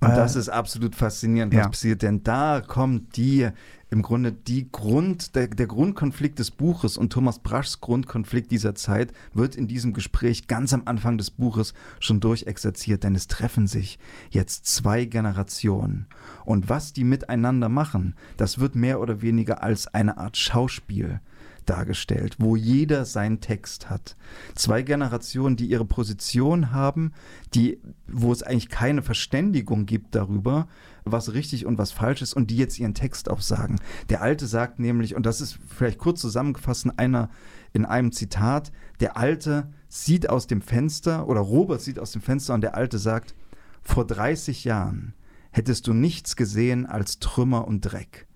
Und 0.00 0.10
das 0.10 0.36
ist 0.36 0.48
absolut 0.48 0.94
faszinierend, 0.94 1.54
was 1.54 1.62
ja. 1.62 1.68
passiert, 1.68 2.02
denn 2.02 2.22
da 2.22 2.62
kommt 2.64 3.16
die 3.16 3.48
im 3.90 4.02
Grunde 4.02 4.32
die 4.32 4.70
Grund, 4.70 5.34
der, 5.36 5.48
der 5.48 5.66
Grundkonflikt 5.66 6.38
des 6.38 6.50
Buches 6.50 6.98
und 6.98 7.12
Thomas 7.12 7.38
Braschs 7.38 7.80
Grundkonflikt 7.80 8.50
dieser 8.50 8.74
Zeit 8.74 9.12
wird 9.32 9.54
in 9.54 9.68
diesem 9.68 9.92
Gespräch 9.92 10.48
ganz 10.48 10.72
am 10.72 10.82
Anfang 10.86 11.18
des 11.18 11.30
Buches 11.30 11.72
schon 12.00 12.20
durchexerziert, 12.20 13.04
denn 13.04 13.14
es 13.14 13.28
treffen 13.28 13.66
sich 13.66 13.98
jetzt 14.30 14.66
zwei 14.66 15.04
Generationen. 15.04 16.06
Und 16.44 16.68
was 16.68 16.92
die 16.92 17.04
miteinander 17.04 17.68
machen, 17.68 18.14
das 18.36 18.58
wird 18.58 18.74
mehr 18.74 19.00
oder 19.00 19.22
weniger 19.22 19.62
als 19.62 19.86
eine 19.86 20.18
Art 20.18 20.36
Schauspiel 20.36 21.20
dargestellt, 21.66 22.36
wo 22.38 22.56
jeder 22.56 23.04
seinen 23.04 23.40
Text 23.40 23.90
hat. 23.90 24.16
Zwei 24.54 24.82
Generationen, 24.82 25.56
die 25.56 25.66
ihre 25.66 25.84
Position 25.84 26.72
haben, 26.72 27.12
die, 27.54 27.78
wo 28.06 28.32
es 28.32 28.42
eigentlich 28.42 28.68
keine 28.68 29.02
Verständigung 29.02 29.86
gibt 29.86 30.14
darüber, 30.14 30.68
was 31.04 31.32
richtig 31.32 31.66
und 31.66 31.78
was 31.78 31.92
falsch 31.92 32.22
ist 32.22 32.34
und 32.34 32.50
die 32.50 32.56
jetzt 32.56 32.78
ihren 32.78 32.94
Text 32.94 33.30
auch 33.30 33.40
sagen. 33.40 33.78
Der 34.08 34.22
Alte 34.22 34.46
sagt 34.46 34.78
nämlich, 34.78 35.14
und 35.14 35.26
das 35.26 35.40
ist 35.40 35.58
vielleicht 35.68 35.98
kurz 35.98 36.20
zusammengefasst 36.20 36.84
in, 36.84 36.92
einer, 36.92 37.30
in 37.72 37.84
einem 37.84 38.12
Zitat, 38.12 38.72
der 39.00 39.16
Alte 39.16 39.70
sieht 39.88 40.28
aus 40.28 40.46
dem 40.46 40.62
Fenster 40.62 41.28
oder 41.28 41.40
Robert 41.40 41.80
sieht 41.80 41.98
aus 41.98 42.12
dem 42.12 42.22
Fenster 42.22 42.54
und 42.54 42.60
der 42.60 42.74
Alte 42.74 42.98
sagt, 42.98 43.34
vor 43.82 44.06
30 44.06 44.64
Jahren 44.64 45.14
hättest 45.52 45.86
du 45.86 45.94
nichts 45.94 46.36
gesehen 46.36 46.86
als 46.86 47.18
Trümmer 47.18 47.66
und 47.66 47.80
Dreck. 47.82 48.26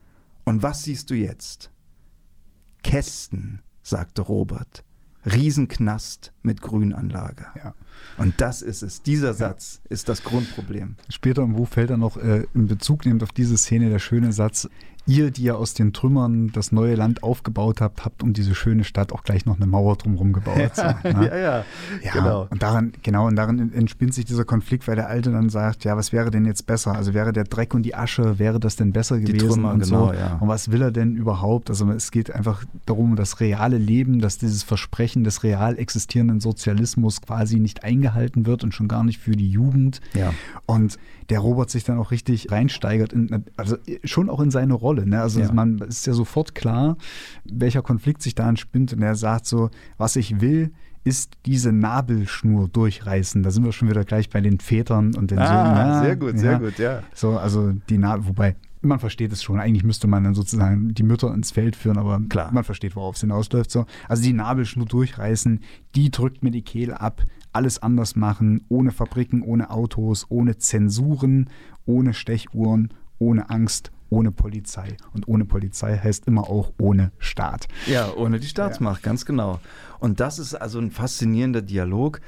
Und 0.45 0.63
was 0.63 0.85
siehst 0.85 1.11
du 1.11 1.15
jetzt? 1.15 1.71
Kästen, 2.83 3.61
sagte 3.83 4.23
Robert. 4.23 4.85
Riesenknast 5.27 6.33
mit 6.43 6.63
Grünanlage. 6.63 7.47
Ja. 7.57 7.75
Und 8.17 8.41
das 8.41 8.63
ist 8.63 8.83
es. 8.83 9.03
Dieser 9.03 9.35
Satz 9.35 9.81
ja. 9.85 9.91
ist 9.91 10.09
das 10.09 10.25
Grundproblem. 10.25 10.97
Später 11.11 11.43
im 11.43 11.53
Buch 11.53 11.69
fällt 11.69 11.91
dann 11.91 12.01
noch 12.01 12.17
äh, 12.17 12.47
in 12.55 12.69
Bezug 12.69 13.05
nehmend 13.05 13.23
auf 13.23 13.33
diese 13.33 13.59
Szene 13.59 13.91
der 13.91 13.99
schöne 13.99 14.33
Satz, 14.33 14.69
ihr, 15.11 15.31
die 15.31 15.43
ja 15.43 15.55
aus 15.55 15.75
den 15.75 15.93
Trümmern 15.93 16.53
das 16.53 16.71
neue 16.71 16.95
Land 16.95 17.23
aufgebaut 17.23 17.81
habt, 17.81 18.05
habt 18.05 18.23
um 18.23 18.33
diese 18.33 18.55
schöne 18.55 18.85
Stadt 18.85 19.13
auch 19.13 19.25
gleich 19.25 19.45
noch 19.45 19.57
eine 19.57 19.67
Mauer 19.67 19.97
drumherum 19.97 20.33
gebaut. 20.33 20.71
So, 20.75 20.83
ne? 20.83 20.95
ja, 21.05 21.37
ja, 21.37 21.65
ja, 22.03 22.13
genau. 22.13 22.47
Und 22.49 22.63
daran, 22.63 22.93
genau, 23.03 23.27
und 23.27 23.35
darin 23.35 23.73
entspinnt 23.73 24.15
sich 24.15 24.25
dieser 24.25 24.45
Konflikt, 24.45 24.87
weil 24.87 24.95
der 24.95 25.09
Alte 25.09 25.33
dann 25.33 25.51
sagt, 25.51 25.85
ja, 25.85 25.97
was 25.97 26.13
wäre 26.13 26.31
denn 26.31 26.45
jetzt 26.45 26.67
besser? 26.67 26.95
Also 26.95 27.13
wäre 27.13 27.33
der 27.33 27.45
Dreck 27.45 27.75
und 27.75 27.83
die 27.83 27.95
Asche, 27.95 28.39
wäre 28.39 28.61
das 28.61 28.77
denn 28.77 28.93
besser 28.93 29.19
gewesen? 29.19 29.39
Die 29.39 29.47
Trümmer, 29.47 29.73
und 29.73 29.83
genau, 29.83 30.09
so. 30.09 30.13
ja. 30.13 30.37
Und 30.41 30.49
was 30.49 30.71
will 30.71 30.83
er 30.83 30.93
denn 30.93 31.17
überhaupt? 31.17 31.71
Also 31.71 31.91
es 31.91 32.13
geht 32.13 32.33
einfach 32.33 32.65
darum, 32.87 33.17
das 33.17 33.41
reale 33.41 33.79
Leben, 33.79 34.21
dass 34.21 34.39
dieses 34.39 34.63
Versprechen 34.63 35.25
des 35.25 35.43
real 35.43 35.77
existierenden 35.77 36.41
Sozialismus 36.41 37.21
quasi 37.21 37.59
nicht 37.59 37.83
eingehalten 37.83 38.47
wird 38.47 38.63
und 38.63 38.73
schon 38.73 38.87
gar 38.87 39.03
nicht 39.03 39.19
für 39.19 39.33
die 39.33 39.51
Jugend. 39.51 40.01
Ja. 40.15 40.33
Und 40.67 40.99
der 41.31 41.39
Robert 41.39 41.71
sich 41.71 41.85
dann 41.85 41.99
auch 41.99 42.11
richtig 42.11 42.51
reinsteigert, 42.51 43.13
in, 43.13 43.45
also 43.57 43.77
schon 44.05 44.29
auch 44.29 44.41
in 44.41 44.51
seine 44.51 44.75
Rolle. 44.75 45.07
Ne? 45.07 45.21
Also 45.21 45.41
ja. 45.41 45.53
man 45.53 45.79
ist 45.79 46.07
ja 46.07 46.13
sofort 46.13 46.55
klar, 46.55 46.97
welcher 47.45 47.83
Konflikt 47.83 48.23
sich 48.23 48.35
da 48.35 48.49
entspinnt. 48.49 48.93
Und 48.93 49.03
er 49.03 49.15
sagt 49.15 49.47
so, 49.47 49.71
was 49.97 50.17
ich 50.17 50.41
will, 50.41 50.73
ist 51.05 51.35
diese 51.47 51.73
Nabelschnur 51.73 52.69
durchreißen. 52.69 53.43
Da 53.43 53.51
sind 53.51 53.65
wir 53.65 53.73
schon 53.73 53.89
wieder 53.89 54.05
gleich 54.05 54.29
bei 54.29 54.41
den 54.41 54.61
Vätern 54.61 55.15
und 55.15 55.31
den 55.31 55.39
ah, 55.39 55.47
Söhnen. 55.47 55.77
Ja, 55.77 56.03
sehr 56.03 56.17
gut, 56.17 56.39
sehr 56.39 56.59
gut, 56.59 56.79
ja. 56.79 57.03
So, 57.15 57.39
also 57.39 57.73
die 57.89 57.97
Nabel, 57.97 58.27
wobei 58.27 58.57
man 58.83 58.99
versteht 58.99 59.33
es 59.33 59.43
schon. 59.43 59.61
Eigentlich 59.61 59.85
müsste 59.85 60.07
man 60.07 60.25
dann 60.25 60.35
sozusagen 60.35 60.95
die 60.95 61.03
Mütter 61.03 61.33
ins 61.33 61.51
Feld 61.51 61.77
führen, 61.77 61.99
aber 61.99 62.21
Klar. 62.29 62.51
man 62.53 62.65
versteht, 62.65 62.97
worauf 62.97 63.15
es 63.15 63.21
hinausläuft. 63.21 63.71
So. 63.71 63.87
Also 64.09 64.23
die 64.23 64.33
Nabelschnur 64.33 64.87
durchreißen, 64.87 65.61
die 65.95 66.11
drückt 66.11 66.43
mir 66.43 66.51
die 66.51 66.63
Kehle 66.63 67.01
ab, 67.01 67.23
alles 67.53 67.83
anders 67.83 68.17
machen, 68.17 68.65
ohne 68.69 68.93
Fabriken, 68.93 69.43
ohne 69.43 69.71
Autos, 69.71 70.27
ohne 70.29 70.59
Zensuren, 70.59 71.51
ohne 71.87 72.15
Stechuhren, 72.15 72.95
ohne 73.19 73.51
Angst, 73.51 73.91
ohne 74.09 74.33
Polizei. 74.33 74.97
Und 75.13 75.29
ohne 75.29 75.45
Polizei 75.45 75.97
heißt 75.97 76.27
immer 76.27 76.49
auch 76.51 76.73
ohne 76.79 77.13
Staat. 77.19 77.69
Ja, 77.87 78.13
ohne 78.15 78.41
die 78.41 78.47
Staatsmacht, 78.47 79.03
ja. 79.03 79.11
ganz 79.11 79.25
genau. 79.25 79.61
Und 79.99 80.21
das 80.21 80.39
ist 80.39 80.55
also 80.55 80.79
ein 80.79 80.91
faszinierender 80.91 81.63
Dialog. 81.63 82.21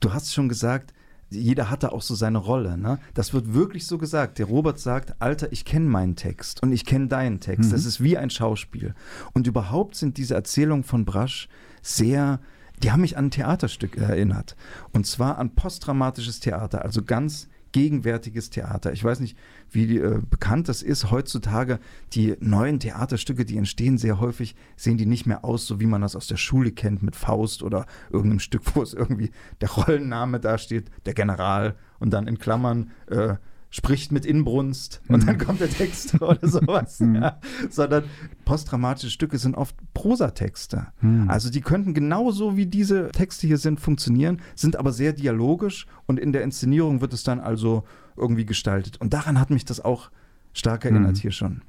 Du 0.00 0.12
hast 0.12 0.32
schon 0.32 0.48
gesagt, 0.48 0.92
jeder 1.30 1.70
hatte 1.70 1.92
auch 1.92 2.02
so 2.02 2.14
seine 2.14 2.38
Rolle. 2.38 2.76
Ne? 2.76 2.98
Das 3.14 3.32
wird 3.32 3.54
wirklich 3.54 3.86
so 3.86 3.98
gesagt. 3.98 4.38
Der 4.38 4.46
Robert 4.46 4.80
sagt, 4.80 5.14
Alter, 5.20 5.52
ich 5.52 5.64
kenne 5.64 5.86
meinen 5.88 6.16
Text 6.16 6.62
und 6.62 6.72
ich 6.72 6.84
kenne 6.84 7.06
deinen 7.06 7.40
Text. 7.40 7.70
Mhm. 7.70 7.72
Das 7.72 7.84
ist 7.84 8.02
wie 8.02 8.18
ein 8.18 8.30
Schauspiel. 8.30 8.94
Und 9.32 9.46
überhaupt 9.46 9.94
sind 9.94 10.16
diese 10.16 10.34
Erzählungen 10.34 10.82
von 10.82 11.04
Brasch 11.04 11.48
sehr 11.82 12.40
die 12.82 12.92
haben 12.92 13.00
mich 13.00 13.16
an 13.16 13.26
ein 13.26 13.30
Theaterstück 13.30 13.96
erinnert. 13.96 14.56
Und 14.92 15.06
zwar 15.06 15.38
an 15.38 15.54
posttraumatisches 15.54 16.40
Theater, 16.40 16.82
also 16.82 17.02
ganz 17.02 17.48
gegenwärtiges 17.72 18.50
Theater. 18.50 18.92
Ich 18.92 19.04
weiß 19.04 19.20
nicht, 19.20 19.36
wie 19.70 19.98
äh, 19.98 20.20
bekannt 20.28 20.68
das 20.68 20.82
ist. 20.82 21.10
Heutzutage, 21.10 21.78
die 22.12 22.36
neuen 22.40 22.80
Theaterstücke, 22.80 23.44
die 23.44 23.56
entstehen 23.56 23.98
sehr 23.98 24.20
häufig, 24.20 24.56
sehen 24.76 24.96
die 24.96 25.06
nicht 25.06 25.26
mehr 25.26 25.44
aus, 25.44 25.66
so 25.66 25.80
wie 25.80 25.86
man 25.86 26.00
das 26.00 26.16
aus 26.16 26.26
der 26.26 26.36
Schule 26.36 26.72
kennt 26.72 27.02
mit 27.02 27.16
Faust 27.16 27.62
oder 27.62 27.86
irgendeinem 28.10 28.40
Stück, 28.40 28.74
wo 28.74 28.82
es 28.82 28.94
irgendwie 28.94 29.30
der 29.60 29.70
Rollenname 29.70 30.40
dasteht, 30.40 30.90
der 31.06 31.14
General 31.14 31.76
und 31.98 32.10
dann 32.10 32.26
in 32.26 32.38
Klammern 32.38 32.90
äh, 33.08 33.36
spricht 33.70 34.10
mit 34.10 34.26
Inbrunst 34.26 35.00
und 35.08 35.26
dann 35.26 35.36
mhm. 35.36 35.40
kommt 35.40 35.60
der 35.60 35.70
Text 35.70 36.14
oder 36.20 36.46
sowas. 36.46 37.00
Mhm. 37.00 37.16
ja. 37.16 37.38
Sondern 37.70 38.04
posttraumatische 38.44 39.10
Stücke 39.10 39.38
sind 39.38 39.56
oft 39.56 39.76
Prosatexte. 39.94 40.88
Mhm. 41.00 41.30
Also 41.30 41.50
die 41.50 41.60
könnten 41.60 41.94
genauso 41.94 42.56
wie 42.56 42.66
diese 42.66 43.10
Texte 43.12 43.46
hier 43.46 43.58
sind 43.58 43.80
funktionieren, 43.80 44.40
sind 44.56 44.76
aber 44.76 44.92
sehr 44.92 45.12
dialogisch 45.12 45.86
und 46.06 46.18
in 46.18 46.32
der 46.32 46.42
Inszenierung 46.42 47.00
wird 47.00 47.12
es 47.12 47.22
dann 47.22 47.38
also 47.38 47.84
irgendwie 48.16 48.44
gestaltet. 48.44 49.00
Und 49.00 49.14
daran 49.14 49.38
hat 49.38 49.50
mich 49.50 49.64
das 49.64 49.80
auch 49.80 50.10
stark 50.52 50.84
erinnert 50.84 51.16
hier 51.18 51.30
schon. 51.30 51.62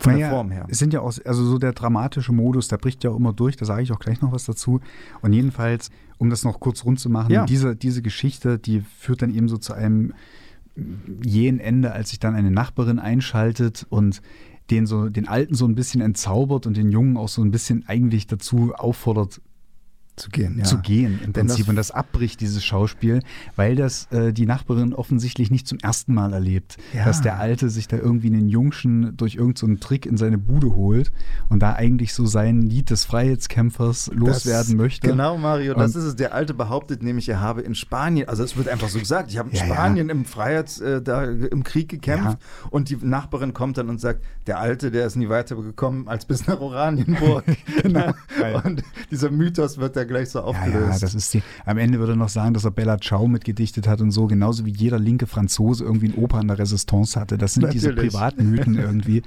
Von 0.00 0.12
naja, 0.12 0.26
der 0.26 0.36
Form 0.36 0.50
her. 0.50 0.66
Es 0.68 0.78
sind 0.78 0.92
ja 0.92 1.00
auch, 1.00 1.14
also 1.24 1.44
so 1.44 1.58
der 1.58 1.72
dramatische 1.72 2.32
Modus, 2.32 2.68
der 2.68 2.78
bricht 2.78 3.04
ja 3.04 3.10
auch 3.10 3.16
immer 3.16 3.32
durch, 3.32 3.56
da 3.56 3.64
sage 3.64 3.82
ich 3.82 3.92
auch 3.92 3.98
gleich 3.98 4.20
noch 4.20 4.32
was 4.32 4.44
dazu. 4.44 4.80
Und 5.20 5.32
jedenfalls, 5.32 5.90
um 6.18 6.30
das 6.30 6.44
noch 6.44 6.60
kurz 6.60 6.84
rund 6.84 6.98
zu 6.98 7.08
machen, 7.08 7.30
ja. 7.30 7.46
diese, 7.46 7.76
diese 7.76 8.02
Geschichte, 8.02 8.58
die 8.58 8.80
führt 8.80 9.22
dann 9.22 9.34
eben 9.34 9.48
so 9.48 9.58
zu 9.58 9.72
einem 9.72 10.12
jähen 11.24 11.60
Ende, 11.60 11.92
als 11.92 12.10
sich 12.10 12.18
dann 12.18 12.34
eine 12.34 12.50
Nachbarin 12.50 12.98
einschaltet 12.98 13.86
und 13.88 14.22
den 14.70 14.86
so 14.86 15.08
den 15.08 15.26
Alten 15.28 15.54
so 15.54 15.66
ein 15.66 15.74
bisschen 15.74 16.00
entzaubert 16.00 16.66
und 16.66 16.76
den 16.76 16.90
Jungen 16.90 17.16
auch 17.16 17.28
so 17.28 17.42
ein 17.42 17.50
bisschen 17.50 17.84
eigentlich 17.88 18.26
dazu 18.26 18.72
auffordert, 18.74 19.40
zu 20.16 20.30
gehen, 20.30 20.58
ja. 20.58 20.64
zu 20.64 20.78
gehen 20.78 21.20
im 21.24 21.32
Denn 21.32 21.46
Prinzip. 21.46 21.66
Das 21.66 21.68
und 21.68 21.76
das 21.76 21.90
abbricht 21.90 22.40
dieses 22.40 22.64
Schauspiel, 22.64 23.22
weil 23.56 23.76
das 23.76 24.06
äh, 24.10 24.32
die 24.32 24.46
Nachbarin 24.46 24.92
offensichtlich 24.92 25.50
nicht 25.50 25.66
zum 25.66 25.78
ersten 25.78 26.14
Mal 26.14 26.32
erlebt, 26.32 26.76
ja. 26.92 27.04
dass 27.04 27.22
der 27.22 27.38
Alte 27.38 27.70
sich 27.70 27.88
da 27.88 27.96
irgendwie 27.96 28.28
einen 28.28 28.48
Jungschen 28.48 29.16
durch 29.16 29.36
irgendeinen 29.36 29.76
so 29.76 29.80
Trick 29.80 30.06
in 30.06 30.16
seine 30.16 30.38
Bude 30.38 30.74
holt 30.74 31.10
und 31.48 31.60
da 31.60 31.74
eigentlich 31.74 32.12
so 32.14 32.26
sein 32.26 32.62
Lied 32.62 32.90
des 32.90 33.04
Freiheitskämpfers 33.04 34.10
loswerden 34.14 34.76
das, 34.76 34.82
möchte. 34.82 35.08
Genau, 35.08 35.38
Mario, 35.38 35.74
und 35.74 35.80
das 35.80 35.94
ist 35.94 36.04
es. 36.04 36.16
Der 36.16 36.34
Alte 36.34 36.54
behauptet 36.54 37.02
nämlich, 37.02 37.28
er 37.28 37.40
habe 37.40 37.62
in 37.62 37.74
Spanien, 37.74 38.28
also 38.28 38.42
es 38.42 38.56
wird 38.56 38.68
einfach 38.68 38.88
so 38.88 38.98
gesagt, 38.98 39.30
ich 39.30 39.38
habe 39.38 39.50
in 39.50 39.56
ja, 39.56 39.64
Spanien 39.64 40.10
im 40.10 40.24
Freiheits, 40.24 40.80
äh, 40.80 41.00
da 41.00 41.24
im 41.24 41.64
Krieg 41.64 41.88
gekämpft 41.88 42.38
und 42.70 42.90
die 42.90 42.96
Nachbarin 42.96 43.54
kommt 43.54 43.78
dann 43.78 43.88
und 43.88 44.00
sagt, 44.00 44.22
der 44.46 44.58
Alte, 44.58 44.90
der 44.90 45.06
ist 45.06 45.16
nie 45.16 45.28
weitergekommen 45.28 46.08
als 46.08 46.26
bis 46.26 46.46
nach 46.46 46.60
Oranienburg. 46.60 47.44
genau. 47.82 48.12
und 48.64 48.82
dieser 49.10 49.30
Mythos 49.30 49.78
wird 49.78 49.96
da 50.00 50.04
gleich 50.04 50.30
so 50.30 50.40
aufgelöst. 50.40 50.74
Ja, 50.74 50.92
ja, 50.92 50.98
das 50.98 51.14
ist 51.14 51.32
die. 51.34 51.42
Am 51.64 51.78
Ende 51.78 51.98
würde 51.98 52.12
er 52.12 52.16
noch 52.16 52.28
sagen, 52.28 52.54
dass 52.54 52.64
er 52.64 52.70
Bella 52.70 52.98
Ciao 52.98 53.28
mitgedichtet 53.28 53.86
hat 53.86 54.00
und 54.00 54.10
so, 54.10 54.26
genauso 54.26 54.64
wie 54.64 54.70
jeder 54.70 54.98
linke 54.98 55.26
Franzose 55.26 55.84
irgendwie 55.84 56.08
ein 56.08 56.14
Oper 56.14 56.38
an 56.38 56.48
der 56.48 56.58
Resistance 56.58 57.18
hatte. 57.18 57.38
Das 57.38 57.54
sind 57.54 57.62
natürlich. 57.62 57.82
diese 57.82 57.94
Privatmythen 57.94 58.74
irgendwie, 58.78 59.22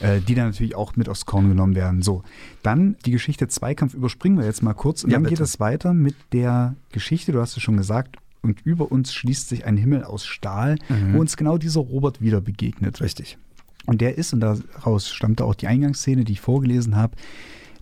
äh, 0.00 0.20
die 0.20 0.34
dann 0.34 0.46
natürlich 0.46 0.74
auch 0.74 0.96
mit 0.96 1.08
aufs 1.08 1.26
Korn 1.26 1.48
genommen 1.48 1.74
werden. 1.74 2.02
So, 2.02 2.22
dann 2.62 2.96
die 3.04 3.10
Geschichte 3.10 3.48
Zweikampf 3.48 3.94
überspringen 3.94 4.38
wir 4.38 4.44
jetzt 4.44 4.62
mal 4.62 4.74
kurz 4.74 5.04
und 5.04 5.10
ja, 5.10 5.16
dann 5.16 5.24
bitte. 5.24 5.36
geht 5.36 5.44
es 5.44 5.60
weiter 5.60 5.94
mit 5.94 6.16
der 6.32 6.74
Geschichte, 6.92 7.32
du 7.32 7.40
hast 7.40 7.56
es 7.56 7.62
schon 7.62 7.76
gesagt, 7.76 8.16
und 8.42 8.60
über 8.64 8.92
uns 8.92 9.12
schließt 9.12 9.48
sich 9.48 9.64
ein 9.64 9.76
Himmel 9.76 10.04
aus 10.04 10.24
Stahl, 10.24 10.76
mhm. 10.88 11.14
wo 11.14 11.20
uns 11.20 11.36
genau 11.36 11.58
dieser 11.58 11.80
Robert 11.80 12.20
wieder 12.20 12.40
begegnet. 12.40 13.00
Richtig. 13.00 13.38
Und 13.86 14.00
der 14.00 14.18
ist, 14.18 14.32
und 14.32 14.40
daraus 14.40 15.08
stammte 15.08 15.44
auch 15.44 15.54
die 15.54 15.66
Eingangsszene, 15.66 16.24
die 16.24 16.32
ich 16.32 16.40
vorgelesen 16.40 16.96
habe, 16.96 17.16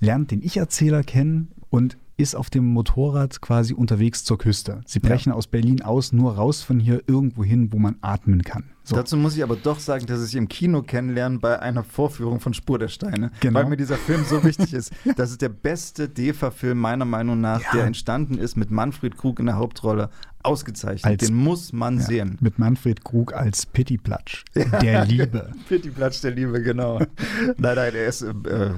lernt 0.00 0.30
den 0.30 0.42
Ich-Erzähler 0.42 1.02
kennen 1.02 1.48
und 1.70 1.96
ist 2.16 2.36
auf 2.36 2.50
dem 2.50 2.64
Motorrad 2.64 3.40
quasi 3.40 3.74
unterwegs 3.74 4.24
zur 4.24 4.38
Küste. 4.38 4.80
Sie 4.86 5.00
brechen 5.00 5.30
ja. 5.30 5.34
aus 5.34 5.46
Berlin 5.46 5.82
aus, 5.82 6.12
nur 6.12 6.36
raus 6.36 6.62
von 6.62 6.78
hier 6.78 7.02
irgendwo 7.06 7.44
hin, 7.44 7.72
wo 7.72 7.78
man 7.78 7.96
atmen 8.02 8.42
kann. 8.42 8.64
So. 8.84 8.96
Dazu 8.96 9.16
muss 9.16 9.34
ich 9.34 9.42
aber 9.42 9.56
doch 9.56 9.78
sagen, 9.78 10.04
dass 10.06 10.26
ich 10.26 10.36
im 10.36 10.46
Kino 10.46 10.82
kennenlernen 10.82 11.40
bei 11.40 11.58
einer 11.58 11.82
Vorführung 11.82 12.38
von 12.38 12.52
Spur 12.52 12.78
der 12.78 12.88
Steine, 12.88 13.30
genau. 13.40 13.58
weil 13.58 13.66
mir 13.66 13.78
dieser 13.78 13.96
Film 13.96 14.24
so 14.24 14.44
wichtig 14.44 14.72
ist. 14.74 14.92
Das 15.16 15.30
ist 15.30 15.40
der 15.40 15.48
beste 15.48 16.08
DEFA-Film 16.08 16.78
meiner 16.78 17.06
Meinung 17.06 17.40
nach, 17.40 17.62
ja. 17.62 17.72
der 17.72 17.84
entstanden 17.84 18.36
ist 18.36 18.56
mit 18.56 18.70
Manfred 18.70 19.16
Krug 19.16 19.40
in 19.40 19.46
der 19.46 19.56
Hauptrolle. 19.56 20.10
Ausgezeichnet. 20.44 21.04
Als, 21.04 21.26
Den 21.26 21.34
muss 21.34 21.72
man 21.72 21.98
ja, 21.98 22.04
sehen. 22.04 22.38
Mit 22.40 22.58
Manfred 22.58 23.04
Krug 23.04 23.32
als 23.32 23.66
Pittiplatsch 23.66 24.44
der 24.54 25.04
Liebe. 25.06 25.52
Pittiplatsch 25.68 26.22
der 26.22 26.32
Liebe, 26.32 26.62
genau. 26.62 26.98
nein, 26.98 27.76
nein, 27.76 27.94
er 27.94 28.06
ist 28.06 28.22
äh, 28.22 28.34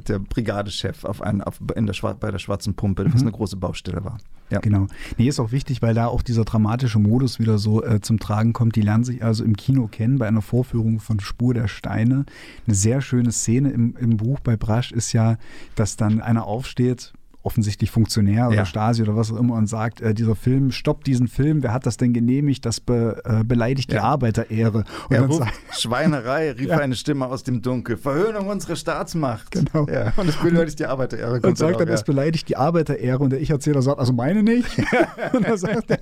der 0.07 0.19
Brigadechef 0.19 1.05
auf 1.05 1.21
ein, 1.23 1.43
auf, 1.43 1.61
in 1.75 1.87
der, 1.87 1.95
bei 2.15 2.31
der 2.31 2.39
Schwarzen 2.39 2.75
Pumpe, 2.75 3.05
was 3.07 3.21
mhm. 3.21 3.29
eine 3.29 3.33
große 3.33 3.57
Baustelle 3.57 4.05
war. 4.05 4.19
Ja. 4.51 4.61
Genau. 4.61 4.87
Nee, 5.19 5.29
ist 5.29 5.41
auch 5.41 5.51
wichtig, 5.51 5.83
weil 5.83 5.95
da 5.95 6.07
auch 6.07 6.23
dieser 6.23 6.45
dramatische 6.45 7.01
Modus 7.01 7.41
wieder 7.41 7.59
so 7.59 7.83
äh, 7.83 8.01
zum 8.01 8.21
Tragen 8.21 8.53
kommt. 8.53 8.77
Die 8.77 8.83
lernen 8.83 9.05
sich 9.05 9.25
also 9.25 9.43
im 9.43 9.57
Kino 9.57 9.89
kennen 9.89 10.19
bei 10.19 10.29
einer 10.29 10.43
Vorführung 10.43 11.01
von 11.01 11.19
Spur 11.21 11.53
der 11.53 11.67
Steine. 11.67 12.27
Eine 12.67 12.75
sehr 12.77 13.01
schöne 13.01 13.33
Szene 13.33 13.71
im, 13.71 13.97
im 13.97 14.17
Buch 14.19 14.39
bei 14.41 14.57
Brasch 14.57 14.93
ist 14.93 15.13
ja, 15.13 15.37
dass 15.75 15.97
dann 15.97 16.21
einer 16.21 16.47
aufsteht, 16.47 17.13
offensichtlich 17.47 17.93
Funktionär 17.93 18.49
oder 18.49 18.57
ja. 18.57 18.67
Stasi 18.67 19.03
oder 19.03 19.15
was 19.15 19.33
auch 19.33 19.37
immer 19.37 19.55
und 19.55 19.69
sagt, 19.69 20.01
äh, 20.01 20.13
dieser 20.13 20.35
Film, 20.35 20.73
stoppt 20.73 21.07
diesen 21.07 21.29
Film, 21.29 21.63
wer 21.63 21.73
hat 21.73 21.87
das 21.87 21.97
denn 21.97 22.13
genehmigt? 22.13 22.67
Das 22.67 22.81
be, 22.81 23.23
äh, 23.25 23.45
beleidigt 23.45 23.93
ja. 23.93 24.01
die 24.01 24.05
Arbeiterehre. 24.05 24.79
Und 25.09 25.17
er 25.17 25.23
ruft, 25.27 25.53
Schweinerei, 25.71 26.51
rief 26.59 26.67
ja. 26.67 26.79
eine 26.79 26.97
Stimme 26.97 27.27
aus 27.27 27.45
dem 27.45 27.63
Dunkel. 27.63 27.97
Verhöhnung 27.97 28.49
unserer 28.49 28.75
Staatsmacht. 28.75 29.53
Genau. 29.53 29.87
Ja. 29.89 30.13
Und 30.17 30.29
es 30.29 30.37
beleidigt 30.37 30.81
die 30.81 30.87
Arbeiterehre. 30.87 31.41
Und 31.41 31.57
sagt 31.57 31.81
dann, 31.81 31.89
es 31.89 32.03
beleidigt 32.03 32.49
die 32.49 32.57
Arbeiterehre 32.57 33.21
und 33.21 33.31
der 33.31 33.41
Ich-Erzähler 33.41 33.81
sagt, 33.81 34.01
also 34.01 34.13
meine 34.13 34.43
nicht. 34.43 34.67
und, 35.33 35.47
dann 35.47 35.57
sagt 35.57 35.89
der, 35.89 36.01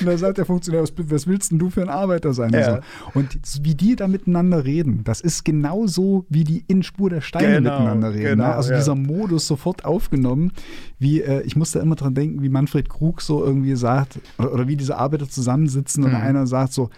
und 0.00 0.06
dann 0.06 0.18
sagt 0.18 0.36
der 0.36 0.44
Funktionär, 0.44 0.82
was, 0.82 0.92
was 0.94 1.26
willst 1.26 1.52
denn 1.52 1.58
du 1.58 1.70
für 1.70 1.80
ein 1.80 1.88
Arbeiter 1.88 2.34
sein? 2.34 2.54
Und, 2.54 2.64
so. 2.64 2.78
und 3.14 3.38
wie 3.62 3.74
die 3.74 3.96
da 3.96 4.08
miteinander 4.08 4.66
reden, 4.66 5.04
das 5.04 5.22
ist 5.22 5.42
genauso, 5.42 6.26
wie 6.28 6.44
die 6.44 6.64
in 6.68 6.82
Spur 6.82 7.08
der 7.08 7.22
Steine 7.22 7.62
genau, 7.62 7.78
miteinander 7.78 8.10
reden. 8.10 8.22
Ne? 8.22 8.30
Genau, 8.30 8.48
ne? 8.48 8.54
Also 8.54 8.74
dieser 8.74 8.94
Modus 8.94 9.46
sofort 9.46 9.86
aufgenommen 9.86 10.52
wie, 10.98 11.20
äh, 11.20 11.42
ich 11.42 11.56
musste 11.56 11.78
immer 11.78 11.94
dran 11.94 12.14
denken, 12.14 12.42
wie 12.42 12.48
Manfred 12.48 12.88
Krug 12.88 13.20
so 13.20 13.44
irgendwie 13.44 13.76
sagt, 13.76 14.18
oder, 14.38 14.52
oder 14.52 14.68
wie 14.68 14.76
diese 14.76 14.96
Arbeiter 14.96 15.28
zusammensitzen 15.28 16.04
mhm. 16.04 16.10
und 16.10 16.16
einer 16.16 16.46
sagt 16.46 16.72
so, 16.72 16.90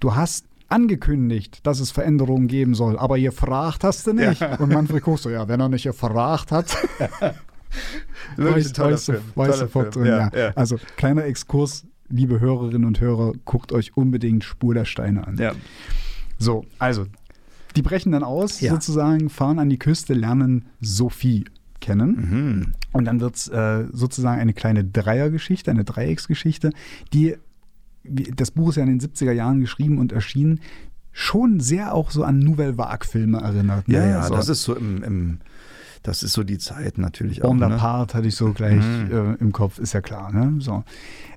du 0.00 0.14
hast 0.14 0.44
angekündigt, 0.68 1.60
dass 1.62 1.80
es 1.80 1.90
Veränderungen 1.90 2.46
geben 2.46 2.74
soll, 2.74 2.98
aber 2.98 3.18
gefragt 3.18 3.84
hast 3.84 4.06
du 4.06 4.12
nicht. 4.12 4.40
Ja. 4.40 4.56
Und 4.56 4.72
Manfred 4.72 5.02
Krug 5.02 5.18
so, 5.18 5.30
ja, 5.30 5.48
wenn 5.48 5.60
er 5.60 5.68
nicht 5.68 5.84
gefragt 5.84 6.52
hat. 6.52 6.76
weiß, 8.36 8.78
weiß, 8.78 9.04
Film. 9.06 9.22
weiß 9.34 9.58
sofort 9.58 9.96
drin, 9.96 10.06
ja, 10.06 10.30
ja. 10.34 10.52
Also 10.54 10.78
kleiner 10.96 11.24
Exkurs, 11.24 11.86
liebe 12.08 12.40
Hörerinnen 12.40 12.84
und 12.84 13.00
Hörer, 13.00 13.32
guckt 13.44 13.72
euch 13.72 13.96
unbedingt 13.96 14.44
Spur 14.44 14.74
der 14.74 14.84
Steine 14.84 15.26
an. 15.26 15.36
Ja. 15.38 15.52
So, 16.38 16.64
also 16.78 17.06
die 17.76 17.82
brechen 17.82 18.12
dann 18.12 18.24
aus, 18.24 18.58
sozusagen, 18.58 19.30
fahren 19.30 19.58
an 19.58 19.68
die 19.70 19.78
Küste, 19.78 20.14
lernen 20.14 20.66
Sophie 20.80 21.44
kennen. 21.80 22.10
Mhm. 22.10 22.72
Und 22.92 23.04
dann 23.04 23.20
wird 23.20 23.36
es 23.36 23.48
äh, 23.48 23.84
sozusagen 23.92 24.40
eine 24.40 24.54
kleine 24.54 24.84
Dreiergeschichte, 24.84 25.70
eine 25.70 25.84
Dreiecksgeschichte, 25.84 26.72
die, 27.12 27.36
das 28.04 28.50
Buch 28.50 28.70
ist 28.70 28.76
ja 28.76 28.84
in 28.84 28.98
den 28.98 29.00
70er 29.00 29.32
Jahren 29.32 29.60
geschrieben 29.60 29.98
und 29.98 30.12
erschienen, 30.12 30.60
schon 31.12 31.60
sehr 31.60 31.94
auch 31.94 32.10
so 32.10 32.24
an 32.24 32.38
Nouvelle 32.38 32.78
Vague-Filme 32.78 33.38
erinnert. 33.38 33.88
Ne? 33.88 33.96
Ja, 33.96 34.06
ja, 34.06 34.22
so. 34.22 34.34
das 34.34 34.48
ist 34.48 34.62
so 34.62 34.74
im, 34.74 35.02
im 35.02 35.38
das 36.02 36.22
ist 36.22 36.32
so 36.32 36.44
die 36.44 36.58
Zeit 36.58 36.96
natürlich 36.96 37.42
auch. 37.42 37.48
Bonaparte 37.48 38.14
ne? 38.14 38.18
hatte 38.18 38.28
ich 38.28 38.36
so 38.36 38.52
gleich 38.52 38.82
mhm. 38.82 39.10
äh, 39.10 39.34
im 39.40 39.52
Kopf, 39.52 39.78
ist 39.78 39.92
ja 39.92 40.00
klar. 40.00 40.32
Ne? 40.32 40.60
So. 40.60 40.84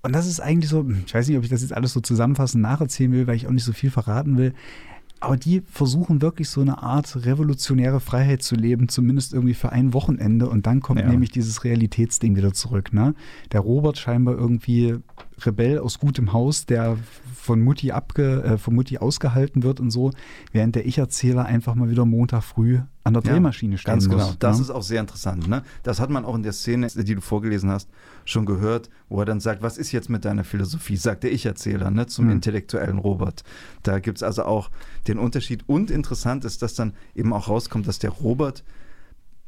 Und 0.04 0.14
das 0.14 0.28
ist 0.28 0.40
eigentlich 0.40 0.70
so, 0.70 0.88
ich 1.06 1.14
weiß 1.14 1.28
nicht, 1.28 1.38
ob 1.38 1.44
ich 1.44 1.50
das 1.50 1.62
jetzt 1.62 1.74
alles 1.74 1.94
so 1.94 2.00
zusammenfassend 2.00 2.62
nacherzählen 2.62 3.12
will, 3.12 3.28
weil 3.28 3.36
ich 3.36 3.48
auch 3.48 3.52
nicht 3.52 3.64
so 3.64 3.74
viel 3.74 3.92
verraten 3.92 4.38
will. 4.38 4.54
Aber 5.22 5.38
die 5.38 5.62
versuchen 5.62 6.22
wirklich 6.22 6.50
so 6.50 6.62
eine 6.62 6.82
Art 6.82 7.26
revolutionäre 7.26 8.00
Freiheit 8.00 8.42
zu 8.42 8.56
leben, 8.56 8.90
zumindest 8.90 9.34
irgendwie 9.34 9.54
für 9.54 9.72
ein 9.72 9.94
Wochenende. 9.94 10.50
Und 10.50 10.66
dann 10.66 10.82
kommt 10.82 11.00
ja. 11.00 11.08
nämlich 11.08 11.30
dieses 11.30 11.64
Realitätsding 11.64 12.36
wieder 12.36 12.54
zurück. 12.54 12.92
Ne? 12.92 13.14
Der 13.52 13.60
Robert 13.60 14.00
scheinbar 14.00 14.36
irgendwie 14.36 14.98
Rebell 15.46 15.78
aus 15.78 16.00
gutem 16.00 16.34
Haus, 16.34 16.66
der 16.66 16.98
von 17.36 17.62
Mutti, 17.62 17.92
abge, 17.92 18.44
äh, 18.44 18.58
von 18.58 18.74
Mutti 18.74 18.98
ausgehalten 18.98 19.62
wird 19.64 19.80
und 19.80 19.92
so, 19.92 20.12
während 20.52 20.76
der 20.76 20.86
Ich-Erzähler 20.88 21.46
einfach 21.46 21.76
mal 21.76 21.90
wieder 21.90 22.06
Montag 22.06 22.44
früh 22.44 22.80
an 23.04 23.14
der 23.14 23.24
Drehmaschine 23.24 23.74
ja, 23.74 23.78
stehen 23.78 23.92
ganz 23.94 24.08
muss. 24.08 24.16
Genau. 24.16 24.36
Das 24.40 24.58
ja? 24.58 24.64
ist 24.64 24.70
auch 24.70 24.84
sehr 24.84 25.00
interessant. 25.00 25.48
Ne? 25.48 25.64
Das 25.84 26.00
hat 26.00 26.10
man 26.10 26.26
auch 26.26 26.36
in 26.36 26.44
der 26.44 26.54
Szene, 26.54 26.88
die 26.88 27.16
du 27.16 27.22
vorgelesen 27.22 27.72
hast, 27.72 27.90
schon 28.26 28.46
gehört, 28.46 28.90
wo 29.10 29.20
er 29.20 29.26
dann 29.26 29.40
sagt, 29.40 29.62
was 29.62 29.78
ist 29.78 29.92
jetzt 29.92 30.10
mit 30.10 30.26
deiner 30.26 30.44
Philosophie, 30.44 30.98
sagt 30.98 31.24
der 31.24 31.32
Ich-Erzähler 31.32 31.90
ne, 31.90 32.08
zum 32.08 32.26
hm. 32.26 32.34
intellektuellen 32.34 33.00
Robert. 33.00 33.44
Da 33.84 34.00
gibt 34.00 34.20
es 34.20 34.24
also 34.24 34.44
auch 34.44 34.70
den 35.08 35.18
Unterschied. 35.18 35.64
Und 35.68 35.90
interessant 35.90 36.46
ist, 36.46 36.62
dass 36.62 36.76
dann 36.76 36.94
eben 37.16 37.34
auch 37.34 37.48
rauskommt, 37.48 37.88
dass 37.88 38.00
der 38.00 38.12
Robert 38.12 38.64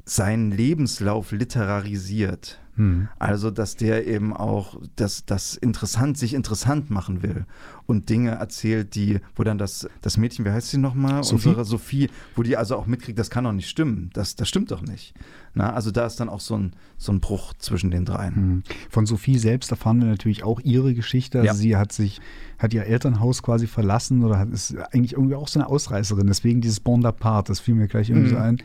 seinen 0.06 0.52
Lebenslauf 0.52 1.32
literarisiert. 1.32 2.60
Hm. 2.76 3.08
Also, 3.20 3.52
dass 3.52 3.76
der 3.76 4.08
eben 4.08 4.36
auch 4.36 4.82
das, 4.96 5.26
das 5.26 5.56
interessant, 5.56 6.18
sich 6.18 6.34
interessant 6.34 6.89
machen 6.89 7.22
will 7.22 7.46
und 7.86 8.10
Dinge 8.10 8.32
erzählt, 8.32 8.96
die, 8.96 9.20
wo 9.36 9.44
dann 9.44 9.60
das, 9.60 9.88
das 10.02 10.18
Mädchen, 10.18 10.44
wie 10.44 10.50
heißt 10.50 10.70
sie 10.70 10.80
nochmal? 10.80 11.24
Sophie? 11.24 11.50
Unsere 11.50 11.66
Sophie, 11.66 12.10
wo 12.36 12.42
die 12.42 12.58
also 12.58 12.76
auch 12.76 12.88
mitkriegt, 12.88 13.20
das 13.20 13.30
kann 13.30 13.44
doch 13.44 13.52
nicht 13.52 13.70
stimmen. 13.70 14.10
Das, 14.13 14.36
das 14.36 14.50
stimmt 14.50 14.72
doch 14.72 14.82
nicht. 14.82 15.13
Na, 15.54 15.72
also 15.74 15.92
da 15.92 16.08
ist 16.08 16.20
dann 16.20 16.30
auch 16.30 16.39
so 16.39 16.58
ein, 16.58 16.74
so 16.98 17.12
ein 17.12 17.20
Bruch 17.20 17.54
zwischen 17.60 17.92
den 17.92 18.06
dreien. 18.06 18.36
Hm. 18.36 18.63
Von 18.89 19.06
Sophie 19.06 19.38
selbst 19.38 19.70
erfahren 19.70 20.00
wir 20.00 20.08
natürlich 20.08 20.44
auch 20.44 20.60
ihre 20.60 20.96
Geschichte. 20.96 21.42
Also 21.42 21.48
ja. 21.48 21.54
sie 21.54 21.78
hat 21.78 21.92
sich, 21.92 22.22
hat 22.58 22.74
ihr 22.74 22.86
Elternhaus 22.86 23.44
quasi 23.44 23.68
verlassen 23.68 24.24
oder 24.24 24.39
hat, 24.39 24.50
ist 24.50 24.76
eigentlich 24.92 25.13
irgendwie 25.13 25.36
auch 25.36 25.48
so 25.48 25.60
eine 25.60 25.70
Ausreißerin. 25.70 26.26
Deswegen 26.26 26.62
dieses 26.62 26.80
Bonaparte, 26.80 27.52
das 27.52 27.60
fiel 27.60 27.76
mir 27.76 27.88
gleich 27.88 28.10
irgendwie 28.10 28.32
hm. 28.32 28.36
so 28.36 28.42
ein 28.42 28.58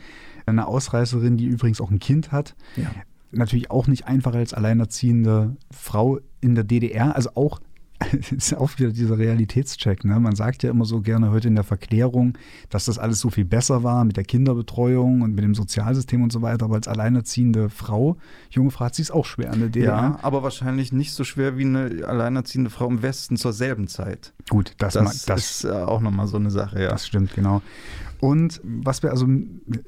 eine 0.49 0.67
Ausreißerin, 0.67 1.37
die 1.37 1.45
übrigens 1.45 1.81
auch 1.81 1.91
ein 1.91 1.99
Kind 1.99 2.31
hat. 2.31 2.55
Ja. 2.75 2.89
Natürlich 3.31 3.69
auch 3.69 3.87
nicht 3.87 4.07
einfach 4.07 4.33
als 4.33 4.53
alleinerziehende 4.53 5.55
Frau 5.71 6.19
in 6.41 6.55
der 6.55 6.63
DDR, 6.63 7.15
also 7.15 7.31
auch 7.35 7.59
ist 8.31 8.55
auch 8.55 8.77
wieder 8.77 8.91
dieser 8.91 9.17
Realitätscheck. 9.17 10.05
Ne? 10.05 10.19
Man 10.19 10.35
sagt 10.35 10.63
ja 10.63 10.69
immer 10.69 10.85
so 10.85 11.01
gerne 11.01 11.31
heute 11.31 11.47
in 11.47 11.55
der 11.55 11.63
Verklärung, 11.63 12.37
dass 12.69 12.85
das 12.85 12.97
alles 12.97 13.19
so 13.19 13.29
viel 13.29 13.45
besser 13.45 13.83
war 13.83 14.05
mit 14.05 14.17
der 14.17 14.23
Kinderbetreuung 14.23 15.21
und 15.21 15.35
mit 15.35 15.43
dem 15.43 15.53
Sozialsystem 15.53 16.23
und 16.23 16.31
so 16.31 16.41
weiter. 16.41 16.65
Aber 16.65 16.75
als 16.75 16.87
alleinerziehende 16.87 17.69
Frau, 17.69 18.17
junge 18.49 18.71
Frau, 18.71 18.85
hat 18.85 18.95
sie 18.95 19.01
es 19.01 19.11
auch 19.11 19.25
schwer 19.25 19.53
in 19.53 19.59
der 19.59 19.69
DDR. 19.69 19.87
Ja, 19.87 20.19
aber 20.21 20.43
wahrscheinlich 20.43 20.93
nicht 20.93 21.13
so 21.13 21.23
schwer 21.23 21.57
wie 21.57 21.65
eine 21.65 22.05
alleinerziehende 22.07 22.69
Frau 22.69 22.87
im 22.87 23.01
Westen 23.01 23.35
zur 23.35 23.53
selben 23.53 23.87
Zeit. 23.87 24.33
Gut, 24.49 24.73
das, 24.77 24.93
das, 24.93 25.25
das 25.25 25.63
ist 25.63 25.65
auch 25.65 26.01
nochmal 26.01 26.27
so 26.27 26.37
eine 26.37 26.51
Sache, 26.51 26.81
ja. 26.81 26.89
Das 26.89 27.05
stimmt, 27.05 27.35
genau. 27.35 27.61
Und 28.21 28.59
was 28.63 29.01
wir 29.01 29.11
also, 29.11 29.27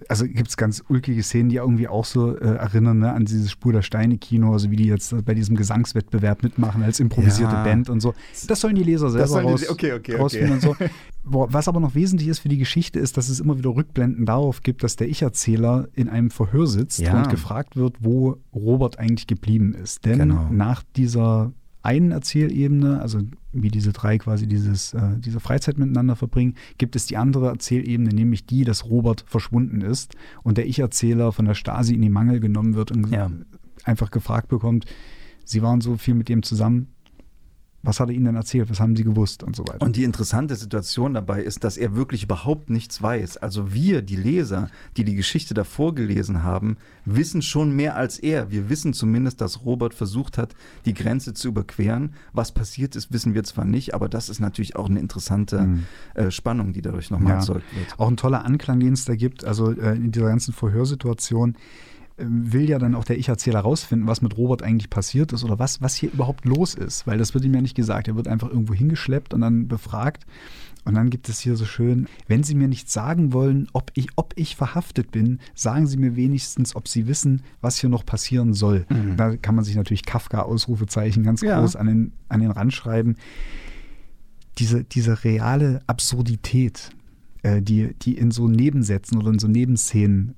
also 0.07 0.25
gibt 0.25 0.47
es 0.47 0.55
ganz 0.55 0.83
ulkige 0.87 1.21
Szenen, 1.21 1.49
die 1.49 1.57
irgendwie 1.57 1.87
auch 1.87 2.05
so 2.05 2.35
äh, 2.35 2.55
erinnern 2.55 2.99
ne, 2.99 3.11
an 3.11 3.25
dieses 3.25 3.51
Spur 3.51 3.73
der 3.73 3.81
Steine-Kino, 3.81 4.53
also 4.53 4.71
wie 4.71 4.77
die 4.77 4.85
jetzt 4.85 5.13
bei 5.25 5.33
diesem 5.33 5.57
Gesangswettbewerb 5.57 6.41
mitmachen 6.41 6.81
als 6.81 6.99
improvisierte 7.01 7.55
ja. 7.55 7.63
Band 7.63 7.89
und 7.89 7.99
so. 7.99 8.13
Das 8.47 8.61
sollen 8.61 8.75
die 8.75 8.83
Leser 8.83 9.09
selber 9.09 9.41
raus, 9.41 9.61
die, 9.61 9.69
okay, 9.69 9.93
okay, 9.93 10.15
rausfinden 10.15 10.59
okay. 10.63 10.67
und 10.67 10.79
so. 10.79 10.85
Was 11.23 11.67
aber 11.67 11.79
noch 11.79 11.93
wesentlich 11.93 12.29
ist 12.29 12.39
für 12.39 12.49
die 12.49 12.57
Geschichte, 12.57 12.99
ist, 12.99 13.15
dass 13.15 13.29
es 13.29 13.39
immer 13.39 13.57
wieder 13.57 13.75
Rückblenden 13.75 14.25
darauf 14.25 14.63
gibt, 14.63 14.83
dass 14.83 14.95
der 14.95 15.07
Ich-Erzähler 15.07 15.87
in 15.93 16.09
einem 16.09 16.31
Verhör 16.31 16.65
sitzt 16.65 16.99
ja. 16.99 17.15
und 17.15 17.29
gefragt 17.29 17.75
wird, 17.75 17.97
wo 17.99 18.37
Robert 18.55 18.97
eigentlich 18.97 19.27
geblieben 19.27 19.75
ist. 19.75 20.03
Denn 20.05 20.17
genau. 20.17 20.47
nach 20.49 20.81
dieser 20.95 21.53
einen 21.83 22.11
Erzählebene, 22.11 23.01
also 23.01 23.19
wie 23.51 23.69
diese 23.69 23.91
drei 23.91 24.17
quasi 24.17 24.47
dieses, 24.47 24.93
äh, 24.93 25.17
diese 25.17 25.39
Freizeit 25.39 25.77
miteinander 25.77 26.15
verbringen, 26.15 26.55
gibt 26.77 26.95
es 26.95 27.07
die 27.07 27.17
andere 27.17 27.47
Erzählebene, 27.49 28.09
nämlich 28.09 28.45
die, 28.45 28.63
dass 28.63 28.85
Robert 28.85 29.23
verschwunden 29.27 29.81
ist 29.81 30.15
und 30.43 30.57
der 30.57 30.67
Ich-Erzähler 30.67 31.31
von 31.31 31.45
der 31.45 31.55
Stasi 31.55 31.95
in 31.95 32.01
die 32.01 32.09
Mangel 32.09 32.39
genommen 32.39 32.75
wird 32.75 32.91
und 32.91 33.09
ja. 33.11 33.31
einfach 33.83 34.11
gefragt 34.11 34.47
bekommt, 34.49 34.85
sie 35.43 35.61
waren 35.61 35.81
so 35.81 35.97
viel 35.97 36.13
mit 36.13 36.29
dem 36.29 36.43
zusammen, 36.43 36.87
was 37.83 37.99
hat 37.99 38.09
er 38.09 38.15
ihnen 38.15 38.25
denn 38.25 38.35
erzählt? 38.35 38.69
Was 38.69 38.79
haben 38.79 38.95
sie 38.95 39.03
gewusst 39.03 39.43
und 39.43 39.55
so 39.55 39.63
weiter? 39.63 39.83
Und 39.83 39.95
die 39.95 40.03
interessante 40.03 40.55
Situation 40.55 41.13
dabei 41.13 41.41
ist, 41.41 41.63
dass 41.63 41.77
er 41.77 41.95
wirklich 41.95 42.23
überhaupt 42.23 42.69
nichts 42.69 43.01
weiß. 43.01 43.37
Also 43.37 43.73
wir, 43.73 44.01
die 44.01 44.15
Leser, 44.15 44.69
die 44.97 45.03
die 45.03 45.15
Geschichte 45.15 45.53
davor 45.53 45.95
gelesen 45.95 46.43
haben, 46.43 46.77
wissen 47.05 47.41
schon 47.41 47.75
mehr 47.75 47.95
als 47.95 48.19
er. 48.19 48.51
Wir 48.51 48.69
wissen 48.69 48.93
zumindest, 48.93 49.41
dass 49.41 49.65
Robert 49.65 49.93
versucht 49.93 50.37
hat, 50.37 50.55
die 50.85 50.93
Grenze 50.93 51.33
zu 51.33 51.47
überqueren. 51.47 52.13
Was 52.33 52.51
passiert 52.51 52.95
ist, 52.95 53.11
wissen 53.11 53.33
wir 53.33 53.43
zwar 53.43 53.65
nicht, 53.65 53.95
aber 53.95 54.09
das 54.09 54.29
ist 54.29 54.39
natürlich 54.39 54.75
auch 54.75 54.89
eine 54.89 54.99
interessante 54.99 55.61
mhm. 55.61 55.85
äh, 56.13 56.29
Spannung, 56.29 56.73
die 56.73 56.81
dadurch 56.81 57.09
nochmal 57.09 57.33
ja. 57.33 57.39
erzeugt 57.39 57.65
wird. 57.75 57.99
Auch 57.99 58.09
ein 58.09 58.17
toller 58.17 58.45
Anklang, 58.45 58.79
den 58.79 58.93
es 58.93 59.05
da 59.05 59.15
gibt. 59.15 59.43
Also 59.43 59.71
äh, 59.71 59.95
in 59.95 60.11
dieser 60.11 60.27
ganzen 60.27 60.53
Verhörsituation 60.53 61.55
will 62.27 62.69
ja 62.69 62.79
dann 62.79 62.95
auch 62.95 63.03
der 63.03 63.17
Ich-Erzähler 63.17 63.59
rausfinden, 63.59 64.07
was 64.07 64.21
mit 64.21 64.37
Robert 64.37 64.63
eigentlich 64.63 64.89
passiert 64.89 65.33
ist 65.33 65.43
oder 65.43 65.59
was, 65.59 65.81
was 65.81 65.95
hier 65.95 66.11
überhaupt 66.11 66.45
los 66.45 66.73
ist, 66.73 67.07
weil 67.07 67.17
das 67.17 67.33
wird 67.33 67.45
ihm 67.45 67.53
ja 67.53 67.61
nicht 67.61 67.75
gesagt. 67.75 68.07
Er 68.07 68.15
wird 68.15 68.27
einfach 68.27 68.49
irgendwo 68.49 68.73
hingeschleppt 68.73 69.33
und 69.33 69.41
dann 69.41 69.67
befragt. 69.67 70.25
Und 70.83 70.95
dann 70.95 71.11
gibt 71.11 71.29
es 71.29 71.39
hier 71.39 71.55
so 71.55 71.65
schön, 71.65 72.07
wenn 72.27 72.43
Sie 72.43 72.55
mir 72.55 72.67
nicht 72.67 72.89
sagen 72.89 73.33
wollen, 73.33 73.67
ob 73.73 73.91
ich, 73.93 74.07
ob 74.15 74.33
ich 74.35 74.55
verhaftet 74.55 75.11
bin, 75.11 75.39
sagen 75.53 75.85
Sie 75.85 75.97
mir 75.97 76.15
wenigstens, 76.15 76.75
ob 76.75 76.87
Sie 76.87 77.07
wissen, 77.07 77.43
was 77.61 77.77
hier 77.77 77.89
noch 77.89 78.05
passieren 78.05 78.53
soll. 78.53 78.85
Mhm. 78.89 79.15
Da 79.15 79.37
kann 79.37 79.53
man 79.53 79.63
sich 79.63 79.75
natürlich 79.75 80.05
Kafka-Ausrufezeichen 80.05 81.23
ganz 81.23 81.41
ja. 81.41 81.59
groß 81.59 81.75
an 81.75 81.85
den, 81.85 82.13
an 82.29 82.41
den 82.41 82.51
Rand 82.51 82.73
schreiben. 82.73 83.15
Diese, 84.57 84.83
diese 84.83 85.23
reale 85.23 85.81
Absurdität, 85.85 86.89
äh, 87.43 87.61
die, 87.61 87.93
die 88.01 88.17
in 88.17 88.31
so 88.31 88.47
Nebensätzen 88.47 89.19
oder 89.19 89.29
in 89.29 89.39
so 89.39 89.47
Nebenszenen 89.47 90.35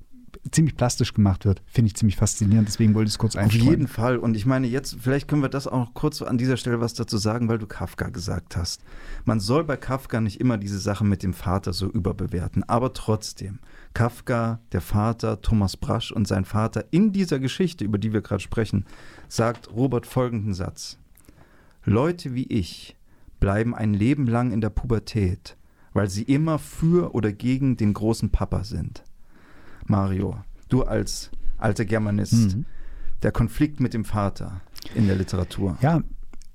ziemlich 0.50 0.76
plastisch 0.76 1.14
gemacht 1.14 1.44
wird, 1.44 1.62
finde 1.66 1.88
ich 1.88 1.96
ziemlich 1.96 2.16
faszinierend. 2.16 2.68
Deswegen 2.68 2.94
wollte 2.94 3.08
ich 3.08 3.14
es 3.14 3.18
kurz 3.18 3.36
einstreuen. 3.36 3.62
Auf 3.66 3.70
jeden 3.70 3.88
Fall. 3.88 4.18
Und 4.18 4.36
ich 4.36 4.46
meine, 4.46 4.66
jetzt, 4.66 4.96
vielleicht 5.00 5.28
können 5.28 5.42
wir 5.42 5.48
das 5.48 5.66
auch 5.66 5.94
kurz 5.94 6.22
an 6.22 6.38
dieser 6.38 6.56
Stelle 6.56 6.80
was 6.80 6.94
dazu 6.94 7.16
sagen, 7.16 7.48
weil 7.48 7.58
du 7.58 7.66
Kafka 7.66 8.08
gesagt 8.08 8.56
hast. 8.56 8.82
Man 9.24 9.40
soll 9.40 9.64
bei 9.64 9.76
Kafka 9.76 10.20
nicht 10.20 10.40
immer 10.40 10.58
diese 10.58 10.78
Sache 10.78 11.04
mit 11.04 11.22
dem 11.22 11.32
Vater 11.32 11.72
so 11.72 11.88
überbewerten. 11.88 12.62
Aber 12.64 12.92
trotzdem, 12.92 13.58
Kafka, 13.94 14.60
der 14.72 14.80
Vater, 14.80 15.40
Thomas 15.40 15.76
Brasch 15.76 16.12
und 16.12 16.28
sein 16.28 16.44
Vater 16.44 16.84
in 16.90 17.12
dieser 17.12 17.38
Geschichte, 17.38 17.84
über 17.84 17.98
die 17.98 18.12
wir 18.12 18.20
gerade 18.20 18.42
sprechen, 18.42 18.84
sagt 19.28 19.72
Robert 19.72 20.06
folgenden 20.06 20.54
Satz. 20.54 20.98
Leute 21.84 22.34
wie 22.34 22.46
ich 22.46 22.96
bleiben 23.40 23.74
ein 23.74 23.92
Leben 23.92 24.26
lang 24.26 24.52
in 24.52 24.60
der 24.60 24.70
Pubertät, 24.70 25.56
weil 25.92 26.08
sie 26.08 26.22
immer 26.22 26.58
für 26.58 27.14
oder 27.14 27.30
gegen 27.32 27.76
den 27.76 27.92
großen 27.92 28.30
Papa 28.30 28.64
sind. 28.64 29.04
Mario, 29.88 30.36
du 30.68 30.82
als 30.82 31.30
alter 31.58 31.84
Germanist, 31.84 32.56
mhm. 32.56 32.66
der 33.22 33.32
Konflikt 33.32 33.80
mit 33.80 33.94
dem 33.94 34.04
Vater 34.04 34.60
in 34.94 35.06
der 35.06 35.16
Literatur. 35.16 35.78
Ja, 35.80 36.02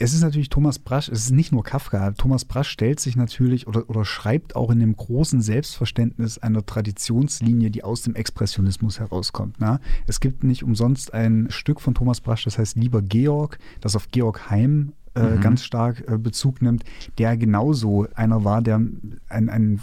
es 0.02 0.14
ist 0.14 0.22
natürlich 0.22 0.48
Thomas 0.48 0.80
Brasch, 0.80 1.10
es 1.10 1.26
ist 1.26 1.32
nicht 1.32 1.52
nur 1.52 1.62
Kafka. 1.62 2.12
Thomas 2.12 2.46
Brasch 2.46 2.70
stellt 2.70 3.02
sich 3.02 3.18
natürlich 3.18 3.68
oder, 3.68 3.90
oder 3.90 4.06
schreibt 4.06 4.56
auch 4.56 4.72
in 4.72 4.80
dem 4.80 4.96
großen 4.96 5.42
Selbstverständnis 5.42 6.38
einer 6.38 6.66
Traditionslinie, 6.66 7.70
die 7.70 7.84
aus 7.84 8.04
dem 8.04 8.16
Expressionismus 8.16 9.00
herauskommt. 9.00 9.60
Ne? 9.60 9.82
Es 10.08 10.22
gibt 10.22 10.46
nicht 10.46 10.64
umsonst 10.64 11.14
ein 11.14 11.48
Stück 11.50 11.82
von 11.82 11.96
Thomas 11.96 12.22
Brasch, 12.22 12.46
das 12.46 12.58
heißt 12.58 12.78
Lieber 12.78 13.02
Georg, 13.02 13.60
das 13.82 13.98
auf 13.98 14.10
Georg 14.10 14.50
Heim 14.50 14.94
äh, 15.16 15.36
mhm. 15.36 15.42
ganz 15.42 15.64
stark 15.64 16.04
äh, 16.08 16.18
Bezug 16.18 16.62
nimmt, 16.62 16.84
der 17.18 17.38
genauso 17.38 18.08
einer 18.16 18.44
war, 18.44 18.62
der 18.62 18.82
einen, 19.30 19.50
einen 19.50 19.82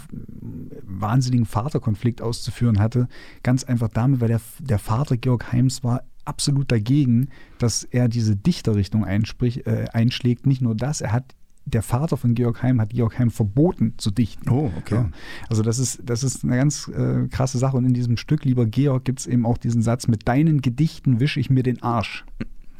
wahnsinnigen 0.83 1.45
Vaterkonflikt 1.45 2.21
auszuführen 2.21 2.79
hatte. 2.79 3.07
Ganz 3.43 3.63
einfach 3.63 3.89
damit, 3.89 4.21
weil 4.21 4.29
der, 4.29 4.41
der 4.59 4.79
Vater 4.79 5.17
Georg 5.17 5.51
Heims 5.51 5.83
war 5.83 6.03
absolut 6.25 6.71
dagegen, 6.71 7.29
dass 7.57 7.83
er 7.83 8.07
diese 8.07 8.35
Dichterrichtung 8.35 9.05
äh, 9.05 9.85
einschlägt. 9.93 10.45
Nicht 10.45 10.61
nur 10.61 10.75
das, 10.75 11.01
er 11.01 11.13
hat 11.13 11.35
der 11.67 11.81
Vater 11.81 12.15
von 12.15 12.33
Georg 12.33 12.63
Heim 12.63 12.79
hat 12.79 12.91
Georg 12.91 13.19
Heim 13.19 13.29
verboten 13.29 13.93
zu 13.97 14.09
dichten. 14.09 14.49
Oh, 14.49 14.71
okay. 14.77 14.95
Ja. 14.95 15.09
Also 15.49 15.63
das 15.63 15.79
ist, 15.79 16.01
das 16.05 16.23
ist 16.23 16.43
eine 16.43 16.55
ganz 16.55 16.87
äh, 16.87 17.27
krasse 17.27 17.57
Sache. 17.57 17.75
Und 17.75 17.85
in 17.85 17.93
diesem 17.93 18.15
Stück, 18.15 18.45
lieber 18.45 18.65
Georg, 18.65 19.03
gibt 19.03 19.19
es 19.19 19.27
eben 19.27 19.45
auch 19.45 19.57
diesen 19.57 19.81
Satz, 19.81 20.07
mit 20.07 20.27
deinen 20.27 20.61
Gedichten 20.61 21.19
wische 21.19 21.39
ich 21.39 21.49
mir 21.49 21.63
den 21.63 21.83
Arsch. 21.83 22.25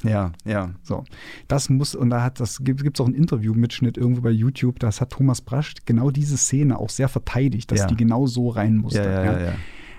Ja, 0.03 0.31
ja. 0.45 0.71
So. 0.83 1.03
Das 1.47 1.69
muss, 1.69 1.95
und 1.95 2.09
da 2.09 2.23
hat 2.23 2.39
das 2.39 2.63
gibt 2.63 2.97
es 2.97 3.01
auch 3.01 3.07
ein 3.07 3.13
Interview-Mitschnitt 3.13 3.97
irgendwo 3.97 4.21
bei 4.21 4.31
YouTube, 4.31 4.79
das 4.79 5.01
hat 5.01 5.11
Thomas 5.11 5.41
Brasch 5.41 5.75
genau 5.85 6.11
diese 6.11 6.37
Szene 6.37 6.77
auch 6.77 6.89
sehr 6.89 7.09
verteidigt, 7.09 7.71
dass 7.71 7.81
ja. 7.81 7.87
die 7.87 7.95
genau 7.95 8.27
so 8.27 8.49
rein 8.49 8.77
musste. 8.77 9.03
Ja, 9.03 9.53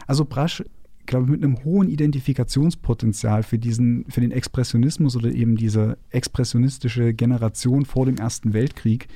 Also 0.06 0.24
Brasch, 0.24 0.64
glaube 1.06 1.24
ich, 1.24 1.30
mit 1.30 1.42
einem 1.42 1.64
hohen 1.64 1.88
Identifikationspotenzial 1.88 3.42
für 3.42 3.58
diesen, 3.58 4.04
für 4.08 4.20
den 4.20 4.30
Expressionismus 4.30 5.16
oder 5.16 5.30
eben 5.30 5.56
diese 5.56 5.98
expressionistische 6.10 7.14
Generation 7.14 7.84
vor 7.84 8.06
dem 8.06 8.16
Ersten 8.16 8.52
Weltkrieg, 8.52 9.08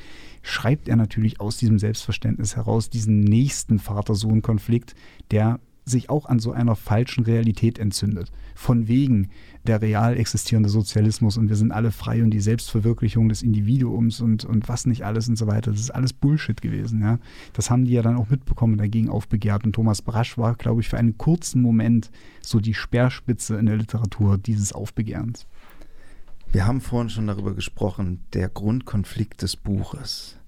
schreibt 0.42 0.88
er 0.88 0.97
natürlich 0.97 1.40
aus 1.40 1.57
diesem 1.57 1.79
Selbstverständnis 1.79 2.57
heraus 2.57 2.90
diesen 2.90 3.21
nächsten 3.21 3.79
Vater-Sohn-Konflikt, 3.79 4.95
der 5.31 5.61
sich 5.85 6.11
auch 6.11 6.27
an 6.27 6.38
so 6.38 6.53
einer 6.53 6.77
falschen 6.77 7.25
Realität 7.25 7.79
entzündet. 7.79 8.31
Von 8.55 8.88
wegen 8.88 9.29
der 9.66 9.83
real 9.83 10.16
existierende 10.16 10.68
Sozialismus 10.68 11.37
und 11.37 11.49
wir 11.49 11.57
sind 11.57 11.73
alle 11.73 11.90
frei 11.90 12.23
und 12.23 12.31
die 12.31 12.40
Selbstverwirklichung 12.40 13.29
des 13.29 13.42
Individuums 13.42 14.21
und, 14.21 14.45
und 14.45 14.68
was 14.68 14.87
nicht 14.87 15.05
alles 15.05 15.29
und 15.29 15.37
so 15.37 15.47
weiter. 15.47 15.71
Das 15.71 15.81
ist 15.81 15.90
alles 15.90 16.12
Bullshit 16.12 16.61
gewesen. 16.61 17.01
Ja? 17.01 17.18
Das 17.53 17.71
haben 17.71 17.85
die 17.85 17.92
ja 17.92 18.03
dann 18.03 18.16
auch 18.16 18.31
mitbekommen 18.31 18.75
und 18.75 18.79
dagegen 18.79 19.09
aufbegehrt. 19.09 19.64
Und 19.64 19.73
Thomas 19.73 20.03
Brasch 20.03 20.38
war, 20.38 20.55
glaube 20.55 20.81
ich, 20.81 20.88
für 20.88 20.99
einen 20.99 21.18
kurzen 21.18 21.62
Moment 21.62 22.11
so 22.40 22.61
die 22.61 22.75
Speerspitze 22.75 23.57
in 23.57 23.66
der 23.66 23.77
Literatur 23.77 24.38
dieses 24.38 24.73
Aufbegehrens. 24.73 25.47
Wir 26.51 26.66
haben 26.66 26.81
vorhin 26.81 27.09
schon 27.09 27.27
darüber 27.27 27.55
gesprochen, 27.55 28.21
der 28.35 28.49
Grundkonflikt 28.49 29.42
des 29.42 29.57
Buches 29.57 30.38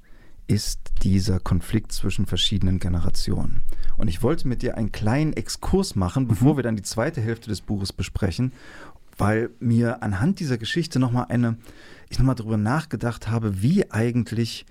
ist 0.47 0.81
dieser 1.03 1.41
Konflikt 1.41 1.93
zwischen 1.93 2.27
verschiedenen 2.27 2.79
Generationen. 2.79 3.63
Und 3.97 4.09
ich 4.09 4.23
wollte 4.23 4.47
mit 4.47 4.63
dir 4.63 4.77
einen 4.77 4.93
kleinen 4.93 5.33
Exkurs 5.33 5.97
machen, 5.97 6.29
bevor 6.29 6.53
mhm. 6.55 6.59
wir 6.59 6.63
dann 6.63 6.77
die 6.77 6.83
zweite 6.83 7.21
Hälfte 7.21 7.49
des 7.49 7.61
Buches 7.61 7.93
besprechen, 7.93 8.53
weil 9.17 9.51
mir 9.61 10.03
anhand 10.03 10.41
dieser 10.41 10.59
Geschichte 10.59 10.99
nochmal 10.99 11.27
eine, 11.29 11.57
ich 12.11 12.19
nochmal 12.19 12.35
darüber 12.35 12.57
nachgedacht 12.57 13.29
habe, 13.29 13.63
wie 13.63 13.91
eigentlich 13.91 14.67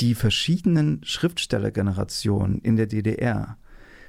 die 0.00 0.14
verschiedenen 0.14 1.02
Schriftstellergenerationen 1.04 2.60
in 2.60 2.76
der 2.76 2.86
DDR 2.86 3.56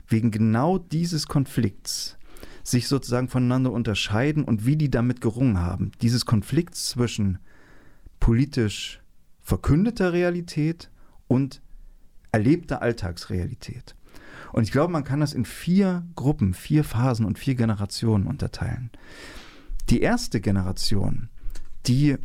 wegen 0.08 0.32
genau 0.32 0.78
dieses 0.80 1.28
Konflikts 1.28 2.18
sich 2.64 2.88
sozusagen 2.88 3.30
voneinander 3.30 3.72
unterscheiden 3.72 4.44
und 4.44 4.66
wie 4.66 4.76
die 4.76 4.90
damit 4.90 5.22
gerungen 5.22 5.60
haben. 5.60 5.92
Dieses 6.02 6.26
Konflikts 6.26 6.90
zwischen 6.90 7.40
politisch 8.20 9.02
verkündeter 9.50 10.14
Realität 10.14 10.92
und 11.28 11.64
erlebter 12.32 12.84
Alltagsrealität. 12.84 13.96
Und 14.54 14.62
ich 14.62 14.72
glaube, 14.72 14.94
man 14.94 15.04
kann 15.04 15.22
das 15.22 15.34
in 15.34 15.44
vier 15.44 16.06
Gruppen, 16.16 16.54
vier 16.54 16.84
Phasen 16.84 17.26
und 17.26 17.40
vier 17.40 17.56
Generationen 17.56 18.28
unterteilen. 18.28 18.92
Die 19.90 20.02
erste 20.02 20.40
Generation, 20.40 21.30
die 21.88 22.18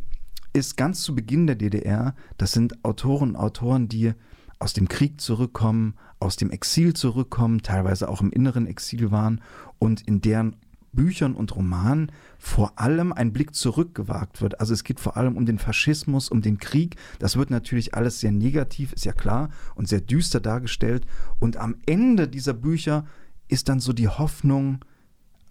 ist 0.53 0.77
ganz 0.77 1.01
zu 1.01 1.15
Beginn 1.15 1.47
der 1.47 1.55
DDR, 1.55 2.13
das 2.37 2.51
sind 2.51 2.85
Autoren 2.85 3.29
und 3.31 3.37
Autoren, 3.37 3.89
die 3.89 4.13
aus 4.59 4.73
dem 4.73 4.87
Krieg 4.87 5.19
zurückkommen, 5.19 5.95
aus 6.19 6.35
dem 6.35 6.51
Exil 6.51 6.93
zurückkommen, 6.93 7.63
teilweise 7.63 8.07
auch 8.07 8.21
im 8.21 8.31
inneren 8.31 8.67
Exil 8.67 9.09
waren 9.09 9.41
und 9.79 10.01
in 10.01 10.21
deren 10.21 10.55
Büchern 10.95 11.35
und 11.35 11.55
Romanen 11.55 12.11
vor 12.37 12.79
allem 12.79 13.13
ein 13.13 13.33
Blick 13.33 13.53
zurückgewagt 13.53 14.41
wird. 14.41 14.59
Also 14.59 14.73
es 14.73 14.83
geht 14.83 14.99
vor 14.99 15.17
allem 15.17 15.37
um 15.37 15.45
den 15.45 15.59
Faschismus, 15.59 16.29
um 16.29 16.41
den 16.41 16.57
Krieg. 16.57 16.95
Das 17.19 17.37
wird 17.37 17.49
natürlich 17.49 17.93
alles 17.93 18.19
sehr 18.19 18.31
negativ, 18.31 18.93
ist 18.93 19.05
ja 19.05 19.13
klar, 19.13 19.49
und 19.75 19.87
sehr 19.87 20.01
düster 20.01 20.39
dargestellt. 20.39 21.05
Und 21.39 21.57
am 21.57 21.75
Ende 21.85 22.27
dieser 22.27 22.53
Bücher 22.53 23.05
ist 23.47 23.69
dann 23.69 23.79
so 23.79 23.93
die 23.93 24.07
Hoffnung, 24.07 24.83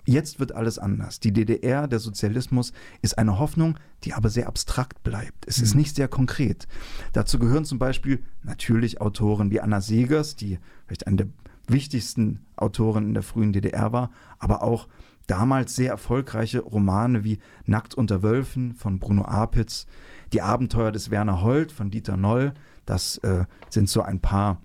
jetzt 0.07 0.41
wird 0.41 0.53
alles 0.53 0.79
anders. 0.79 1.21
Die 1.21 1.33
DDR, 1.33 1.87
der 1.87 1.99
Sozialismus, 1.99 2.73
ist 3.03 3.19
eine 3.19 3.39
Hoffnung, 3.39 3.79
die 4.05 4.15
aber 4.15 4.29
sehr 4.31 4.49
abstrakt 4.49 5.03
bleibt. 5.03 5.47
Es 5.47 5.59
mhm. 5.59 5.65
ist 5.65 5.75
nicht 5.75 5.97
sehr 5.97 6.09
konkret. 6.09 6.67
Dazu 7.13 7.39
gehören 7.39 7.65
zum 7.65 7.79
Beispiel 7.79 8.23
natürlich 8.43 9.01
Autoren 9.01 9.51
wie 9.51 9.61
Anna 9.61 9.81
Segers, 9.81 10.37
die 10.37 10.59
vielleicht 10.87 11.07
eine 11.07 11.17
der 11.17 11.29
wichtigsten 11.67 12.45
Autoren 12.57 13.07
in 13.09 13.15
der 13.15 13.23
frühen 13.23 13.53
DDR 13.53 13.93
war, 13.93 14.11
aber 14.39 14.63
auch 14.63 14.89
damals 15.27 15.77
sehr 15.77 15.91
erfolgreiche 15.91 16.61
Romane 16.61 17.25
wie 17.25 17.39
Nackt 17.67 17.95
unter 17.95 18.23
Wölfen 18.23 18.75
von 18.75 18.99
Bruno 18.99 19.25
Apitz, 19.25 19.87
Die 20.33 20.43
Abenteuer 20.43 20.93
des 20.93 21.11
Werner 21.11 21.43
Holt 21.43 21.73
von 21.73 21.91
Dieter 21.91 22.17
Noll, 22.17 22.53
das 22.87 23.19
äh, 23.19 23.45
sind 23.71 23.89
so 23.89 24.03
ein 24.03 24.21
paar 24.21 24.61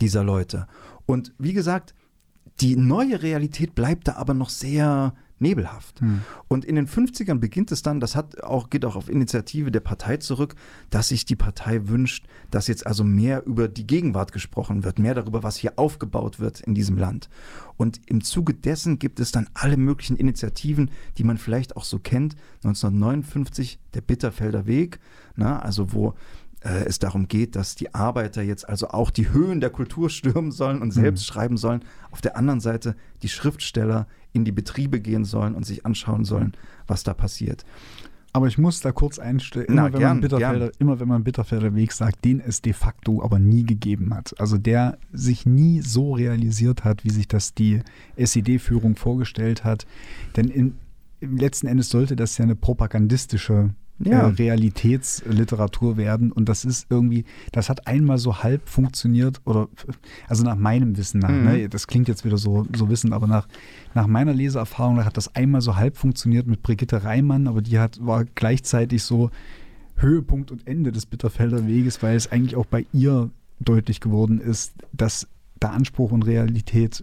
dieser 0.00 0.24
Leute. 0.24 0.66
Und 1.06 1.32
wie 1.38 1.52
gesagt, 1.52 1.94
die 2.60 2.76
neue 2.76 3.22
Realität 3.22 3.74
bleibt 3.74 4.08
da 4.08 4.14
aber 4.16 4.34
noch 4.34 4.48
sehr 4.48 5.14
nebelhaft. 5.38 6.00
Hm. 6.00 6.22
Und 6.48 6.64
in 6.64 6.76
den 6.76 6.88
50ern 6.88 7.38
beginnt 7.38 7.70
es 7.72 7.82
dann, 7.82 8.00
das 8.00 8.16
hat 8.16 8.42
auch, 8.42 8.70
geht 8.70 8.84
auch 8.84 8.96
auf 8.96 9.08
Initiative 9.08 9.70
der 9.70 9.80
Partei 9.80 10.16
zurück, 10.16 10.54
dass 10.90 11.08
sich 11.08 11.24
die 11.24 11.36
Partei 11.36 11.88
wünscht, 11.88 12.26
dass 12.50 12.68
jetzt 12.68 12.86
also 12.86 13.04
mehr 13.04 13.44
über 13.46 13.68
die 13.68 13.86
Gegenwart 13.86 14.32
gesprochen 14.32 14.84
wird, 14.84 14.98
mehr 14.98 15.14
darüber, 15.14 15.42
was 15.42 15.56
hier 15.56 15.78
aufgebaut 15.78 16.40
wird 16.40 16.60
in 16.60 16.74
diesem 16.74 16.96
Land. 16.96 17.28
Und 17.76 18.00
im 18.06 18.22
Zuge 18.22 18.54
dessen 18.54 18.98
gibt 18.98 19.20
es 19.20 19.32
dann 19.32 19.48
alle 19.54 19.76
möglichen 19.76 20.16
Initiativen, 20.16 20.90
die 21.18 21.24
man 21.24 21.38
vielleicht 21.38 21.76
auch 21.76 21.84
so 21.84 21.98
kennt. 21.98 22.36
1959 22.64 23.78
der 23.94 24.00
Bitterfelder 24.00 24.66
Weg, 24.66 25.00
na, 25.34 25.58
also 25.58 25.92
wo 25.92 26.14
äh, 26.66 26.84
es 26.84 26.98
darum 26.98 27.28
geht, 27.28 27.54
dass 27.54 27.74
die 27.74 27.94
Arbeiter 27.94 28.42
jetzt 28.42 28.68
also 28.68 28.88
auch 28.88 29.10
die 29.10 29.30
Höhen 29.30 29.60
der 29.60 29.70
Kultur 29.70 30.10
stürmen 30.10 30.50
sollen 30.50 30.82
und 30.82 30.90
selbst 30.90 31.22
mhm. 31.22 31.32
schreiben 31.32 31.56
sollen. 31.56 31.84
Auf 32.10 32.20
der 32.20 32.36
anderen 32.36 32.60
Seite 32.60 32.96
die 33.22 33.28
Schriftsteller 33.28 34.06
in 34.36 34.44
die 34.44 34.52
Betriebe 34.52 35.00
gehen 35.00 35.24
sollen 35.24 35.54
und 35.54 35.64
sich 35.66 35.84
anschauen 35.84 36.24
sollen, 36.24 36.52
was 36.86 37.02
da 37.02 37.14
passiert. 37.14 37.64
Aber 38.32 38.48
ich 38.48 38.58
muss 38.58 38.80
da 38.80 38.92
kurz 38.92 39.18
einstellen, 39.18 39.66
immer, 39.68 39.90
wenn 39.94 40.02
man 40.02 40.20
Bitterfelder, 40.20 40.70
immer 40.78 41.00
wenn 41.00 41.08
man 41.08 41.24
Bitterfelder 41.24 41.74
Weg 41.74 41.92
sagt, 41.92 42.22
den 42.22 42.38
es 42.38 42.60
de 42.60 42.74
facto 42.74 43.22
aber 43.22 43.38
nie 43.38 43.64
gegeben 43.64 44.12
hat. 44.14 44.38
Also 44.38 44.58
der 44.58 44.98
sich 45.10 45.46
nie 45.46 45.80
so 45.80 46.12
realisiert 46.12 46.84
hat, 46.84 47.02
wie 47.02 47.10
sich 47.10 47.28
das 47.28 47.54
die 47.54 47.80
SED-Führung 48.16 48.96
vorgestellt 48.96 49.64
hat. 49.64 49.86
Denn 50.36 50.48
in, 50.48 50.74
letzten 51.22 51.66
Endes 51.66 51.88
sollte 51.88 52.14
das 52.14 52.36
ja 52.36 52.42
eine 52.42 52.56
propagandistische 52.56 53.70
ja. 53.98 54.22
äh, 54.22 54.26
Realitätsliteratur 54.26 55.96
werden. 55.96 56.32
Und 56.32 56.48
das 56.48 56.64
ist 56.64 56.86
irgendwie, 56.90 57.24
das 57.52 57.68
hat 57.68 57.86
einmal 57.86 58.18
so 58.18 58.42
halb 58.42 58.68
funktioniert, 58.68 59.40
oder 59.44 59.68
also 60.28 60.44
nach 60.44 60.56
meinem 60.56 60.96
Wissen 60.96 61.20
nach, 61.20 61.30
ne? 61.30 61.36
mhm. 61.36 61.44
ne, 61.44 61.68
das 61.68 61.86
klingt 61.86 62.08
jetzt 62.08 62.24
wieder 62.24 62.38
so, 62.38 62.66
so 62.74 62.88
wissen, 62.88 63.12
aber 63.12 63.26
nach, 63.26 63.48
nach 63.94 64.06
meiner 64.06 64.34
Leseerfahrung 64.34 65.04
hat 65.04 65.16
das 65.16 65.34
einmal 65.34 65.60
so 65.60 65.76
halb 65.76 65.96
funktioniert 65.96 66.46
mit 66.46 66.62
Brigitte 66.62 67.04
Reimann, 67.04 67.46
aber 67.46 67.62
die 67.62 67.78
hat, 67.78 67.98
war 68.04 68.24
gleichzeitig 68.24 69.02
so 69.02 69.30
Höhepunkt 69.96 70.50
und 70.50 70.66
Ende 70.66 70.92
des 70.92 71.06
Bitterfelder 71.06 71.66
Weges, 71.66 72.02
weil 72.02 72.16
es 72.16 72.30
eigentlich 72.30 72.56
auch 72.56 72.66
bei 72.66 72.86
ihr 72.92 73.30
deutlich 73.60 74.00
geworden 74.00 74.40
ist, 74.40 74.74
dass 74.92 75.26
der 75.62 75.72
Anspruch 75.72 76.12
und 76.12 76.26
Realität 76.26 77.02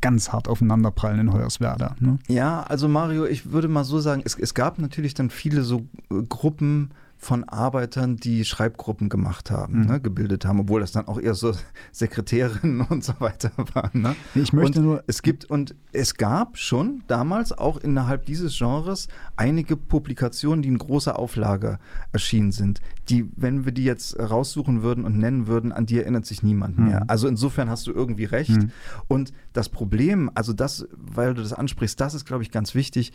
ganz 0.00 0.32
hart 0.32 0.48
aufeinanderprallen 0.48 1.20
in 1.20 1.32
Hoyerswerda. 1.32 1.96
Ne? 2.00 2.18
Ja, 2.28 2.62
also 2.62 2.88
Mario, 2.88 3.26
ich 3.26 3.52
würde 3.52 3.68
mal 3.68 3.84
so 3.84 4.00
sagen, 4.00 4.22
es, 4.24 4.36
es 4.38 4.54
gab 4.54 4.78
natürlich 4.78 5.14
dann 5.14 5.30
viele 5.30 5.62
so 5.62 5.86
äh, 6.10 6.22
Gruppen, 6.28 6.90
von 7.22 7.44
Arbeitern, 7.44 8.16
die 8.16 8.44
Schreibgruppen 8.44 9.08
gemacht 9.08 9.52
haben, 9.52 9.82
mhm. 9.82 9.86
ne, 9.86 10.00
gebildet 10.00 10.44
haben, 10.44 10.58
obwohl 10.58 10.80
das 10.80 10.90
dann 10.90 11.06
auch 11.06 11.20
eher 11.20 11.34
so 11.34 11.52
Sekretärinnen 11.92 12.80
und 12.80 13.04
so 13.04 13.14
weiter 13.20 13.52
waren. 13.74 14.02
Ne? 14.02 14.16
Ich 14.34 14.52
möchte 14.52 14.80
und 14.80 14.84
nur. 14.84 15.04
Es 15.06 15.22
gibt 15.22 15.44
und 15.44 15.76
es 15.92 16.16
gab 16.16 16.58
schon 16.58 17.04
damals 17.06 17.52
auch 17.56 17.76
innerhalb 17.76 18.26
dieses 18.26 18.58
Genres 18.58 19.06
einige 19.36 19.76
Publikationen, 19.76 20.62
die 20.62 20.68
in 20.68 20.78
großer 20.78 21.16
Auflage 21.16 21.78
erschienen 22.10 22.50
sind. 22.50 22.80
Die, 23.08 23.30
wenn 23.36 23.64
wir 23.64 23.72
die 23.72 23.84
jetzt 23.84 24.18
raussuchen 24.18 24.82
würden 24.82 25.04
und 25.04 25.16
nennen 25.16 25.46
würden, 25.46 25.70
an 25.70 25.86
die 25.86 26.00
erinnert 26.00 26.26
sich 26.26 26.42
niemand 26.42 26.76
mehr. 26.76 27.02
Mhm. 27.02 27.06
Also 27.06 27.28
insofern 27.28 27.70
hast 27.70 27.86
du 27.86 27.92
irgendwie 27.92 28.24
recht. 28.24 28.50
Mhm. 28.50 28.72
Und 29.06 29.32
das 29.52 29.68
Problem, 29.68 30.28
also 30.34 30.52
das, 30.52 30.88
weil 30.96 31.34
du 31.34 31.42
das 31.42 31.52
ansprichst, 31.52 32.00
das 32.00 32.14
ist, 32.14 32.24
glaube 32.24 32.42
ich, 32.42 32.50
ganz 32.50 32.74
wichtig. 32.74 33.12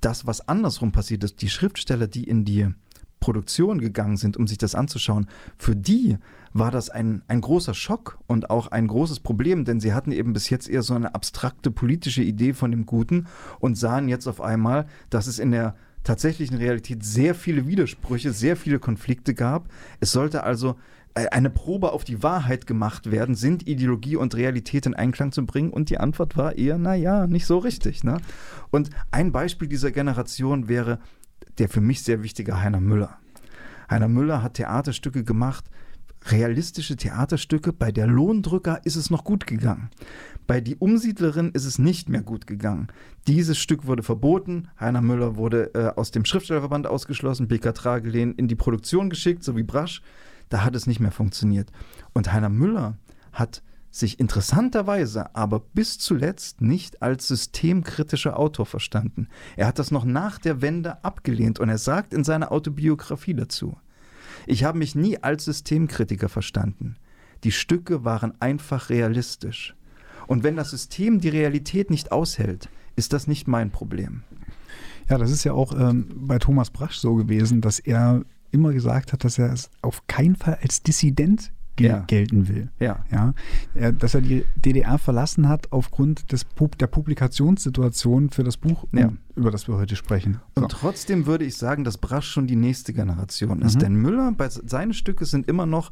Das, 0.00 0.26
was 0.26 0.48
andersrum 0.48 0.92
passiert 0.92 1.24
ist, 1.24 1.42
die 1.42 1.50
Schriftsteller, 1.50 2.06
die 2.06 2.24
in 2.24 2.46
die 2.46 2.68
Produktion 3.20 3.80
gegangen 3.80 4.16
sind, 4.16 4.36
um 4.36 4.46
sich 4.46 4.58
das 4.58 4.74
anzuschauen, 4.74 5.28
für 5.56 5.76
die 5.76 6.18
war 6.52 6.70
das 6.70 6.90
ein, 6.90 7.22
ein 7.28 7.40
großer 7.40 7.74
Schock 7.74 8.18
und 8.26 8.50
auch 8.50 8.68
ein 8.68 8.86
großes 8.86 9.20
Problem, 9.20 9.64
denn 9.64 9.80
sie 9.80 9.92
hatten 9.92 10.12
eben 10.12 10.32
bis 10.32 10.50
jetzt 10.50 10.68
eher 10.68 10.82
so 10.82 10.94
eine 10.94 11.14
abstrakte 11.14 11.70
politische 11.70 12.22
Idee 12.22 12.54
von 12.54 12.70
dem 12.70 12.86
Guten 12.86 13.26
und 13.60 13.76
sahen 13.76 14.08
jetzt 14.08 14.26
auf 14.26 14.40
einmal, 14.40 14.86
dass 15.10 15.26
es 15.26 15.38
in 15.38 15.50
der 15.50 15.76
tatsächlichen 16.04 16.56
Realität 16.56 17.04
sehr 17.04 17.34
viele 17.34 17.66
Widersprüche, 17.66 18.32
sehr 18.32 18.56
viele 18.56 18.78
Konflikte 18.78 19.34
gab. 19.34 19.68
Es 20.00 20.12
sollte 20.12 20.42
also 20.42 20.76
äh, 21.14 21.28
eine 21.28 21.50
Probe 21.50 21.92
auf 21.92 22.04
die 22.04 22.22
Wahrheit 22.22 22.66
gemacht 22.66 23.10
werden, 23.10 23.34
sind 23.34 23.66
Ideologie 23.66 24.16
und 24.16 24.34
Realität 24.34 24.86
in 24.86 24.94
Einklang 24.94 25.32
zu 25.32 25.44
bringen? 25.44 25.70
Und 25.70 25.90
die 25.90 25.98
Antwort 25.98 26.36
war 26.36 26.56
eher, 26.56 26.78
naja, 26.78 27.26
nicht 27.26 27.46
so 27.46 27.58
richtig. 27.58 28.04
Ne? 28.04 28.18
Und 28.70 28.90
ein 29.10 29.32
Beispiel 29.32 29.68
dieser 29.68 29.90
Generation 29.90 30.68
wäre 30.68 30.98
der 31.58 31.68
für 31.68 31.80
mich 31.80 32.02
sehr 32.02 32.22
wichtige 32.22 32.60
Heiner 32.60 32.80
Müller. 32.80 33.18
Heiner 33.90 34.08
Müller 34.08 34.42
hat 34.42 34.54
Theaterstücke 34.54 35.24
gemacht, 35.24 35.64
realistische 36.26 36.96
Theaterstücke. 36.96 37.72
Bei 37.72 37.92
der 37.92 38.06
Lohndrücker 38.06 38.80
ist 38.84 38.96
es 38.96 39.10
noch 39.10 39.24
gut 39.24 39.46
gegangen. 39.46 39.90
Bei 40.46 40.60
Die 40.60 40.76
Umsiedlerin 40.76 41.50
ist 41.52 41.64
es 41.64 41.78
nicht 41.78 42.08
mehr 42.08 42.22
gut 42.22 42.46
gegangen. 42.46 42.88
Dieses 43.26 43.58
Stück 43.58 43.86
wurde 43.86 44.02
verboten. 44.02 44.68
Heiner 44.78 45.02
Müller 45.02 45.36
wurde 45.36 45.74
äh, 45.74 45.98
aus 45.98 46.10
dem 46.10 46.24
Schriftstellerverband 46.24 46.86
ausgeschlossen. 46.86 47.48
BK 47.48 47.72
Tragelehn 47.72 48.32
in 48.34 48.48
die 48.48 48.56
Produktion 48.56 49.10
geschickt, 49.10 49.44
so 49.44 49.56
wie 49.56 49.62
Brasch. 49.62 50.02
Da 50.48 50.64
hat 50.64 50.74
es 50.74 50.86
nicht 50.86 51.00
mehr 51.00 51.12
funktioniert. 51.12 51.70
Und 52.14 52.32
Heiner 52.32 52.48
Müller 52.48 52.96
hat 53.32 53.62
sich 53.90 54.20
interessanterweise 54.20 55.34
aber 55.34 55.60
bis 55.60 55.98
zuletzt 55.98 56.60
nicht 56.60 57.02
als 57.02 57.28
systemkritischer 57.28 58.38
Autor 58.38 58.66
verstanden. 58.66 59.28
Er 59.56 59.66
hat 59.66 59.78
das 59.78 59.90
noch 59.90 60.04
nach 60.04 60.38
der 60.38 60.60
Wende 60.60 61.02
abgelehnt 61.04 61.58
und 61.58 61.68
er 61.68 61.78
sagt 61.78 62.12
in 62.12 62.24
seiner 62.24 62.52
Autobiografie 62.52 63.34
dazu, 63.34 63.76
ich 64.46 64.64
habe 64.64 64.78
mich 64.78 64.94
nie 64.94 65.18
als 65.22 65.44
Systemkritiker 65.44 66.28
verstanden. 66.28 66.96
Die 67.44 67.52
Stücke 67.52 68.04
waren 68.04 68.40
einfach 68.40 68.90
realistisch. 68.90 69.74
Und 70.26 70.42
wenn 70.42 70.56
das 70.56 70.70
System 70.70 71.20
die 71.20 71.28
Realität 71.28 71.90
nicht 71.90 72.12
aushält, 72.12 72.68
ist 72.96 73.12
das 73.12 73.26
nicht 73.26 73.48
mein 73.48 73.70
Problem. 73.70 74.22
Ja, 75.08 75.16
das 75.18 75.30
ist 75.30 75.44
ja 75.44 75.52
auch 75.52 75.78
ähm, 75.78 76.08
bei 76.14 76.38
Thomas 76.38 76.70
Brasch 76.70 76.98
so 76.98 77.14
gewesen, 77.14 77.60
dass 77.60 77.78
er 77.78 78.22
immer 78.50 78.72
gesagt 78.72 79.12
hat, 79.12 79.24
dass 79.24 79.38
er 79.38 79.52
es 79.52 79.70
auf 79.82 80.06
keinen 80.06 80.36
Fall 80.36 80.58
als 80.62 80.82
Dissident 80.82 81.52
gel 81.78 81.90
ja. 81.90 82.04
gelten 82.06 82.48
will. 82.48 82.68
Ja. 82.78 83.04
ja. 83.10 83.92
Dass 83.92 84.14
er 84.14 84.20
die 84.20 84.44
DDR 84.56 84.98
verlassen 84.98 85.48
hat 85.48 85.72
aufgrund 85.72 86.30
des 86.32 86.44
Pub 86.44 86.76
der 86.76 86.88
Publikationssituation 86.88 88.30
für 88.30 88.44
das 88.44 88.56
Buch, 88.56 88.84
ja. 88.92 89.12
über 89.36 89.50
das 89.50 89.68
wir 89.68 89.76
heute 89.76 89.96
sprechen. 89.96 90.40
So. 90.54 90.62
Und 90.62 90.70
trotzdem 90.70 91.26
würde 91.26 91.44
ich 91.44 91.56
sagen, 91.56 91.84
dass 91.84 91.96
Brasch 91.98 92.28
schon 92.28 92.46
die 92.46 92.56
nächste 92.56 92.92
Generation 92.92 93.62
ist. 93.62 93.76
Mhm. 93.76 93.80
Denn 93.80 93.94
Müller, 93.94 94.32
bei, 94.36 94.48
seine 94.50 94.92
Stücke 94.92 95.24
sind 95.24 95.48
immer 95.48 95.66
noch 95.66 95.90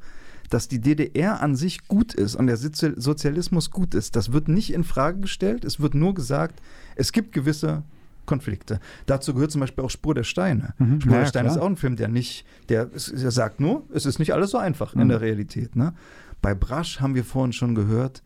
dass 0.48 0.68
die 0.68 0.80
DDR 0.80 1.42
an 1.42 1.56
sich 1.56 1.88
gut 1.88 2.14
ist 2.14 2.36
und 2.36 2.46
der 2.46 2.56
Sozialismus 2.56 3.72
gut 3.72 3.94
ist. 3.94 4.14
Das 4.14 4.32
wird 4.32 4.46
nicht 4.46 4.72
in 4.72 4.84
Frage 4.84 5.18
gestellt. 5.18 5.64
Es 5.64 5.80
wird 5.80 5.94
nur 5.94 6.14
gesagt, 6.14 6.62
es 6.94 7.10
gibt 7.10 7.32
gewisse 7.32 7.82
Konflikte. 8.26 8.80
Dazu 9.06 9.34
gehört 9.34 9.50
zum 9.50 9.60
Beispiel 9.60 9.84
auch 9.84 9.90
Spur 9.90 10.14
der 10.14 10.24
Steine. 10.24 10.74
Mhm. 10.78 11.00
Spur 11.00 11.12
ja, 11.12 11.20
der 11.20 11.26
Steine 11.26 11.48
klar. 11.48 11.56
ist 11.56 11.62
auch 11.62 11.68
ein 11.68 11.76
Film, 11.76 11.96
der 11.96 12.08
nicht, 12.08 12.44
der, 12.68 12.86
der 12.86 13.30
sagt 13.30 13.60
nur, 13.60 13.84
es 13.92 14.06
ist 14.06 14.18
nicht 14.18 14.34
alles 14.34 14.50
so 14.50 14.58
einfach 14.58 14.94
mhm. 14.94 15.02
in 15.02 15.08
der 15.08 15.20
Realität. 15.20 15.76
Ne? 15.76 15.94
Bei 16.42 16.54
Brasch 16.54 17.00
haben 17.00 17.14
wir 17.14 17.24
vorhin 17.24 17.52
schon 17.52 17.74
gehört, 17.74 18.22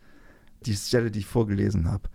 die 0.67 0.75
Stelle, 0.75 1.11
die 1.11 1.21
ich 1.21 1.27
vorgelesen 1.27 1.91
habe. 1.91 2.09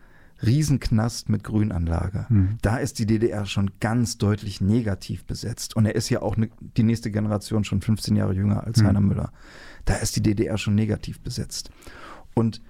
Riesenknast 0.43 1.29
mit 1.29 1.43
Grünanlage. 1.43 2.25
Mhm. 2.29 2.57
Da 2.61 2.77
ist 2.77 2.99
die 2.99 3.05
DDR 3.05 3.45
schon 3.45 3.71
ganz 3.79 4.17
deutlich 4.17 4.59
negativ 4.59 5.25
besetzt. 5.25 5.75
Und 5.75 5.85
er 5.85 5.95
ist 5.95 6.09
ja 6.09 6.21
auch 6.21 6.35
ne, 6.35 6.49
die 6.59 6.83
nächste 6.83 7.09
Generation 7.09 7.63
schon 7.63 7.81
15 7.81 8.15
Jahre 8.15 8.33
jünger 8.33 8.65
als 8.65 8.81
mhm. 8.81 8.87
Heiner 8.87 9.01
Müller. 9.01 9.31
Da 9.85 9.95
ist 9.95 10.15
die 10.15 10.21
DDR 10.21 10.57
schon 10.57 10.75
negativ 10.75 11.21
besetzt. 11.21 11.69
Und 12.33 12.61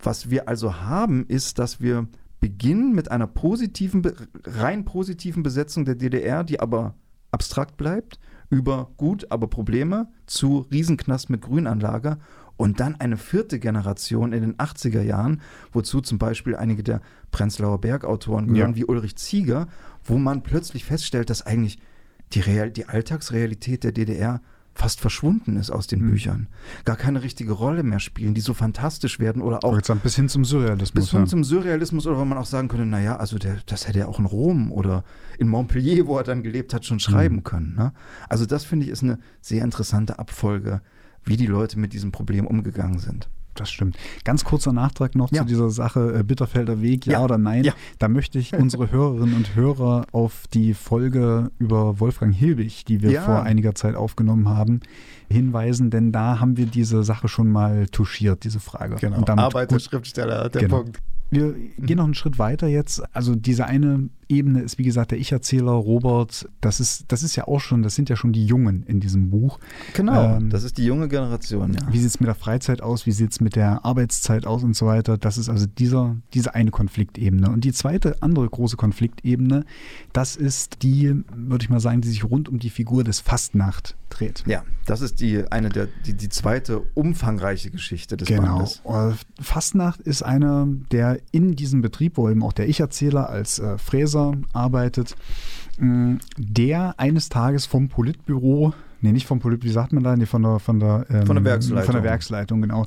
was 0.00 0.30
wir 0.30 0.48
also 0.48 0.80
haben, 0.80 1.26
ist, 1.26 1.58
dass 1.58 1.80
wir 1.80 2.06
beginnen 2.40 2.94
mit 2.94 3.10
einer 3.10 3.26
positiven, 3.26 4.02
rein 4.44 4.84
positiven 4.84 5.42
Besetzung 5.42 5.84
der 5.84 5.94
DDR, 5.94 6.44
die 6.44 6.60
aber 6.60 6.94
abstrakt 7.30 7.76
bleibt, 7.76 8.18
über 8.50 8.90
gut, 8.96 9.30
aber 9.30 9.48
Probleme 9.48 10.08
zu 10.26 10.66
Riesenknast 10.70 11.30
mit 11.30 11.42
Grünanlage 11.42 12.18
und 12.56 12.80
dann 12.80 12.96
eine 12.96 13.16
vierte 13.16 13.58
Generation 13.58 14.32
in 14.32 14.42
den 14.42 14.56
80er 14.56 15.02
Jahren, 15.02 15.40
wozu 15.72 16.00
zum 16.00 16.18
Beispiel 16.18 16.56
einige 16.56 16.82
der 16.82 17.00
Prenzlauer 17.30 17.80
Bergautoren 17.80 18.48
gehören, 18.48 18.70
ja. 18.72 18.76
wie 18.76 18.84
Ulrich 18.84 19.16
Zieger, 19.16 19.68
wo 20.04 20.18
man 20.18 20.42
plötzlich 20.42 20.84
feststellt, 20.84 21.30
dass 21.30 21.46
eigentlich 21.46 21.78
die, 22.32 22.40
Real 22.40 22.70
die 22.70 22.86
Alltagsrealität 22.86 23.84
der 23.84 23.92
DDR 23.92 24.40
fast 24.78 25.00
verschwunden 25.00 25.56
ist 25.56 25.70
aus 25.70 25.88
den 25.88 26.04
mhm. 26.04 26.10
Büchern, 26.12 26.46
gar 26.84 26.94
keine 26.94 27.24
richtige 27.24 27.52
Rolle 27.52 27.82
mehr 27.82 27.98
spielen, 27.98 28.34
die 28.34 28.40
so 28.40 28.54
fantastisch 28.54 29.18
werden 29.18 29.42
oder 29.42 29.64
auch 29.64 29.80
bis 30.02 30.14
hin 30.14 30.28
zum 30.28 30.44
Surrealismus. 30.44 31.06
Bis 31.06 31.10
hin 31.10 31.20
ja. 31.20 31.26
zum 31.26 31.42
Surrealismus 31.42 32.06
oder 32.06 32.18
wo 32.18 32.24
man 32.24 32.38
auch 32.38 32.46
sagen 32.46 32.68
könnte, 32.68 32.86
naja, 32.86 33.16
also 33.16 33.38
der, 33.38 33.56
das 33.66 33.88
hätte 33.88 33.98
er 33.98 34.08
auch 34.08 34.20
in 34.20 34.24
Rom 34.24 34.70
oder 34.70 35.02
in 35.36 35.48
Montpellier, 35.48 36.06
wo 36.06 36.16
er 36.16 36.22
dann 36.22 36.44
gelebt 36.44 36.72
hat, 36.72 36.84
schon 36.84 37.00
schreiben 37.00 37.36
mhm. 37.36 37.44
können. 37.44 37.74
Ne? 37.74 37.92
Also 38.28 38.46
das 38.46 38.64
finde 38.64 38.86
ich 38.86 38.92
ist 38.92 39.02
eine 39.02 39.18
sehr 39.40 39.64
interessante 39.64 40.20
Abfolge, 40.20 40.80
wie 41.24 41.36
die 41.36 41.46
Leute 41.46 41.76
mit 41.78 41.92
diesem 41.92 42.12
Problem 42.12 42.46
umgegangen 42.46 43.00
sind 43.00 43.28
das 43.60 43.70
stimmt. 43.70 43.96
Ganz 44.24 44.44
kurzer 44.44 44.72
Nachtrag 44.72 45.14
noch 45.14 45.32
ja. 45.32 45.42
zu 45.42 45.46
dieser 45.46 45.70
Sache 45.70 46.18
äh, 46.18 46.22
Bitterfelder 46.22 46.80
Weg, 46.80 47.06
ja, 47.06 47.14
ja. 47.14 47.24
oder 47.24 47.38
nein. 47.38 47.64
Ja. 47.64 47.72
Da 47.98 48.08
möchte 48.08 48.38
ich 48.38 48.54
unsere 48.54 48.90
Hörerinnen 48.90 49.34
und 49.34 49.54
Hörer 49.54 50.06
auf 50.12 50.46
die 50.52 50.74
Folge 50.74 51.50
über 51.58 52.00
Wolfgang 52.00 52.34
Hilbig, 52.34 52.84
die 52.84 53.02
wir 53.02 53.20
vor 53.22 53.42
einiger 53.42 53.74
Zeit 53.74 53.94
aufgenommen 53.94 54.48
haben, 54.48 54.80
hinweisen, 55.30 55.90
denn 55.90 56.12
da 56.12 56.40
haben 56.40 56.56
wir 56.56 56.66
diese 56.66 57.02
Sache 57.02 57.28
schon 57.28 57.50
mal 57.50 57.86
touchiert, 57.88 58.44
diese 58.44 58.60
Frage. 58.60 58.96
Genau. 58.96 59.24
Arbeiterschriftsteller, 59.26 60.48
der 60.48 60.62
genau. 60.62 60.82
Punkt. 60.82 61.00
Wir 61.30 61.54
gehen 61.78 61.98
noch 61.98 62.04
einen 62.04 62.14
Schritt 62.14 62.38
weiter 62.38 62.68
jetzt. 62.68 63.02
Also 63.14 63.34
diese 63.34 63.66
eine 63.66 64.08
Ebene 64.28 64.60
ist, 64.60 64.78
wie 64.78 64.84
gesagt, 64.84 65.10
der 65.10 65.18
Ich-Erzähler 65.18 65.72
Robert. 65.72 66.48
Das 66.60 66.80
ist, 66.80 67.04
das 67.08 67.22
ist 67.22 67.36
ja 67.36 67.48
auch 67.48 67.60
schon, 67.60 67.82
das 67.82 67.94
sind 67.94 68.08
ja 68.08 68.16
schon 68.16 68.32
die 68.32 68.44
Jungen 68.44 68.82
in 68.84 69.00
diesem 69.00 69.30
Buch. 69.30 69.58
Genau, 69.94 70.36
ähm, 70.36 70.50
das 70.50 70.64
ist 70.64 70.78
die 70.78 70.84
junge 70.84 71.08
Generation, 71.08 71.74
ja. 71.74 71.80
Wie 71.90 71.98
sieht 71.98 72.08
es 72.08 72.20
mit 72.20 72.26
der 72.26 72.34
Freizeit 72.34 72.82
aus? 72.82 73.06
Wie 73.06 73.12
sieht 73.12 73.32
es 73.32 73.40
mit 73.40 73.56
der 73.56 73.84
Arbeitszeit 73.84 74.46
aus 74.46 74.62
und 74.62 74.76
so 74.76 74.86
weiter? 74.86 75.16
Das 75.16 75.38
ist 75.38 75.48
also 75.48 75.66
dieser, 75.66 76.16
diese 76.34 76.54
eine 76.54 76.70
Konfliktebene. 76.70 77.50
Und 77.50 77.64
die 77.64 77.72
zweite, 77.72 78.16
andere 78.20 78.48
große 78.48 78.76
Konfliktebene, 78.76 79.64
das 80.12 80.36
ist 80.36 80.82
die, 80.82 81.14
würde 81.34 81.62
ich 81.62 81.70
mal 81.70 81.80
sagen, 81.80 82.00
die 82.00 82.08
sich 82.08 82.24
rund 82.24 82.48
um 82.48 82.58
die 82.58 82.70
Figur 82.70 83.04
des 83.04 83.20
Fastnacht 83.20 83.96
dreht. 84.10 84.44
Ja, 84.46 84.62
das 84.86 85.00
ist 85.00 85.20
die 85.20 85.50
eine 85.50 85.68
der, 85.68 85.88
die, 86.06 86.14
die 86.14 86.28
zweite 86.28 86.80
umfangreiche 86.94 87.70
Geschichte 87.70 88.16
des 88.16 88.28
genau. 88.28 88.56
Bandes. 88.56 88.82
Genau. 88.84 89.14
Fastnacht 89.40 90.00
ist 90.00 90.22
einer 90.22 90.66
der 90.92 91.18
in 91.30 91.56
diesem 91.56 91.82
Betrieb, 91.82 92.16
wo 92.16 92.28
eben 92.28 92.42
auch 92.42 92.52
der 92.52 92.68
Ich-Erzähler 92.68 93.28
als 93.28 93.58
äh, 93.58 93.78
Fräser 93.78 94.17
arbeitet, 94.52 95.16
mh, 95.78 96.18
der 96.36 96.94
eines 96.98 97.28
Tages 97.28 97.66
vom 97.66 97.88
Politbüro, 97.88 98.72
nee, 99.00 99.12
nicht 99.12 99.26
vom 99.26 99.40
Politbüro, 99.40 99.68
wie 99.68 99.74
sagt 99.74 99.92
man 99.92 100.04
da, 100.04 100.16
nee, 100.16 100.26
von 100.26 100.42
der, 100.42 100.58
von 100.58 100.80
der, 100.80 101.06
ähm, 101.10 101.26
von 101.26 101.36
der 101.36 101.44
Werksleitung. 101.44 101.84
Von 101.84 101.94
der 101.94 102.04
Werksleitung, 102.04 102.62
genau, 102.62 102.86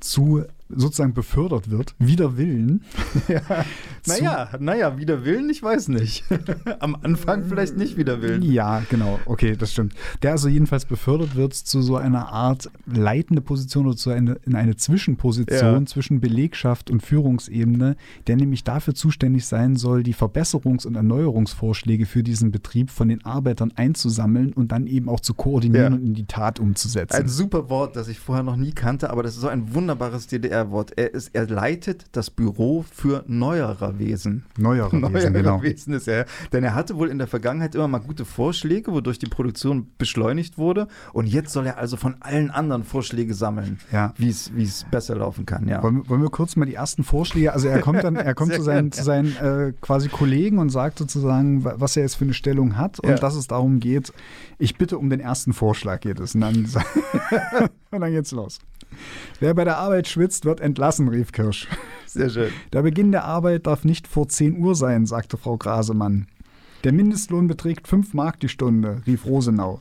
zu 0.00 0.44
sozusagen 0.74 1.14
befördert 1.14 1.70
wird, 1.70 1.94
wider 1.98 2.36
Willen. 2.36 2.82
ja. 3.28 3.64
Naja, 4.06 4.48
naja, 4.58 4.98
wider 4.98 5.24
Willen, 5.24 5.48
ich 5.50 5.62
weiß 5.62 5.88
nicht. 5.88 6.24
Am 6.80 6.96
Anfang 7.02 7.44
vielleicht 7.44 7.76
nicht 7.76 7.96
wider 7.96 8.20
Willen. 8.20 8.42
Ja, 8.42 8.82
genau, 8.90 9.20
okay, 9.26 9.56
das 9.56 9.72
stimmt. 9.72 9.94
Der 10.22 10.32
also 10.32 10.48
jedenfalls 10.48 10.84
befördert 10.84 11.36
wird 11.36 11.54
zu 11.54 11.82
so 11.82 11.96
einer 11.96 12.32
Art 12.32 12.70
leitende 12.86 13.42
Position 13.42 13.86
oder 13.86 13.96
zu 13.96 14.10
eine, 14.10 14.38
in 14.44 14.56
eine 14.56 14.76
Zwischenposition 14.76 15.80
ja. 15.80 15.86
zwischen 15.86 16.20
Belegschaft 16.20 16.90
und 16.90 17.02
Führungsebene, 17.02 17.96
der 18.26 18.36
nämlich 18.36 18.64
dafür 18.64 18.94
zuständig 18.94 19.46
sein 19.46 19.76
soll, 19.76 20.02
die 20.02 20.14
Verbesserungs- 20.14 20.86
und 20.86 20.96
Erneuerungsvorschläge 20.96 22.06
für 22.06 22.22
diesen 22.22 22.50
Betrieb 22.50 22.90
von 22.90 23.08
den 23.08 23.24
Arbeitern 23.24 23.72
einzusammeln 23.76 24.52
und 24.52 24.72
dann 24.72 24.86
eben 24.86 25.08
auch 25.08 25.20
zu 25.20 25.34
koordinieren 25.34 25.92
ja. 25.92 25.98
und 25.98 26.04
in 26.04 26.14
die 26.14 26.26
Tat 26.26 26.60
umzusetzen. 26.60 27.14
Ein 27.14 27.28
super 27.28 27.68
Wort, 27.68 27.96
das 27.96 28.08
ich 28.08 28.18
vorher 28.18 28.42
noch 28.42 28.56
nie 28.56 28.72
kannte, 28.72 29.10
aber 29.10 29.22
das 29.22 29.34
ist 29.34 29.40
so 29.40 29.48
ein 29.48 29.74
wunderbares 29.74 30.26
DDR 30.26 30.61
DDR-Wort. 30.64 30.92
Er, 30.96 31.12
ist, 31.14 31.30
er 31.34 31.46
leitet 31.46 32.06
das 32.12 32.30
Büro 32.30 32.84
für 32.90 33.24
neuerer 33.26 33.98
Wesen. 33.98 34.44
Neuerer, 34.58 34.94
neuerer 34.94 35.14
Wesen, 35.14 35.32
genau. 35.34 35.62
Wesen 35.62 35.94
ist 35.94 36.08
er. 36.08 36.26
Denn 36.52 36.64
er 36.64 36.74
hatte 36.74 36.96
wohl 36.96 37.08
in 37.08 37.18
der 37.18 37.26
Vergangenheit 37.26 37.74
immer 37.74 37.88
mal 37.88 37.98
gute 37.98 38.24
Vorschläge, 38.24 38.92
wodurch 38.92 39.18
die 39.18 39.26
Produktion 39.26 39.88
beschleunigt 39.98 40.58
wurde. 40.58 40.88
Und 41.12 41.26
jetzt 41.26 41.52
soll 41.52 41.66
er 41.66 41.78
also 41.78 41.96
von 41.96 42.16
allen 42.20 42.50
anderen 42.50 42.84
Vorschläge 42.84 43.34
sammeln, 43.34 43.78
Ja. 43.92 44.14
wie 44.16 44.28
es 44.28 44.84
besser 44.90 45.16
laufen 45.16 45.46
kann. 45.46 45.68
Ja. 45.68 45.82
Wollen, 45.82 45.96
wir- 45.96 46.08
wollen 46.08 46.22
wir 46.22 46.30
kurz 46.30 46.56
mal 46.56 46.64
die 46.66 46.74
ersten 46.74 47.04
Vorschläge, 47.04 47.52
also 47.52 47.68
er 47.68 47.80
kommt 47.80 48.04
dann, 48.04 48.16
er 48.16 48.34
kommt 48.42 48.52
zu 48.54 48.62
seinen, 48.62 48.92
zu 48.92 49.02
seinen 49.02 49.36
äh, 49.36 49.72
quasi 49.80 50.08
Kollegen 50.08 50.58
und 50.58 50.70
sagt 50.70 50.98
sozusagen, 50.98 51.64
wa- 51.64 51.74
was 51.76 51.96
er 51.96 52.02
jetzt 52.02 52.14
für 52.16 52.24
eine 52.24 52.34
Stellung 52.34 52.76
hat 52.76 53.00
und 53.00 53.08
Ja. 53.10 53.16
dass 53.16 53.34
es 53.34 53.46
darum 53.46 53.80
geht, 53.80 54.12
ich 54.58 54.76
bitte 54.76 54.98
um 54.98 55.10
den 55.10 55.20
ersten 55.20 55.52
Vorschlag 55.52 56.00
geht 56.00 56.20
es. 56.20 56.34
Und 56.34 56.42
dann, 56.42 56.66
und 57.92 58.00
dann 58.00 58.12
geht's 58.12 58.32
los. 58.32 58.58
Wer 59.40 59.54
bei 59.54 59.64
der 59.64 59.78
Arbeit 59.78 60.08
schwitzt, 60.08 60.44
wird 60.44 60.60
entlassen, 60.60 61.08
rief 61.08 61.32
Kirsch. 61.32 61.68
Sehr 62.06 62.30
schön. 62.30 62.52
Der 62.72 62.82
Beginn 62.82 63.12
der 63.12 63.24
Arbeit 63.24 63.66
darf 63.66 63.84
nicht 63.84 64.06
vor 64.06 64.28
10 64.28 64.58
Uhr 64.58 64.74
sein, 64.74 65.06
sagte 65.06 65.36
Frau 65.36 65.56
Grasemann. 65.56 66.26
Der 66.84 66.92
Mindestlohn 66.92 67.46
beträgt 67.46 67.86
5 67.86 68.12
Mark 68.12 68.40
die 68.40 68.48
Stunde, 68.48 69.02
rief 69.06 69.24
Rosenau. 69.24 69.80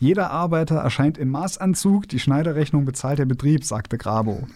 Jeder 0.00 0.30
Arbeiter 0.30 0.76
erscheint 0.76 1.18
im 1.18 1.30
Maßanzug, 1.30 2.08
die 2.08 2.20
Schneiderrechnung 2.20 2.84
bezahlt 2.84 3.18
der 3.18 3.24
Betrieb, 3.24 3.64
sagte 3.64 3.98
Grabo. 3.98 4.46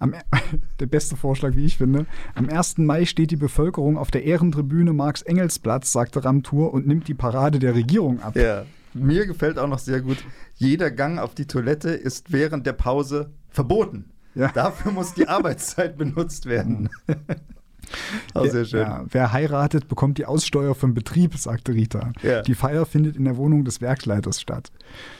Am, 0.00 0.14
der 0.80 0.86
beste 0.86 1.16
Vorschlag, 1.16 1.54
wie 1.54 1.64
ich 1.64 1.76
finde. 1.76 2.06
Am 2.34 2.48
1. 2.48 2.78
Mai 2.78 3.04
steht 3.04 3.30
die 3.30 3.36
Bevölkerung 3.36 3.96
auf 3.96 4.10
der 4.10 4.24
Ehrentribüne 4.24 4.92
Marx-Engels-Platz, 4.92 5.92
sagte 5.92 6.24
Ramtur 6.24 6.74
und 6.74 6.88
nimmt 6.88 7.06
die 7.06 7.14
Parade 7.14 7.60
der 7.60 7.76
Regierung 7.76 8.20
ab. 8.20 8.34
Ja. 8.34 8.64
Mir 8.94 9.26
gefällt 9.26 9.58
auch 9.58 9.68
noch 9.68 9.78
sehr 9.78 10.00
gut, 10.00 10.18
jeder 10.56 10.90
Gang 10.90 11.18
auf 11.18 11.34
die 11.34 11.46
Toilette 11.46 11.90
ist 11.90 12.32
während 12.32 12.66
der 12.66 12.74
Pause 12.74 13.32
verboten. 13.48 14.10
Ja. 14.34 14.48
Dafür 14.48 14.92
muss 14.92 15.14
die 15.14 15.28
Arbeitszeit 15.28 15.96
benutzt 15.96 16.46
werden. 16.46 16.88
Auch 18.34 18.46
sehr 18.46 18.64
schön. 18.64 18.80
Ja, 18.80 19.04
wer 19.08 19.32
heiratet, 19.32 19.88
bekommt 19.88 20.18
die 20.18 20.26
Aussteuer 20.26 20.74
vom 20.74 20.94
Betrieb, 20.94 21.36
sagte 21.36 21.72
Rita. 21.72 22.12
Ja. 22.22 22.42
Die 22.42 22.54
Feier 22.54 22.86
findet 22.86 23.16
in 23.16 23.24
der 23.24 23.36
Wohnung 23.36 23.64
des 23.64 23.80
Werksleiters 23.80 24.40
statt. 24.40 24.70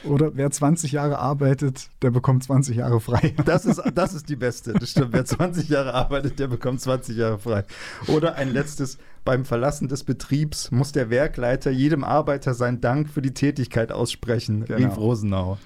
Oder 0.03 0.31
wer 0.35 0.49
20 0.51 0.91
Jahre 0.91 1.19
arbeitet, 1.19 1.89
der 2.01 2.11
bekommt 2.11 2.43
20 2.43 2.77
Jahre 2.77 2.99
frei. 2.99 3.33
Das 3.45 3.65
ist, 3.65 3.81
das 3.93 4.13
ist 4.13 4.29
die 4.29 4.35
beste. 4.35 4.73
Das 4.73 4.91
stimmt. 4.91 5.13
Wer 5.13 5.25
20 5.25 5.69
Jahre 5.69 5.93
arbeitet, 5.93 6.39
der 6.39 6.47
bekommt 6.47 6.81
20 6.81 7.17
Jahre 7.17 7.39
frei. 7.39 7.63
Oder 8.07 8.35
ein 8.35 8.51
letztes. 8.51 8.97
Beim 9.25 9.45
Verlassen 9.45 9.87
des 9.87 10.03
Betriebs 10.03 10.69
muss 10.71 10.91
der 10.91 11.09
Werkleiter 11.09 11.71
jedem 11.71 12.03
Arbeiter 12.03 12.53
seinen 12.53 12.81
Dank 12.81 13.09
für 13.09 13.21
die 13.21 13.33
Tätigkeit 13.33 13.91
aussprechen, 13.91 14.65
Genau. 14.65 14.77
rief 14.77 14.97
Rosenau. 14.97 15.57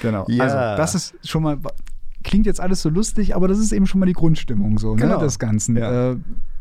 Genau. 0.00 0.24
Ja. 0.28 0.44
Also, 0.44 0.56
das 0.56 0.94
ist 0.94 1.28
schon 1.28 1.42
mal. 1.42 1.58
Klingt 2.22 2.46
jetzt 2.46 2.60
alles 2.60 2.82
so 2.82 2.88
lustig, 2.88 3.34
aber 3.34 3.48
das 3.48 3.58
ist 3.58 3.72
eben 3.72 3.86
schon 3.86 4.00
mal 4.00 4.06
die 4.06 4.12
Grundstimmung 4.12 4.78
so, 4.78 4.94
Genau. 4.94 5.18
ne, 5.18 5.24
des 5.24 5.38
Ganzen. 5.38 5.76
Ja. 5.76 6.12
Äh, 6.12 6.16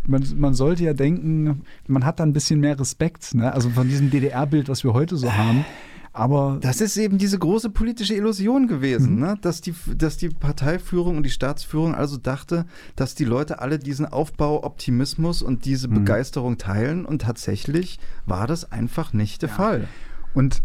man, 0.07 0.24
man 0.38 0.53
sollte 0.53 0.84
ja 0.84 0.93
denken, 0.93 1.62
man 1.88 2.05
hat 2.05 2.20
da 2.20 2.24
ein 2.24 2.34
bisschen 2.34 2.60
mehr 2.60 2.80
Respekt, 2.80 3.36
ne? 3.36 3.53
also 3.53 3.70
von 3.70 3.88
diesem 3.88 4.10
DDR-Bild, 4.10 4.70
was 4.70 4.84
wir 4.84 4.93
heute 4.93 5.18
so 5.18 5.32
haben. 5.34 5.66
Aber 6.12 6.57
Das 6.62 6.82
ist 6.82 6.97
eben 6.97 7.18
diese 7.20 7.38
große 7.38 7.70
politische 7.70 8.16
Illusion 8.16 8.68
gewesen, 8.68 9.20
ne? 9.20 9.36
dass, 9.41 9.62
die, 9.62 9.76
dass 9.95 10.18
die 10.18 10.30
Parteiführung 10.30 11.18
und 11.18 11.24
die 11.24 11.30
Staatsführung 11.30 11.93
also 11.93 12.18
dachte, 12.18 12.66
dass 12.95 13.14
die 13.14 13.26
Leute 13.26 13.60
alle 13.62 13.78
diesen 13.78 14.05
Aufbau-Optimismus 14.07 15.41
und 15.43 15.66
diese 15.66 15.88
Begeisterung 15.88 16.57
teilen 16.57 17.05
und 17.05 17.22
tatsächlich 17.22 17.99
war 18.26 18.47
das 18.47 18.72
einfach 18.72 19.14
nicht 19.14 19.41
der 19.43 19.49
Fall. 19.49 19.88
Und 20.34 20.64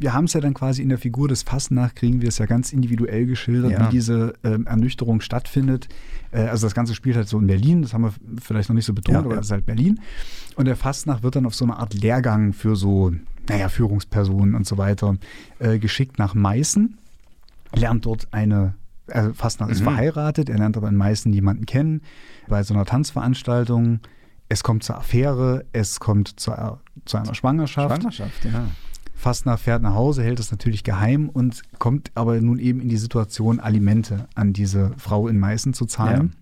wir 0.00 0.12
haben 0.14 0.24
es 0.24 0.32
ja 0.32 0.40
dann 0.40 0.54
quasi 0.54 0.82
in 0.82 0.88
der 0.88 0.98
Figur 0.98 1.28
des 1.28 1.42
Fastnacht, 1.42 1.94
kriegen 1.94 2.20
wir 2.22 2.28
es 2.30 2.38
ja 2.38 2.46
ganz 2.46 2.72
individuell 2.72 3.26
geschildert, 3.26 3.72
Ja. 3.72 3.86
wie 3.86 3.90
diese 3.92 4.32
ähm, 4.42 4.66
Ernüchterung 4.66 5.20
stattfindet. 5.20 5.88
Äh, 6.32 6.40
also 6.48 6.66
das 6.66 6.74
Ganze 6.74 6.94
spielt 6.94 7.16
halt 7.16 7.28
so 7.28 7.38
in 7.38 7.46
Berlin, 7.46 7.82
das 7.82 7.92
haben 7.94 8.02
wir 8.02 8.12
vielleicht 8.42 8.68
noch 8.70 8.74
nicht 8.74 8.86
so 8.86 8.94
betont, 8.94 9.12
Ja, 9.14 9.20
aber 9.20 9.30
ja. 9.30 9.36
das 9.36 9.46
ist 9.46 9.52
halt 9.52 9.66
Berlin. 9.66 10.00
Und 10.56 10.64
der 10.64 10.76
Fastnacht 10.76 11.22
wird 11.22 11.36
dann 11.36 11.46
auf 11.46 11.54
so 11.54 11.64
eine 11.64 11.76
Art 11.76 11.94
Lehrgang 11.94 12.52
für 12.52 12.74
so, 12.76 13.12
naja, 13.48 13.68
Führungspersonen 13.68 14.54
und 14.54 14.66
so 14.66 14.78
weiter 14.78 15.16
äh, 15.58 15.78
geschickt 15.78 16.18
nach 16.18 16.34
Meißen, 16.34 16.96
lernt 17.74 18.06
dort 18.06 18.26
eine, 18.32 18.74
also 19.08 19.32
Fastnacht 19.34 19.70
ist 19.70 19.80
Mhm. 19.80 19.84
verheiratet, 19.84 20.48
er 20.48 20.58
lernt 20.58 20.76
aber 20.76 20.88
in 20.88 20.96
Meißen 20.96 21.32
jemanden 21.32 21.66
kennen, 21.66 22.00
bei 22.48 22.62
so 22.62 22.74
einer 22.74 22.84
Tanzveranstaltung. 22.86 24.00
Es 24.48 24.62
kommt 24.64 24.82
zur 24.82 24.96
Affäre, 24.96 25.64
es 25.72 26.00
kommt 26.00 26.40
zu, 26.40 26.52
zu 27.04 27.16
einer 27.18 27.34
Schwangerschaft. 27.34 27.96
Schwangerschaft, 28.02 28.44
ja. 28.46 28.66
Fastner 29.20 29.58
fährt 29.58 29.82
nach 29.82 29.94
Hause, 29.94 30.22
hält 30.22 30.40
es 30.40 30.50
natürlich 30.50 30.82
geheim 30.82 31.28
und 31.28 31.62
kommt 31.78 32.10
aber 32.14 32.40
nun 32.40 32.58
eben 32.58 32.80
in 32.80 32.88
die 32.88 32.96
Situation, 32.96 33.60
Alimente 33.60 34.26
an 34.34 34.54
diese 34.54 34.92
Frau 34.96 35.28
in 35.28 35.38
Meißen 35.38 35.74
zu 35.74 35.84
zahlen. 35.84 36.36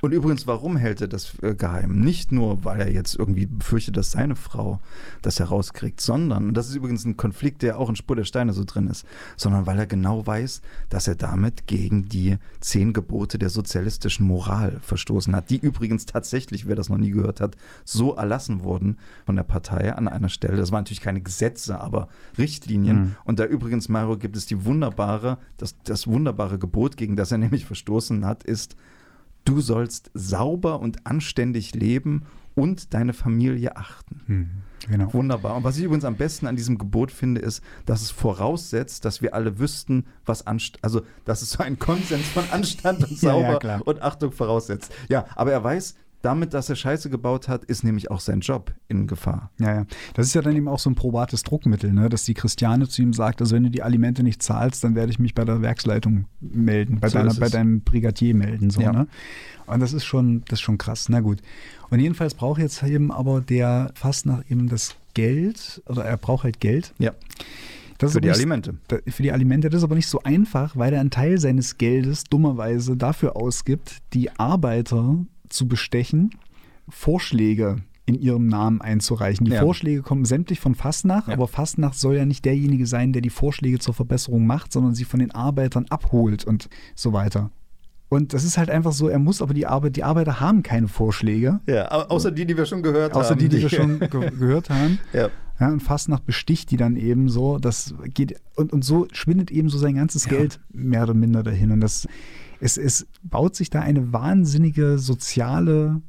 Und 0.00 0.12
übrigens, 0.12 0.46
warum 0.46 0.76
hält 0.76 1.00
er 1.00 1.08
das 1.08 1.32
äh, 1.42 1.54
geheim? 1.54 2.00
Nicht 2.00 2.30
nur, 2.30 2.64
weil 2.64 2.80
er 2.80 2.90
jetzt 2.90 3.16
irgendwie 3.16 3.46
befürchtet, 3.46 3.96
dass 3.96 4.12
seine 4.12 4.36
Frau 4.36 4.80
das 5.22 5.40
herauskriegt, 5.40 6.00
sondern, 6.00 6.48
und 6.48 6.54
das 6.54 6.68
ist 6.68 6.76
übrigens 6.76 7.04
ein 7.04 7.16
Konflikt, 7.16 7.62
der 7.62 7.78
auch 7.78 7.88
in 7.88 7.96
Spur 7.96 8.14
der 8.14 8.24
Steine 8.24 8.52
so 8.52 8.64
drin 8.64 8.86
ist, 8.86 9.04
sondern 9.36 9.66
weil 9.66 9.78
er 9.78 9.86
genau 9.86 10.26
weiß, 10.26 10.62
dass 10.88 11.08
er 11.08 11.16
damit 11.16 11.66
gegen 11.66 12.08
die 12.08 12.36
zehn 12.60 12.92
Gebote 12.92 13.38
der 13.38 13.50
sozialistischen 13.50 14.26
Moral 14.26 14.78
verstoßen 14.82 15.34
hat, 15.34 15.50
die 15.50 15.58
übrigens 15.58 16.06
tatsächlich, 16.06 16.68
wer 16.68 16.76
das 16.76 16.88
noch 16.88 16.98
nie 16.98 17.10
gehört 17.10 17.40
hat, 17.40 17.56
so 17.84 18.14
erlassen 18.14 18.62
wurden 18.62 18.98
von 19.26 19.36
der 19.36 19.42
Partei 19.42 19.94
an 19.94 20.06
einer 20.06 20.28
Stelle. 20.28 20.56
Das 20.56 20.70
waren 20.70 20.80
natürlich 20.80 21.00
keine 21.00 21.20
Gesetze, 21.20 21.80
aber 21.80 22.08
Richtlinien. 22.36 22.96
Mhm. 22.96 23.14
Und 23.24 23.40
da 23.40 23.44
übrigens, 23.44 23.88
Mario, 23.88 24.16
gibt 24.16 24.36
es 24.36 24.46
die 24.46 24.64
wunderbare, 24.64 25.38
das, 25.56 25.74
das 25.82 26.06
wunderbare 26.06 26.58
Gebot, 26.58 26.96
gegen 26.96 27.16
das 27.16 27.32
er 27.32 27.38
nämlich 27.38 27.64
verstoßen 27.66 28.24
hat, 28.24 28.44
ist, 28.44 28.76
Du 29.48 29.62
sollst 29.62 30.10
sauber 30.12 30.80
und 30.80 31.06
anständig 31.06 31.74
leben 31.74 32.26
und 32.54 32.92
deine 32.92 33.14
Familie 33.14 33.76
achten. 33.76 34.20
Hm, 34.26 34.50
genau. 34.90 35.14
Wunderbar. 35.14 35.56
Und 35.56 35.64
was 35.64 35.78
ich 35.78 35.84
übrigens 35.84 36.04
am 36.04 36.16
besten 36.16 36.46
an 36.46 36.54
diesem 36.54 36.76
Gebot 36.76 37.10
finde, 37.10 37.40
ist, 37.40 37.62
dass 37.86 38.02
es 38.02 38.10
voraussetzt, 38.10 39.06
dass 39.06 39.22
wir 39.22 39.32
alle 39.32 39.58
wüssten, 39.58 40.04
was 40.26 40.46
Anstand, 40.46 40.84
also 40.84 41.00
dass 41.24 41.40
es 41.40 41.52
so 41.52 41.62
einen 41.62 41.78
Konsens 41.78 42.26
von 42.28 42.44
Anstand 42.50 43.08
und 43.08 43.22
Ja, 43.22 43.30
ja, 43.36 43.40
sauber 43.42 43.58
klar. 43.58 43.86
und 43.86 44.02
Achtung 44.02 44.32
voraussetzt. 44.32 44.92
Ja, 45.08 45.24
aber 45.34 45.52
er 45.52 45.64
weiß, 45.64 45.94
damit, 46.22 46.52
dass 46.54 46.68
er 46.68 46.76
Scheiße 46.76 47.10
gebaut 47.10 47.46
hat, 47.48 47.64
ist 47.64 47.84
nämlich 47.84 48.10
auch 48.10 48.20
sein 48.20 48.40
Job 48.40 48.72
in 48.88 49.06
Gefahr. 49.06 49.50
Ja, 49.60 49.74
ja. 49.74 49.86
Das 50.14 50.26
ist 50.26 50.34
ja 50.34 50.42
dann 50.42 50.56
eben 50.56 50.66
auch 50.68 50.78
so 50.80 50.90
ein 50.90 50.94
probates 50.96 51.42
Druckmittel, 51.44 51.92
ne? 51.92 52.08
dass 52.08 52.24
die 52.24 52.34
Christiane 52.34 52.88
zu 52.88 53.02
ihm 53.02 53.12
sagt, 53.12 53.40
also 53.40 53.54
wenn 53.54 53.62
du 53.62 53.70
die 53.70 53.82
Alimente 53.82 54.22
nicht 54.22 54.42
zahlst, 54.42 54.82
dann 54.82 54.94
werde 54.94 55.10
ich 55.12 55.18
mich 55.18 55.34
bei 55.34 55.44
der 55.44 55.62
Werksleitung 55.62 56.24
melden, 56.40 56.98
bei, 57.00 57.08
So 57.08 57.18
deiner, 57.18 57.34
bei 57.34 57.48
deinem 57.48 57.80
Brigadier 57.82 58.34
melden. 58.34 58.70
So, 58.70 58.80
Ja. 58.80 58.92
ne? 58.92 59.06
Und 59.66 59.80
das 59.80 59.92
ist 59.92 60.04
schon, 60.04 60.42
das 60.48 60.58
ist 60.58 60.62
schon 60.62 60.78
krass. 60.78 61.08
Na 61.08 61.20
gut. 61.20 61.40
Und 61.90 62.00
jedenfalls 62.00 62.34
braucht 62.34 62.60
jetzt 62.60 62.82
eben 62.82 63.12
aber 63.12 63.40
der 63.40 63.92
fast 63.94 64.26
nach 64.26 64.42
eben 64.50 64.68
das 64.68 64.96
Geld, 65.14 65.82
oder 65.86 66.04
er 66.04 66.16
braucht 66.16 66.44
halt 66.44 66.58
Geld. 66.60 66.94
Ja. 66.98 67.12
Das 67.98 68.12
Für 68.12 68.20
die 68.20 68.28
nicht- 68.28 68.36
Alimente. 68.38 68.74
da- 68.86 68.98
für 69.08 69.22
die 69.24 69.32
Alimente. 69.32 69.68
Das 69.70 69.78
ist 69.78 69.84
aber 69.84 69.96
nicht 69.96 70.06
so 70.08 70.20
einfach, 70.22 70.76
weil 70.76 70.92
er 70.92 71.00
einen 71.00 71.10
Teil 71.10 71.38
seines 71.38 71.78
Geldes 71.78 72.24
dummerweise 72.24 72.96
dafür 72.96 73.34
ausgibt, 73.36 73.98
die 74.14 74.30
Arbeiter 74.38 75.16
zu 75.48 75.68
bestechen, 75.68 76.30
Vorschläge 76.88 77.76
in 78.06 78.14
ihrem 78.14 78.46
Namen 78.46 78.80
einzureichen. 78.80 79.44
Die 79.44 79.52
Ja. 79.52 79.60
Vorschläge 79.60 80.00
kommen 80.02 80.24
sämtlich 80.24 80.60
von 80.60 80.74
Fastnacht, 80.74 81.28
Ja. 81.28 81.34
aber 81.34 81.46
Fastnacht 81.46 81.98
soll 81.98 82.16
ja 82.16 82.24
nicht 82.24 82.44
derjenige 82.44 82.86
sein, 82.86 83.12
der 83.12 83.20
die 83.20 83.28
Vorschläge 83.30 83.78
zur 83.78 83.92
Verbesserung 83.92 84.46
macht, 84.46 84.72
sondern 84.72 84.94
sie 84.94 85.04
von 85.04 85.20
den 85.20 85.30
Arbeitern 85.30 85.84
abholt 85.90 86.44
und 86.44 86.70
so 86.94 87.12
weiter. 87.12 87.50
Und 88.08 88.32
das 88.32 88.42
ist 88.44 88.56
halt 88.56 88.70
einfach 88.70 88.92
so, 88.92 89.08
er 89.08 89.18
muss 89.18 89.42
aber 89.42 89.52
die 89.52 89.66
Arbeit, 89.66 89.96
die 89.96 90.04
Arbeiter 90.04 90.40
haben 90.40 90.62
keine 90.62 90.88
Vorschläge, 90.88 91.60
Ja, 91.66 91.90
au- 91.90 92.06
außer 92.08 92.30
die, 92.30 92.46
die 92.46 92.56
wir 92.56 92.64
schon 92.64 92.82
gehört 92.82 93.12
außer 93.14 93.30
haben. 93.32 93.38
die, 93.38 93.50
die 93.50 93.60
wir 93.60 93.68
schon 93.68 93.98
ge 94.00 94.08
gehört 94.30 94.70
haben. 94.70 94.98
Ja. 95.12 95.28
Ja, 95.60 95.68
und 95.72 95.80
Fastnacht 95.82 96.24
besticht 96.24 96.70
die 96.70 96.76
dann 96.78 96.96
eben 96.96 97.28
so. 97.28 97.58
Das 97.58 97.94
geht, 98.14 98.40
und, 98.54 98.72
und 98.72 98.84
so 98.84 99.08
schwindet 99.12 99.50
eben 99.50 99.68
so 99.68 99.76
sein 99.76 99.96
ganzes 99.96 100.24
Ja. 100.24 100.30
Geld 100.30 100.60
mehr 100.72 101.02
oder 101.02 101.12
minder 101.14 101.42
dahin. 101.42 101.72
Und 101.72 101.80
das, 101.80 102.06
es, 102.60 102.76
es 102.76 103.06
baut 103.22 103.56
sich 103.56 103.70
da 103.70 103.80
eine 103.80 104.12
wahnsinnige 104.12 104.98
soziale 104.98 106.02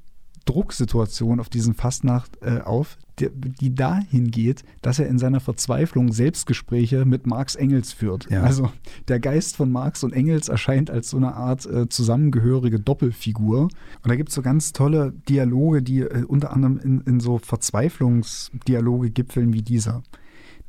Drucksituation 0.45 1.39
auf 1.39 1.50
diesen 1.50 1.76
Fastnacht 1.76 2.41
äh, 2.41 2.62
auf, 2.62 2.97
die, 3.20 3.30
die 3.32 3.76
dahin 3.76 4.32
geht, 4.32 4.64
dass 4.82 4.97
er 4.97 5.08
in 5.08 5.20
seiner 5.20 5.39
Verzweiflung 5.39 6.12
Selbstgespräche 6.12 7.06
mit 7.06 7.28
Marx 7.28 7.56
Engels 7.56 7.93
führt. 7.93 8.30
Ja. 8.32 8.43
Also 8.43 8.72
der 9.08 9.20
Geist 9.20 9.58
von 9.58 9.72
Marx 9.72 10.04
und 10.04 10.14
Engels 10.14 10.50
erscheint 10.50 10.89
als 10.89 11.12
so 11.12 11.18
eine 11.18 11.36
Art 11.36 11.66
äh, 11.66 11.88
zusammengehörige 11.88 12.80
Doppelfigur. 12.80 13.64
Und 13.64 13.72
da 14.04 14.16
gibt 14.16 14.30
es 14.30 14.36
so 14.36 14.41
ganz 14.41 14.74
tolle 14.74 15.14
Dialoge, 15.28 15.84
die 15.84 16.00
äh, 16.00 16.24
unter 16.26 16.52
anderem 16.52 16.80
in, 16.80 17.02
in 17.02 17.20
so 17.20 17.38
Verzweiflungsdialoge 17.38 19.12
gipfeln 19.12 19.54
wie 19.54 19.62
dieser. 19.62 20.02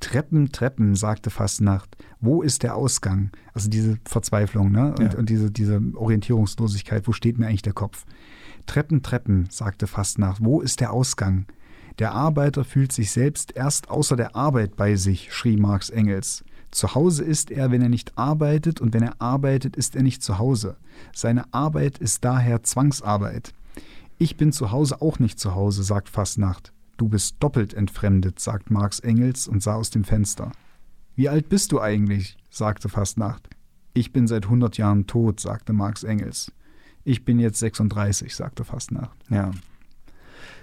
Treppen, 0.00 0.50
Treppen, 0.50 0.94
sagte 0.94 1.30
Fastnacht. 1.30 1.96
Wo 2.20 2.42
ist 2.42 2.62
der 2.62 2.74
Ausgang? 2.74 3.30
Also 3.54 3.68
diese 3.68 3.98
Verzweiflung 4.04 4.72
ne? 4.72 4.94
und, 4.98 5.12
Ja. 5.12 5.18
und 5.18 5.28
diese, 5.28 5.50
diese 5.50 5.80
Orientierungslosigkeit. 5.94 7.06
Wo 7.06 7.12
steht 7.12 7.38
mir 7.38 7.46
eigentlich 7.46 7.62
der 7.62 7.74
Kopf? 7.74 8.04
Treppen, 8.66 9.02
Treppen, 9.02 9.48
sagte 9.50 9.86
Fastnacht. 9.86 10.42
Wo 10.42 10.60
ist 10.60 10.80
der 10.80 10.92
Ausgang? 10.92 11.46
Der 11.98 12.12
Arbeiter 12.12 12.64
fühlt 12.64 12.92
sich 12.92 13.10
selbst 13.10 13.56
erst 13.56 13.90
außer 13.90 14.16
der 14.16 14.34
Arbeit 14.34 14.76
bei 14.76 14.96
sich, 14.96 15.32
schrie 15.34 15.56
Marx 15.56 15.90
Engels. 15.90 16.44
Zu 16.70 16.94
Hause 16.94 17.24
ist 17.24 17.50
er, 17.50 17.70
wenn 17.70 17.82
er 17.82 17.88
nicht 17.88 18.16
arbeitet, 18.16 18.80
und 18.80 18.94
wenn 18.94 19.02
er 19.02 19.20
arbeitet, 19.20 19.76
ist 19.76 19.96
er 19.96 20.02
nicht 20.02 20.22
zu 20.22 20.38
Hause. 20.38 20.76
Seine 21.12 21.52
Arbeit 21.52 21.98
ist 21.98 22.24
daher 22.24 22.62
Zwangsarbeit. 22.62 23.52
Ich 24.18 24.36
bin 24.36 24.52
zu 24.52 24.70
Hause 24.70 25.02
auch 25.02 25.18
nicht 25.18 25.40
zu 25.40 25.54
Hause, 25.54 25.82
sagt 25.82 26.08
Fastnacht. 26.08 26.72
Du 27.00 27.08
bist 27.08 27.36
doppelt 27.40 27.72
entfremdet, 27.72 28.40
sagt 28.40 28.70
Marx 28.70 29.00
Engels 29.00 29.48
und 29.48 29.62
sah 29.62 29.76
aus 29.76 29.88
dem 29.88 30.04
Fenster. 30.04 30.52
Wie 31.14 31.30
alt 31.30 31.48
bist 31.48 31.72
du 31.72 31.80
eigentlich? 31.80 32.36
sagte 32.50 32.90
Fastnacht. 32.90 33.48
Ich 33.94 34.12
bin 34.12 34.26
seit 34.26 34.44
100 34.44 34.76
Jahren 34.76 35.06
tot, 35.06 35.40
sagte 35.40 35.72
Marx 35.72 36.02
Engels. 36.02 36.52
Ich 37.02 37.24
bin 37.24 37.38
jetzt 37.38 37.58
36, 37.58 38.36
sagte 38.36 38.64
Fastnacht. 38.64 39.16
Ja. 39.30 39.50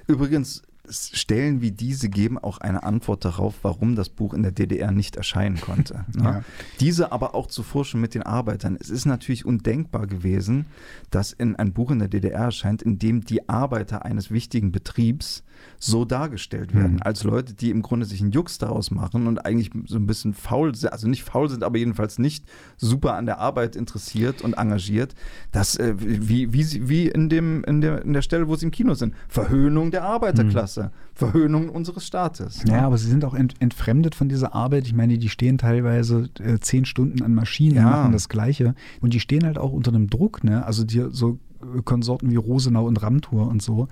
Übrigens, 0.05 0.61
Stellen 0.89 1.61
wie 1.61 1.71
diese 1.71 2.09
geben 2.09 2.37
auch 2.37 2.59
eine 2.59 2.83
Antwort 2.83 3.25
darauf, 3.25 3.55
warum 3.61 3.95
das 3.95 4.09
Buch 4.09 4.33
in 4.33 4.43
der 4.43 4.51
DDR 4.51 4.91
nicht 4.91 5.15
erscheinen 5.15 5.59
konnte. 5.59 6.05
Ne? 6.17 6.23
ja. 6.23 6.43
Diese 6.79 7.11
aber 7.11 7.35
auch 7.35 7.47
zuvor 7.47 7.85
schon 7.85 8.01
mit 8.01 8.15
den 8.15 8.23
Arbeitern. 8.23 8.77
Es 8.79 8.89
ist 8.89 9.05
natürlich 9.05 9.45
undenkbar 9.45 10.07
gewesen, 10.07 10.65
dass 11.11 11.31
in 11.31 11.55
ein 11.55 11.73
Buch 11.73 11.91
in 11.91 11.99
der 11.99 12.07
DDR 12.07 12.45
erscheint, 12.45 12.81
in 12.81 12.97
dem 12.97 13.23
die 13.23 13.47
Arbeiter 13.49 14.03
eines 14.03 14.31
wichtigen 14.31 14.71
Betriebs 14.71 15.43
so 15.79 16.05
dargestellt 16.05 16.73
werden, 16.73 16.93
mhm. 16.93 17.03
als 17.03 17.23
Leute, 17.23 17.53
die 17.53 17.69
im 17.69 17.81
Grunde 17.81 18.05
sich 18.05 18.21
einen 18.21 18.31
Jux 18.31 18.57
daraus 18.57 18.89
machen 18.89 19.27
und 19.27 19.45
eigentlich 19.45 19.69
so 19.85 19.97
ein 19.97 20.07
bisschen 20.07 20.33
faul 20.33 20.73
sind, 20.73 20.91
also 20.91 21.07
nicht 21.07 21.23
faul 21.23 21.49
sind, 21.49 21.63
aber 21.63 21.77
jedenfalls 21.77 22.17
nicht 22.17 22.45
super 22.77 23.13
an 23.13 23.25
der 23.25 23.39
Arbeit 23.39 23.75
interessiert 23.75 24.41
und 24.41 24.53
engagiert. 24.53 25.13
Das, 25.51 25.77
äh, 25.77 25.93
wie, 25.97 26.51
wie, 26.51 26.89
wie 26.89 27.07
in, 27.07 27.29
dem, 27.29 27.63
in, 27.65 27.81
der, 27.81 28.01
in 28.03 28.13
der 28.13 28.21
Stelle, 28.21 28.47
wo 28.47 28.55
sie 28.55 28.65
im 28.65 28.71
Kino 28.71 28.95
sind. 28.95 29.13
Verhöhnung 29.27 29.91
der 29.91 30.03
Arbeiterklasse, 30.03 30.76
mhm. 30.76 30.76
Verhöhnung 31.13 31.69
unseres 31.69 32.05
Staates. 32.05 32.63
Ja, 32.67 32.81
aber 32.81 32.97
sie 32.97 33.09
sind 33.09 33.25
auch 33.25 33.33
ent, 33.33 33.55
entfremdet 33.59 34.15
von 34.15 34.29
dieser 34.29 34.53
Arbeit. 34.53 34.85
Ich 34.87 34.93
meine, 34.93 35.17
die 35.17 35.29
stehen 35.29 35.57
teilweise 35.57 36.29
äh, 36.39 36.59
zehn 36.59 36.85
Stunden 36.85 37.23
an 37.23 37.33
Maschinen 37.33 37.75
ja. 37.75 37.83
machen 37.83 38.11
das 38.11 38.29
Gleiche. 38.29 38.75
Und 39.01 39.13
die 39.13 39.19
stehen 39.19 39.43
halt 39.45 39.57
auch 39.57 39.71
unter 39.71 39.91
einem 39.91 40.09
Druck, 40.09 40.43
ne? 40.43 40.65
Also 40.65 40.83
die 40.83 41.07
so 41.11 41.39
Konsorten 41.85 42.29
wie 42.29 42.35
Rosenau 42.35 42.85
und 42.85 43.01
Ramtur 43.01 43.47
und 43.47 43.61
so, 43.61 43.87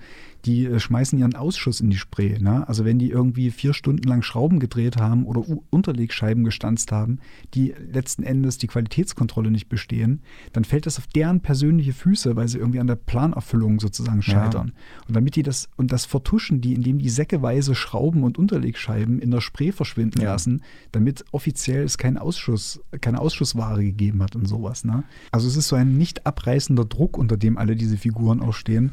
die 0.46 0.66
äh, 0.66 0.80
schmeißen 0.80 1.18
ihren 1.18 1.34
Ausschuss 1.34 1.80
in 1.80 1.90
die 1.90 1.96
Spree. 1.96 2.38
Ne? 2.38 2.66
Also 2.68 2.84
wenn 2.84 2.98
die 2.98 3.10
irgendwie 3.10 3.50
vier 3.50 3.74
Stunden 3.74 4.08
lang 4.08 4.22
Schrauben 4.22 4.60
gedreht 4.60 4.96
haben 4.96 5.26
oder 5.26 5.40
U 5.40 5.64
Unterlegscheiben 5.70 6.44
gestanzt 6.44 6.92
haben, 6.92 7.18
die 7.54 7.74
letzten 7.92 8.22
Endes 8.22 8.58
die 8.58 8.68
Qualitätskontrolle 8.68 9.50
nicht 9.50 9.68
bestehen, 9.68 10.22
dann 10.52 10.64
fällt 10.64 10.86
das 10.86 10.98
auf 10.98 11.06
deren 11.08 11.40
persönliche 11.40 11.92
Füße, 11.92 12.36
weil 12.36 12.48
sie 12.48 12.58
irgendwie 12.58 12.80
an 12.80 12.86
der 12.86 12.94
Planerfüllung 12.94 13.80
sozusagen 13.80 14.22
scheitern. 14.22 14.68
Ja. 14.74 15.08
Und 15.08 15.16
damit 15.16 15.36
die 15.36 15.42
das 15.42 15.68
und 15.76 15.92
das 15.92 16.04
vertuschen 16.04 16.60
die, 16.60 16.74
indem 16.74 16.98
die 16.98 17.08
säckeweise 17.08 17.74
Schrauben 17.74 18.22
und 18.22 18.38
Unterlegscheiben 18.38 19.18
in 19.18 19.30
der 19.30 19.40
Spree 19.40 19.72
verschwinden 19.72 20.20
ja. 20.20 20.32
lassen, 20.32 20.62
damit 20.92 21.24
offiziell 21.32 21.82
es 21.84 21.98
keinen 21.98 22.18
Ausschuss, 22.18 22.80
keine 23.00 23.20
Ausschussware 23.20 23.82
gegeben 23.82 24.22
hat 24.22 24.36
und 24.36 24.46
sowas. 24.46 24.84
Ne? 24.84 25.04
Also 25.32 25.48
es 25.48 25.56
ist 25.56 25.68
so 25.68 25.76
ein 25.76 25.98
nicht 25.98 26.26
abreißender 26.26 26.84
Druck, 26.84 27.18
unter 27.18 27.36
dem 27.36 27.58
alle 27.58 27.74
diese 27.74 27.96
Figuren 27.96 28.40
auch 28.40 28.54
stehen. 28.54 28.92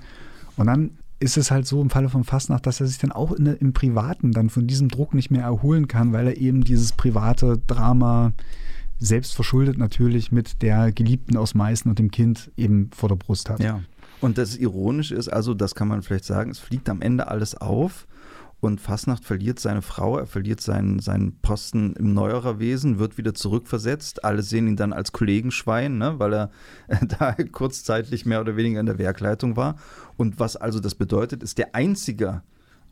Und 0.55 0.67
dann 0.67 0.91
ist 1.23 1.37
es 1.37 1.51
halt 1.51 1.65
so 1.65 1.81
im 1.81 1.89
Falle 1.89 2.09
von 2.09 2.25
Fastnacht, 2.25 2.67
dass 2.67 2.81
er 2.81 2.87
sich 2.87 2.97
dann 2.97 3.11
auch 3.11 3.31
in, 3.31 3.45
im 3.45 3.73
Privaten 3.73 4.33
dann 4.33 4.49
von 4.49 4.67
diesem 4.67 4.89
Druck 4.89 5.13
nicht 5.13 5.31
mehr 5.31 5.43
erholen 5.43 5.87
kann, 5.87 6.11
weil 6.11 6.27
er 6.27 6.37
eben 6.37 6.63
dieses 6.63 6.91
private 6.91 7.59
Drama 7.65 8.33
selbst 8.99 9.33
verschuldet 9.33 9.77
natürlich 9.77 10.31
mit 10.31 10.61
der 10.61 10.91
Geliebten 10.91 11.37
aus 11.37 11.55
Meißen 11.55 11.89
und 11.89 11.97
dem 11.97 12.11
Kind 12.11 12.51
eben 12.57 12.89
vor 12.93 13.09
der 13.09 13.15
Brust 13.15 13.49
hat. 13.49 13.61
Ja. 13.61 13.81
Und 14.21 14.37
das 14.37 14.57
Ironische 14.57 15.15
ist 15.15 15.29
also, 15.29 15.53
das 15.53 15.75
kann 15.75 15.87
man 15.87 16.01
vielleicht 16.03 16.25
sagen, 16.25 16.51
es 16.51 16.59
fliegt 16.59 16.89
am 16.89 17.01
Ende 17.01 17.27
alles 17.27 17.55
auf 17.55 18.05
und 18.63 18.79
Fasnacht 18.79 19.25
verliert 19.25 19.59
seine 19.59 19.81
Frau, 19.81 20.17
er 20.17 20.25
verliert 20.25 20.61
seinen, 20.61 20.99
seinen 20.99 21.33
Posten 21.41 21.93
im 21.93 22.13
Neuererwesen, 22.13 22.97
wird 22.97 23.17
wieder 23.17 23.33
zurückversetzt. 23.33 24.23
Alle 24.23 24.41
sehen 24.41 24.67
ihn 24.67 24.77
dann 24.77 24.93
als 24.93 25.11
Kollegenschwein, 25.11 25.97
ne, 25.97 26.17
weil 26.17 26.33
er 26.33 26.51
da 27.19 27.33
kurzzeitig 27.33 28.25
mehr 28.25 28.39
oder 28.39 28.55
weniger 28.55 28.79
in 28.79 28.85
der 28.85 28.97
Werkleitung 28.97 29.57
war. 29.57 29.75
Und 30.15 30.39
was 30.39 30.55
also 30.55 30.79
das 30.79 30.95
bedeutet, 30.95 31.43
ist 31.43 31.57
der 31.57 31.75
einzige 31.75 32.41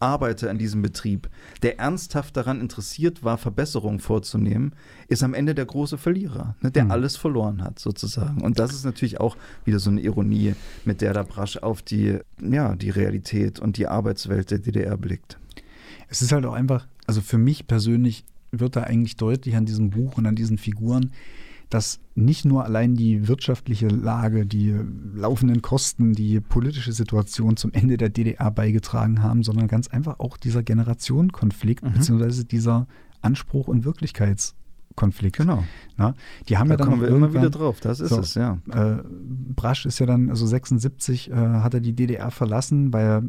Arbeiter 0.02 0.50
in 0.50 0.58
diesem 0.58 0.82
Betrieb, 0.82 1.30
der 1.62 1.80
ernsthaft 1.80 2.36
daran 2.36 2.60
interessiert 2.60 3.24
war, 3.24 3.38
Verbesserungen 3.38 4.00
vorzunehmen, 4.00 4.74
ist 5.08 5.24
am 5.24 5.34
Ende 5.34 5.56
der 5.56 5.66
große 5.66 5.98
Verlierer, 5.98 6.56
ne, 6.62 6.72
der 6.72 6.86
mhm. 6.86 6.92
alles 6.92 7.16
verloren 7.16 7.64
hat, 7.64 7.80
sozusagen. 7.80 8.42
Und 8.42 8.60
das 8.60 8.74
ist 8.74 8.84
natürlich 8.84 9.20
auch 9.20 9.38
wieder 9.64 9.80
so 9.80 9.90
eine 9.90 10.02
Ironie, 10.02 10.56
mit 10.84 11.02
der 11.02 11.14
der 11.14 11.24
Brasch 11.24 11.58
auf 11.58 11.82
die, 11.82 12.20
ja, 12.42 12.76
die 12.76 12.90
Realität 12.90 13.60
und 13.60 13.78
die 13.78 13.88
Arbeitswelt 13.88 14.52
der 14.52 14.60
DDR 14.60 14.98
blickt 14.98 15.38
es 16.12 16.22
ist 16.22 16.34
halt 16.34 16.46
auch 16.46 16.54
einfach, 16.54 16.88
also 17.08 17.22
für 17.22 17.38
mich 17.38 17.66
persönlich 17.68 18.26
wird 18.52 18.76
da 18.76 18.84
eigentlich 18.84 19.16
deutlich 19.16 19.56
an 19.56 19.66
diesem 19.66 19.90
Buch 19.90 20.18
und 20.18 20.26
an 20.28 20.36
diesen 20.36 20.58
Figuren, 20.58 21.12
dass 21.70 22.02
nicht 22.16 22.44
nur 22.44 22.66
allein 22.66 22.96
die 22.96 23.30
wirtschaftliche 23.30 23.88
Lage, 23.88 24.46
die 24.46 24.76
laufenden 25.16 25.62
Kosten, 25.62 26.12
die 26.12 26.42
politische 26.42 26.92
Situation 26.92 27.56
zum 27.56 27.72
Ende 27.72 27.96
der 27.96 28.10
DDR 28.10 28.52
beigetragen 28.52 29.24
haben, 29.24 29.42
sondern 29.44 29.70
ganz 29.70 29.88
einfach 29.88 30.20
auch 30.20 30.36
dieser 30.36 30.64
Generationenkonflikt, 30.64 31.86
mhm. 31.86 31.94
beziehungsweise 31.94 32.44
dieser 32.44 32.88
Anspruch 33.22 33.70
und 33.70 33.86
Wirklichkeitskonflikt. 33.86 35.38
Genau. 35.38 35.64
Na, 35.96 36.14
die 36.50 36.58
haben 36.58 36.68
da 36.68 36.74
ja 36.74 36.78
dann 36.78 36.90
kommen 36.90 37.02
wir 37.02 37.08
immer 37.08 37.34
wieder 37.34 37.50
drauf, 37.50 37.80
das 37.80 38.02
ist 38.02 38.10
so, 38.10 38.20
es, 38.20 38.34
ja. 38.34 38.58
Äh, 38.70 38.98
Brasch 39.56 39.86
ist 39.86 40.00
ja 40.00 40.06
dann, 40.06 40.30
also 40.30 40.46
76 40.46 41.32
äh, 41.32 41.34
hat 41.34 41.74
er 41.74 41.80
die 41.80 41.94
DDR 41.94 42.32
verlassen, 42.32 42.92
weil 42.92 43.06
er 43.06 43.24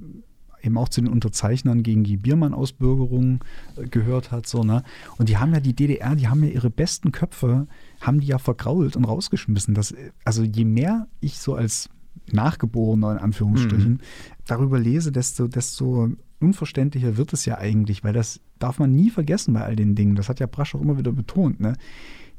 eben 0.63 0.79
auch 0.79 0.89
zu 0.89 1.01
den 1.01 1.11
Unterzeichnern 1.11 1.83
gegen 1.83 2.05
die 2.05 2.17
Biermann-Ausbürgerung 2.17 3.41
äh, 3.77 3.87
gehört 3.87 4.31
hat. 4.31 4.47
So, 4.47 4.63
ne? 4.63 4.83
Und 5.19 5.29
die 5.29 5.37
haben 5.37 5.53
ja 5.53 5.61
die 5.61 5.75
DDR, 5.75 6.15
die 6.15 6.29
haben 6.29 6.43
ja 6.45 6.51
ihre 6.51 6.71
besten 6.71 7.13
Köpfe, 7.13 7.67
haben 8.01 8.21
die 8.21 8.29
ja 8.29 8.39
vergrault 8.39 8.97
und 8.97 9.05
rausgeschmissen. 9.05 9.75
Das, 9.75 9.95
also 10.25 10.43
je 10.43 10.65
mehr 10.65 11.07
ich 11.21 11.39
so 11.39 11.55
als 11.55 11.89
Nachgeborener 12.31 13.13
in 13.13 13.19
Anführungsstrichen 13.19 13.93
mhm. 13.93 14.01
darüber 14.47 14.79
lese, 14.79 15.13
desto, 15.13 15.49
desto 15.49 16.11
unverständlicher 16.41 17.17
wird 17.17 17.33
es 17.33 17.45
ja 17.45 17.59
eigentlich, 17.59 18.05
weil 18.05 18.13
das 18.13 18.41
darf 18.59 18.79
man 18.79 18.95
nie 18.95 19.11
vergessen 19.11 19.55
bei 19.55 19.63
all 19.63 19.77
den 19.77 19.95
Dingen. 19.95 20.15
Das 20.15 20.29
hat 20.29 20.41
ja 20.41 20.47
Brasch 20.47 20.75
auch 20.75 20.81
immer 20.81 20.99
wieder 20.99 21.13
betont. 21.13 21.61
Ne? 21.61 21.75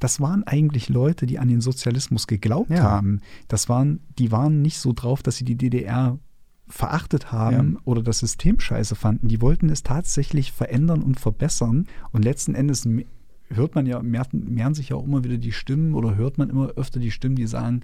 das 0.04 0.20
waren 0.20 0.44
eigentlich 0.44 0.90
Leute, 0.90 1.26
die 1.26 1.40
an 1.40 1.48
den 1.48 1.62
Sozialismus 1.62 2.28
geglaubt 2.28 2.72
ja. 2.72 2.84
haben. 2.84 3.22
Das 3.48 3.70
waren, 3.70 4.02
die 4.20 4.34
waren 4.34 4.62
nicht 4.62 4.78
so 4.78 4.92
drauf, 4.92 5.24
dass 5.24 5.38
sie 5.38 5.46
die 5.46 5.56
DDR 5.56 6.20
verachtet 6.74 7.32
haben 7.32 7.74
ja. 7.74 7.80
oder 7.86 8.02
das 8.02 8.20
System 8.20 8.60
scheiße 8.60 8.96
fanden. 8.96 9.28
Die 9.28 9.42
wollten 9.42 9.70
es 9.70 9.84
tatsächlich 9.84 10.52
verändern 10.52 11.04
und 11.04 11.20
verbessern. 11.20 11.86
Und 12.12 12.26
letzten 12.26 12.56
Endes 12.56 12.88
hört 13.50 13.76
man 13.76 13.86
ja, 13.86 14.02
mehren 14.02 14.74
sich 14.74 14.90
ja 14.90 14.96
auch 14.96 15.06
immer 15.06 15.24
wieder 15.24 15.38
die 15.38 15.52
Stimmen 15.52 15.94
oder 15.94 16.16
hört 16.16 16.40
man 16.40 16.50
immer 16.50 16.70
öfter 16.76 17.00
die 17.00 17.12
Stimmen, 17.12 17.36
die 17.36 17.46
sagen, 17.46 17.82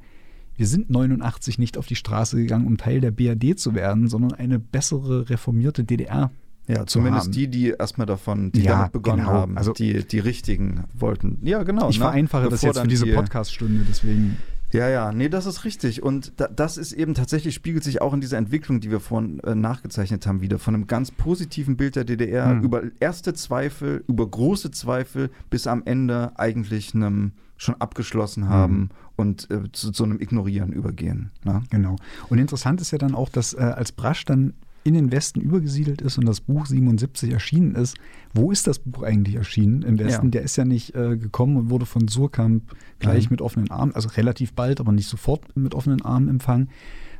wir 0.55 0.65
sind 0.65 0.89
89 0.89 1.59
nicht 1.59 1.77
auf 1.77 1.85
die 1.85 1.95
Straße 1.95 2.35
gegangen, 2.35 2.65
um 2.65 2.77
Teil 2.77 2.99
der 2.99 3.11
BRD 3.11 3.59
zu 3.59 3.75
werden, 3.75 4.07
sondern 4.07 4.33
eine 4.33 4.57
bessere 4.57 5.29
reformierte 5.29 5.83
DDR 5.83 6.31
ja, 6.67 6.85
zumindest 6.87 7.27
haben. 7.27 7.31
die, 7.31 7.47
die 7.47 7.69
erstmal 7.69 8.07
davon, 8.07 8.51
die 8.51 8.63
ja, 8.63 8.77
damit 8.77 8.91
begonnen 8.91 9.19
genau. 9.19 9.31
haben, 9.31 9.57
also, 9.57 9.71
die, 9.71 10.05
die 10.05 10.19
richtigen 10.19 10.85
wollten. 10.93 11.37
Ja, 11.43 11.61
genau. 11.61 11.89
Ich 11.89 11.99
ne? 11.99 12.05
vereinfache 12.05 12.49
Bevor 12.49 12.55
das 12.55 12.61
jetzt 12.63 12.79
für 12.81 12.87
diese 12.87 13.05
Podcast-Stunde, 13.07 13.85
deswegen. 13.87 14.37
Ja, 14.71 14.87
ja, 14.87 15.11
nee, 15.11 15.29
das 15.29 15.45
ist 15.45 15.65
richtig. 15.65 16.03
Und 16.03 16.33
da, 16.37 16.47
das 16.47 16.77
ist 16.77 16.93
eben 16.93 17.15
tatsächlich, 17.15 17.55
spiegelt 17.55 17.83
sich 17.83 18.01
auch 18.01 18.13
in 18.13 18.21
dieser 18.21 18.37
Entwicklung, 18.37 18.79
die 18.79 18.91
wir 18.91 18.99
vorhin 18.99 19.39
äh, 19.39 19.55
nachgezeichnet 19.55 20.27
haben, 20.27 20.41
wieder. 20.41 20.59
Von 20.59 20.75
einem 20.75 20.87
ganz 20.87 21.11
positiven 21.11 21.75
Bild 21.75 21.95
der 21.95 22.03
DDR 22.03 22.53
mhm. 22.53 22.63
über 22.63 22.83
erste 22.99 23.33
Zweifel, 23.33 24.03
über 24.07 24.27
große 24.27 24.71
Zweifel, 24.71 25.31
bis 25.49 25.65
am 25.65 25.83
Ende 25.85 26.33
eigentlich 26.35 26.93
einem 26.93 27.31
schon 27.57 27.75
abgeschlossen 27.75 28.47
haben 28.47 28.79
mhm. 28.79 28.89
und 29.17 29.51
äh, 29.51 29.71
zu, 29.73 29.91
zu, 29.91 30.03
einem 30.03 30.21
Ignorieren 30.21 30.71
übergehen. 30.71 31.31
Ne? 31.43 31.61
Genau. 31.69 31.97
Und 32.29 32.37
interessant 32.37 32.79
ist 32.79 32.91
ja 32.91 32.97
dann 32.97 33.15
auch, 33.15 33.29
dass 33.29 33.53
äh, 33.53 33.57
als 33.57 33.91
Brasch 33.91 34.23
dann 34.23 34.53
in 34.83 34.93
den 34.93 35.11
Westen 35.11 35.41
übergesiedelt 35.41 36.01
ist 36.01 36.17
und 36.17 36.25
das 36.25 36.41
Buch 36.41 36.65
77 36.65 37.31
erschienen 37.31 37.75
ist. 37.75 37.97
Wo 38.33 38.51
ist 38.51 38.67
das 38.67 38.79
Buch 38.79 39.03
eigentlich 39.03 39.35
erschienen 39.35 39.81
im 39.81 39.99
Westen? 39.99 40.27
Ja. 40.27 40.31
Der 40.31 40.41
ist 40.43 40.55
ja 40.55 40.65
nicht 40.65 40.95
äh, 40.95 41.17
gekommen 41.17 41.57
und 41.57 41.69
wurde 41.69 41.85
von 41.85 42.07
Surkamp 42.07 42.63
gleich 42.99 43.25
Nein. 43.25 43.31
mit 43.31 43.41
offenen 43.41 43.71
Armen, 43.71 43.93
also 43.93 44.09
relativ 44.09 44.53
bald, 44.53 44.79
aber 44.79 44.91
nicht 44.91 45.07
sofort 45.07 45.55
mit 45.55 45.73
offenen 45.73 46.01
Armen 46.01 46.29
empfangen, 46.29 46.69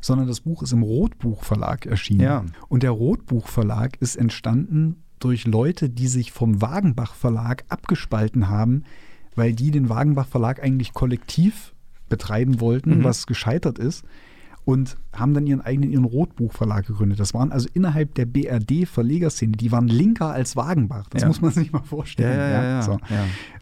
sondern 0.02 0.28
das 0.28 0.42
Buch 0.42 0.64
ist 0.64 0.72
im 0.72 0.84
Rotbuch 0.84 1.44
Verlag 1.44 1.86
erschienen. 1.86 2.22
Ja. 2.22 2.46
Und 2.70 2.84
der 2.84 2.92
Rotbuch 2.92 3.48
Verlag 3.48 3.98
ist 4.02 4.16
entstanden 4.16 5.04
durch 5.20 5.46
Leute, 5.46 5.90
die 5.90 6.08
sich 6.08 6.32
vom 6.32 6.62
Wagenbach 6.62 7.14
Verlag 7.14 7.66
abgespalten 7.68 8.48
haben, 8.48 8.84
weil 9.36 9.54
die 9.54 9.72
den 9.72 9.90
Wagenbach 9.90 10.28
Verlag 10.28 10.64
eigentlich 10.64 10.94
kollektiv 10.94 11.74
betreiben 12.08 12.62
wollten, 12.62 13.00
mhm. 13.00 13.04
was 13.04 13.28
gescheitert 13.28 13.78
ist 13.78 14.06
und 14.70 14.98
haben 15.14 15.34
dann 15.34 15.48
ihren 15.48 15.62
eigenen 15.62 15.90
ihren 15.90 16.04
Rotbuchverlag 16.06 16.86
gegründet. 16.86 17.20
Das 17.20 17.34
waren 17.34 17.52
also 17.52 17.68
innerhalb 17.74 18.14
der 18.14 18.28
BRD-Verlegerszene, 18.28 19.54
die 19.54 19.72
waren 19.72 19.88
linker 19.88 20.28
als 20.32 20.56
Wagenbach. 20.56 21.08
Das 21.10 21.24
ja. 21.24 21.28
muss 21.28 21.42
man 21.42 21.50
sich 21.52 21.72
mal 21.72 21.82
vorstellen. 21.82 22.38
Ja, 22.38 22.64
ja, 22.64 22.82
so. 22.84 23.00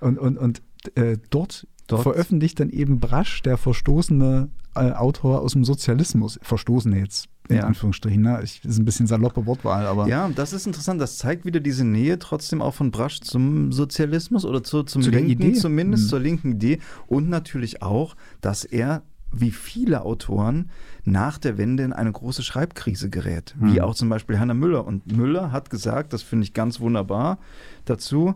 Und, 0.02 0.20
und, 0.20 0.38
und 0.38 0.62
äh, 0.96 1.18
dort, 1.30 1.66
dort, 1.88 2.04
veröffentlicht 2.04 2.60
dann 2.60 2.70
eben 2.70 3.00
Brasch, 3.00 3.42
der 3.42 3.56
verstoßene 3.56 4.50
äh, 4.76 4.92
Autor 4.92 5.40
aus 5.42 5.54
dem 5.54 5.64
Sozialismus, 5.64 6.40
verstoßene 6.42 7.00
jetzt 7.00 7.30
in 7.48 7.56
Ja. 7.56 7.64
Anführungsstrichen. 7.64 8.22
Ne? 8.22 8.42
Ich, 8.44 8.60
das 8.60 8.74
ist 8.74 8.78
ein 8.80 8.84
bisschen 8.84 9.08
saloppe 9.08 9.46
Wortwahl, 9.46 9.88
aber 9.88 10.10
Ja, 10.10 10.28
das 10.36 10.52
ist 10.52 10.68
interessant. 10.68 11.00
Das 11.00 11.18
zeigt 11.18 11.46
wieder 11.46 11.62
diese 11.62 11.86
Nähe 11.86 12.20
trotzdem 12.20 12.62
auch 12.62 12.74
von 12.74 12.92
Brasch 12.92 13.22
zum 13.22 13.72
Sozialismus 13.72 14.44
oder 14.44 14.62
zu, 14.62 14.84
zum 14.84 15.02
Zu 15.02 15.12
Linken, 15.12 15.32
Idee. 15.32 15.54
zumindest 15.54 16.04
Mhm. 16.04 16.10
zur 16.10 16.20
linken 16.20 16.52
Idee. 16.52 16.80
Und 17.08 17.30
natürlich 17.30 17.82
auch, 17.82 18.18
dass 18.42 18.66
er 18.66 19.04
wie 19.32 19.52
viele 19.52 20.02
Autoren 20.04 20.70
nach 21.04 21.38
der 21.38 21.58
Wende 21.58 21.84
in 21.84 21.94
eine 21.94 22.12
große 22.12 22.44
Schreibkrise 22.44 23.10
gerät. 23.10 23.56
Wie 23.60 23.74
Mhm. 23.74 23.80
auch 23.82 23.96
zum 23.96 24.10
Beispiel 24.10 24.40
Hannah 24.40 24.54
Müller. 24.54 24.86
Und 24.86 25.12
Müller 25.16 25.52
hat 25.52 25.70
gesagt, 25.70 26.14
das 26.14 26.24
finde 26.24 26.44
ich 26.46 26.54
ganz 26.54 26.80
wunderbar, 26.80 27.38
dazu, 27.86 28.36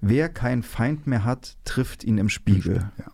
wer 0.00 0.28
keinen 0.28 0.62
Feind 0.62 1.06
mehr 1.06 1.24
hat, 1.24 1.56
trifft 1.64 2.02
ihn 2.04 2.18
im 2.18 2.28
Spiegel. 2.28 2.90
Ja. 2.98 3.04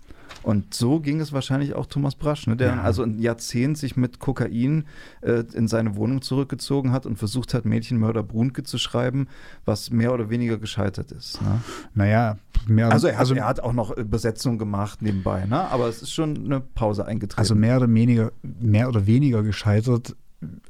Und 0.49 0.73
so 0.73 0.99
ging 0.99 1.21
es 1.21 1.35
wahrscheinlich 1.35 1.75
auch 1.75 1.85
Thomas 1.85 2.15
Brasch, 2.15 2.47
ne, 2.47 2.57
der 2.57 2.69
Ja. 2.77 2.81
also 2.83 3.03
ein 3.03 3.19
Jahrzehnt 3.19 3.77
sich 3.77 3.99
mit 3.99 4.19
Kokain 4.19 4.85
äh, 5.21 5.45
in 5.53 5.69
seine 5.69 5.95
Wohnung 5.95 6.23
zurückgezogen 6.23 6.91
hat 6.91 7.05
und 7.05 7.17
versucht 7.19 7.53
hat, 7.53 7.67
Mädchenmörder 7.67 8.23
Brunke 8.23 8.63
zu 8.63 8.79
schreiben, 8.79 9.27
was 9.67 9.91
mehr 9.91 10.15
oder 10.15 10.31
weniger 10.31 10.57
gescheitert 10.57 11.13
ist. 11.13 11.43
Ne? 11.43 11.61
Naja, 11.95 12.39
mehr, 12.67 12.91
Also, 12.91 13.09
er 13.09 13.19
hat, 13.19 13.31
er 13.31 13.47
hat 13.47 13.61
auch 13.61 13.75
noch 13.75 13.91
Übersetzung 13.95 14.57
gemacht 14.57 15.03
nebenbei, 15.03 15.45
ne? 15.45 15.69
aber 15.71 15.87
es 15.87 16.01
ist 16.01 16.13
schon 16.13 16.35
eine 16.47 16.61
Pause 16.61 17.05
eingetreten. 17.05 17.41
also 17.41 17.55
mehr 17.55 17.77
oder 17.77 17.93
weniger, 17.93 18.33
mehr 18.43 18.89
oder 18.89 19.07
weniger 19.07 19.43
gescheitert. 19.43 20.17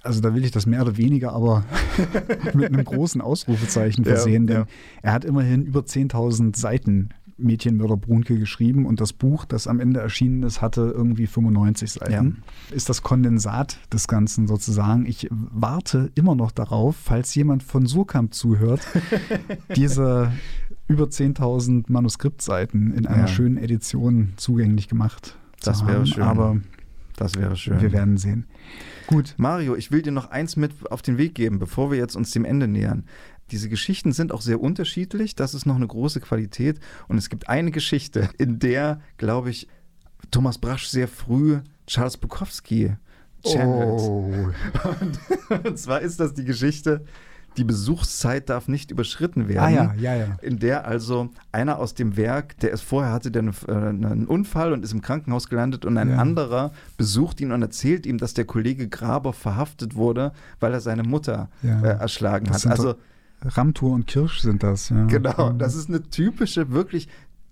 Also 0.02 0.20
da 0.22 0.34
will 0.34 0.44
ich 0.44 0.50
das 0.50 0.66
mehr 0.66 0.82
oder 0.82 0.96
weniger 0.96 1.32
aber 1.34 1.62
mit 2.54 2.72
einem 2.72 2.84
großen 2.84 3.20
Ausrufezeichen 3.20 4.02
Ja, 4.02 4.14
versehen, 4.14 4.48
denn 4.48 4.56
ja. 4.56 4.66
er 5.02 5.12
hat 5.12 5.24
immerhin 5.24 5.64
über 5.66 5.80
10.000 5.80 6.56
Seiten 6.58 7.10
Mädchenmörder 7.38 7.96
Brunke 7.96 8.38
geschrieben 8.38 8.84
und 8.84 9.00
das 9.00 9.12
Buch, 9.12 9.44
das 9.44 9.66
am 9.66 9.80
Ende 9.80 10.00
erschienen 10.00 10.42
ist, 10.42 10.60
hatte 10.60 10.92
irgendwie 10.94 11.26
95 11.26 11.92
Seiten. 11.92 12.42
Ist 12.72 12.88
das 12.88 13.02
Kondensat 13.02 13.78
des 13.92 14.08
Ganzen 14.08 14.46
sozusagen. 14.46 15.06
Ich 15.06 15.28
warte 15.30 16.10
immer 16.14 16.34
noch 16.34 16.50
darauf, 16.50 16.96
falls 16.96 17.34
jemand 17.34 17.62
von 17.62 17.86
Surkamp 17.86 18.34
zuhört, 18.34 18.80
diese 19.76 20.32
über 20.88 21.04
10.000 21.04 21.84
Manuskriptseiten 21.88 22.92
in 22.94 23.06
einer 23.06 23.22
Ja. 23.22 23.28
schönen 23.28 23.56
Edition 23.58 24.32
zugänglich 24.36 24.88
gemacht 24.88 25.36
zu 25.60 25.70
Das 25.70 25.86
wäre 25.86 25.98
haben. 25.98 26.06
schön. 26.06 26.22
Aber 26.22 26.56
das 27.16 27.34
wäre 27.36 27.56
schön. 27.56 27.80
wir 27.80 27.92
werden 27.92 28.16
sehen. 28.16 28.46
Gut, 29.06 29.34
Mario, 29.38 29.74
ich 29.74 29.90
will 29.90 30.02
dir 30.02 30.12
noch 30.12 30.30
eins 30.30 30.56
mit 30.56 30.72
auf 30.90 31.02
den 31.02 31.18
Weg 31.18 31.34
geben, 31.34 31.58
bevor 31.58 31.90
wir 31.90 31.98
jetzt 31.98 32.14
uns 32.16 32.30
dem 32.30 32.44
Ende 32.44 32.68
nähern. 32.68 33.04
Diese 33.50 33.68
Geschichten 33.68 34.12
sind 34.12 34.32
auch 34.32 34.40
sehr 34.42 34.60
unterschiedlich, 34.60 35.34
das 35.34 35.54
ist 35.54 35.66
noch 35.66 35.76
eine 35.76 35.86
große 35.86 36.20
Qualität. 36.20 36.80
Und 37.08 37.18
es 37.18 37.28
gibt 37.28 37.48
eine 37.48 37.70
Geschichte, 37.70 38.28
in 38.38 38.58
der, 38.58 39.00
glaube 39.16 39.50
ich, 39.50 39.68
Thomas 40.30 40.58
Brasch 40.58 40.86
sehr 40.88 41.08
früh 41.08 41.58
Charles 41.86 42.16
Bukowski 42.18 42.92
channelt. 43.46 44.00
Oh. 44.00 44.30
Und, 45.00 45.64
und 45.66 45.78
zwar 45.78 46.00
ist 46.00 46.20
das 46.20 46.34
die 46.34 46.44
Geschichte, 46.44 47.04
die 47.56 47.64
Besuchszeit 47.64 48.50
darf 48.50 48.68
nicht 48.68 48.90
überschritten 48.90 49.48
werden. 49.48 49.64
Ah 49.64 49.70
ja, 49.70 49.94
ja, 49.94 50.14
ja. 50.14 50.36
In 50.42 50.58
der 50.58 50.86
also 50.86 51.30
einer 51.50 51.78
aus 51.78 51.94
dem 51.94 52.16
Werk, 52.16 52.58
der 52.58 52.72
es 52.72 52.82
vorher 52.82 53.12
hatte, 53.12 53.30
der 53.30 53.42
einen, 53.42 53.54
äh, 53.66 53.72
einen 53.72 54.26
Unfall 54.26 54.72
und 54.72 54.84
ist 54.84 54.92
im 54.92 55.02
Krankenhaus 55.02 55.48
gelandet 55.48 55.84
und 55.84 55.96
ein 55.98 56.10
Ja. 56.10 56.18
anderer 56.18 56.72
besucht 56.96 57.40
ihn 57.40 57.50
und 57.50 57.62
erzählt 57.62 58.06
ihm, 58.06 58.18
dass 58.18 58.34
der 58.34 58.44
Kollege 58.44 58.88
Graber 58.88 59.32
verhaftet 59.32 59.94
wurde, 59.96 60.32
weil 60.60 60.72
er 60.72 60.80
seine 60.80 61.02
Mutter 61.02 61.48
Ja. 61.62 61.80
äh, 61.82 61.88
erschlagen 61.98 62.46
Das 62.46 62.64
hat. 62.64 62.72
Also 62.78 62.94
Ramtur 63.42 63.92
und 63.92 64.06
Kirsch 64.06 64.40
sind 64.40 64.62
das. 64.62 64.88
Ja. 64.90 65.04
genau, 65.06 65.52
Mhm. 65.52 65.58
das 65.58 65.74
ist 65.74 65.88
eine 65.88 66.02
typische, 66.02 66.70
wirklich 66.70 67.08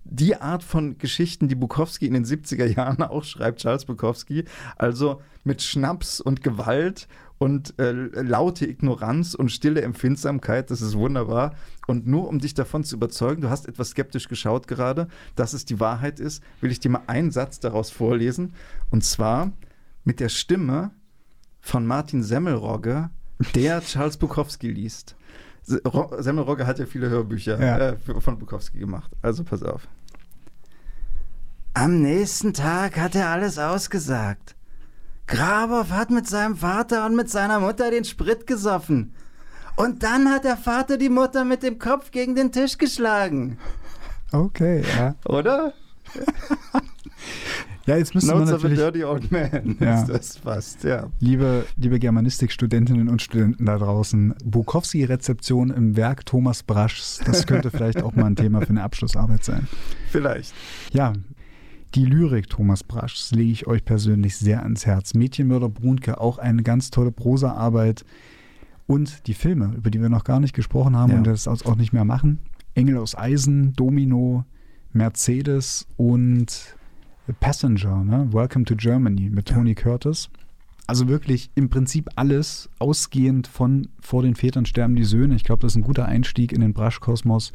die 0.09 0.37
Art 0.37 0.63
von 0.63 0.97
Geschichten, 0.97 1.47
die 1.49 1.55
Bukowski 1.55 2.05
in 2.07 2.13
den 2.13 2.23
70er 2.25 2.65
Jahren 2.65 3.03
auch 3.03 3.23
schreibt, 3.25 3.59
Charles 3.59 3.83
Bukowski. 3.85 4.45
Also 4.77 5.21
mit 5.43 5.61
Schnaps 5.61 6.21
und 6.21 6.43
Gewalt 6.43 7.07
und 7.39 7.77
äh, 7.77 7.91
laute 7.91 8.65
Ignoranz 8.65 9.33
und 9.35 9.51
stille 9.51 9.81
Empfindsamkeit, 9.81 10.71
das 10.71 10.81
ist 10.81 10.97
wunderbar. 10.97 11.55
Und 11.87 12.07
nur 12.07 12.29
um 12.29 12.39
dich 12.39 12.53
davon 12.53 12.83
zu 12.85 12.95
überzeugen, 12.95 13.41
du 13.41 13.49
hast 13.49 13.67
etwas 13.67 13.89
skeptisch 13.89 14.29
geschaut 14.29 14.67
gerade, 14.67 15.07
dass 15.35 15.51
es 15.53 15.65
die 15.65 15.79
Wahrheit 15.81 16.19
ist, 16.21 16.41
will 16.61 16.71
ich 16.71 16.79
dir 16.79 16.89
mal 16.89 17.03
einen 17.07 17.31
Satz 17.31 17.59
daraus 17.59 17.91
vorlesen. 17.91 18.53
Und 18.89 19.03
zwar 19.03 19.51
mit 20.05 20.19
der 20.21 20.29
Stimme 20.29 20.91
von 21.59 21.85
Martin 21.85 22.23
Semmelrogge, 22.23 23.09
der 23.55 23.81
Charles 23.81 24.15
Bukowski 24.17 24.69
liest. 24.71 25.16
Se- 25.67 25.81
Ro- 25.85 26.11
Semmelrogge 26.19 26.65
hat 26.65 26.79
ja 26.79 26.85
viele 26.85 27.09
Hörbücher 27.09 27.59
Ja. 27.63 27.77
äh, 27.89 27.97
von 28.21 28.39
Bukowski 28.39 28.79
gemacht. 28.79 29.11
Also 29.21 29.43
pass 29.43 29.61
auf. 29.63 29.87
Am 31.73 32.01
nächsten 32.01 32.53
Tag 32.53 32.97
hat 32.97 33.13
er 33.15 33.27
alles 33.29 33.59
ausgesagt. 33.59 34.55
Grabow 35.27 35.89
hat 35.91 36.09
mit 36.09 36.25
seinem 36.27 36.55
Vater 36.55 37.05
und 37.05 37.15
mit 37.15 37.29
seiner 37.29 37.59
Mutter 37.59 37.91
den 37.91 38.05
Sprit 38.05 38.47
gesoffen. 38.47 39.13
Und 39.75 40.01
dann 40.03 40.31
hat 40.31 40.43
der 40.45 40.57
Vater 40.57 40.97
die 40.97 41.09
Mutter 41.09 41.43
mit 41.45 41.61
dem 41.63 41.77
Kopf 41.77 42.09
gegen 42.11 42.33
den 42.33 42.51
Tisch 42.51 42.77
geschlagen. 42.79 43.59
Okay, 44.31 44.83
ja. 44.97 45.15
Oder? 45.25 45.73
Ja, 47.87 47.97
jetzt 47.97 48.13
müsste 48.13 48.29
man 48.31 48.39
Notes 48.45 48.53
of 48.53 48.65
a 48.65 48.67
natürlich, 48.69 48.79
Dirty 48.79 49.03
Old 49.05 49.31
Man 49.31 49.77
Ja. 49.79 50.01
ist 50.01 50.09
das 50.09 50.37
fast, 50.37 50.83
ja. 50.83 51.07
liebe, 51.19 51.65
liebe 51.77 51.97
Germanistikstudentinnen 51.99 53.07
und 53.09 53.21
Studenten 53.21 53.65
da 53.65 53.77
draußen, 53.77 54.35
Bukowski-Rezeption 54.43 55.69
im 55.71 55.95
Werk 55.95 56.25
Thomas 56.25 56.63
Braschs, 56.63 57.21
das 57.25 57.47
könnte 57.47 57.71
vielleicht 57.71 58.03
auch 58.03 58.13
mal 58.13 58.25
ein 58.25 58.35
Thema 58.35 58.61
für 58.61 58.69
eine 58.69 58.83
Abschlussarbeit 58.83 59.43
sein. 59.43 59.67
Vielleicht. 60.09 60.53
Ja, 60.91 61.13
die 61.95 62.05
Lyrik 62.05 62.49
Thomas 62.49 62.83
Braschs 62.83 63.31
lege 63.31 63.51
ich 63.51 63.67
euch 63.67 63.85
persönlich 63.85 64.35
sehr 64.35 64.63
ans 64.63 64.85
Herz. 64.85 65.13
Mädchenmörder 65.13 65.69
Brunke, 65.69 66.19
auch 66.19 66.37
eine 66.37 66.63
ganz 66.63 66.91
tolle 66.91 67.11
Prosaarbeit. 67.11 68.03
Und 68.85 69.27
die 69.27 69.33
Filme, 69.33 69.73
über 69.77 69.89
die 69.89 70.01
wir 70.01 70.09
noch 70.09 70.23
gar 70.25 70.39
nicht 70.39 70.53
gesprochen 70.53 70.95
haben 70.95 71.11
Ja. 71.13 71.17
und 71.19 71.27
das 71.27 71.47
auch 71.47 71.75
nicht 71.77 71.93
mehr 71.93 72.05
machen. 72.05 72.39
Engel 72.75 72.97
aus 72.97 73.17
Eisen, 73.17 73.73
Domino, 73.73 74.43
Mercedes 74.93 75.87
und 75.97 76.75
Passenger, 77.33 78.03
ne? 78.03 78.29
Welcome 78.31 78.65
to 78.65 78.75
Germany 78.75 79.29
mit 79.29 79.47
Tony 79.47 79.75
Curtis. 79.75 80.29
Also 80.87 81.09
wirklich 81.09 81.49
im 81.55 81.69
Prinzip 81.69 82.09
alles 82.15 82.69
ausgehend 82.79 83.47
von 83.47 83.89
Vor 83.99 84.23
den 84.23 84.35
Vätern 84.35 84.65
sterben 84.65 84.95
die 84.95 85.03
Söhne. 85.03 85.35
Ich 85.35 85.43
glaube, 85.43 85.61
das 85.61 85.73
ist 85.73 85.77
ein 85.77 85.83
guter 85.83 86.05
Einstieg 86.05 86.53
in 86.53 86.61
den 86.61 86.73
Brasch-Kosmos. 86.73 87.51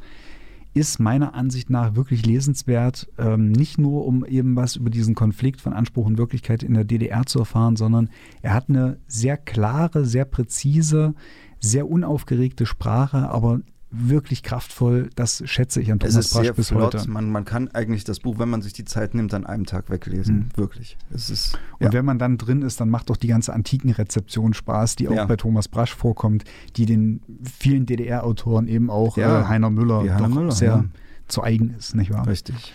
Ist 0.75 1.01
meiner 1.01 1.35
Ansicht 1.35 1.71
nach 1.71 1.97
wirklich 1.97 2.27
lesenswert, 2.27 3.09
ähm, 3.19 3.53
nicht 3.53 3.79
nur 3.79 4.07
um 4.07 4.25
eben 4.25 4.57
was 4.57 4.77
über 4.77 4.91
diesen 4.91 5.15
Konflikt 5.15 5.61
von 5.61 5.73
Anspruch 5.73 6.07
und 6.07 6.19
Wirklichkeit 6.19 6.63
in 6.63 6.75
der 6.75 6.85
DDR 6.85 7.25
zu 7.25 7.39
erfahren, 7.39 7.77
sondern 7.77 8.11
er 8.43 8.55
hat 8.55 8.69
eine 8.69 8.99
sehr 9.07 9.37
klare, 9.37 10.05
sehr 10.05 10.25
präzise, 10.25 11.15
sehr 11.61 11.89
unaufgeregte 11.89 12.67
Sprache, 12.67 13.29
aber 13.31 13.61
wirklich 13.93 14.43
kraftvoll. 14.43 15.11
Das 15.15 15.43
schätze 15.47 15.81
ich 15.81 15.93
an 15.93 15.99
Es 16.03 16.13
Thomas 16.13 16.27
ist 16.27 16.33
Brasch 16.33 16.43
sehr 16.45 16.53
bis 16.55 16.69
flott. 16.69 16.95
heute. 16.95 17.11
Man, 17.11 17.31
man 17.31 17.45
kann 17.45 17.69
eigentlich 17.69 18.05
das 18.05 18.21
Buch, 18.21 18.39
wenn 18.39 18.49
man 18.49 18.63
sich 18.63 18.73
die 18.73 18.85
Zeit 18.85 19.15
nimmt, 19.15 19.35
an 19.35 19.47
einem 19.47 19.67
Tag 19.67 19.91
weglesen. 19.91 20.37
Mhm. 20.37 20.49
Wirklich. 20.57 20.97
Es 21.13 21.31
ist, 21.31 21.59
Und 21.79 21.87
ja. 21.87 21.93
wenn 21.93 22.05
man 22.05 22.19
dann 22.19 22.39
drin 22.39 22.63
ist, 22.63 22.81
dann 22.81 22.89
macht 22.89 23.11
doch 23.11 23.17
die 23.17 23.29
ganze 23.29 23.53
antiken 23.53 23.91
Rezeption 23.91 24.55
Spaß, 24.55 24.97
die 24.97 25.09
auch 25.09 25.15
Ja. 25.15 25.27
bei 25.27 25.37
Thomas 25.37 25.69
Brasch 25.69 25.95
vorkommt, 25.95 26.45
die 26.77 26.87
den 26.87 27.21
vielen 27.59 27.87
DDR-Autoren 27.87 28.67
eben 28.67 28.91
auch 28.91 29.17
Ja, 29.17 29.43
äh, 29.43 29.45
Heiner 29.45 29.71
Müller 29.71 30.01
Heiner 30.13 30.29
Müller, 30.29 30.53
sehr 30.53 30.69
ja. 30.73 30.85
zu 31.29 31.43
eigen 31.43 31.75
ist, 31.79 31.95
nicht 31.95 32.11
wahr? 32.13 32.27
Richtig. 32.27 32.73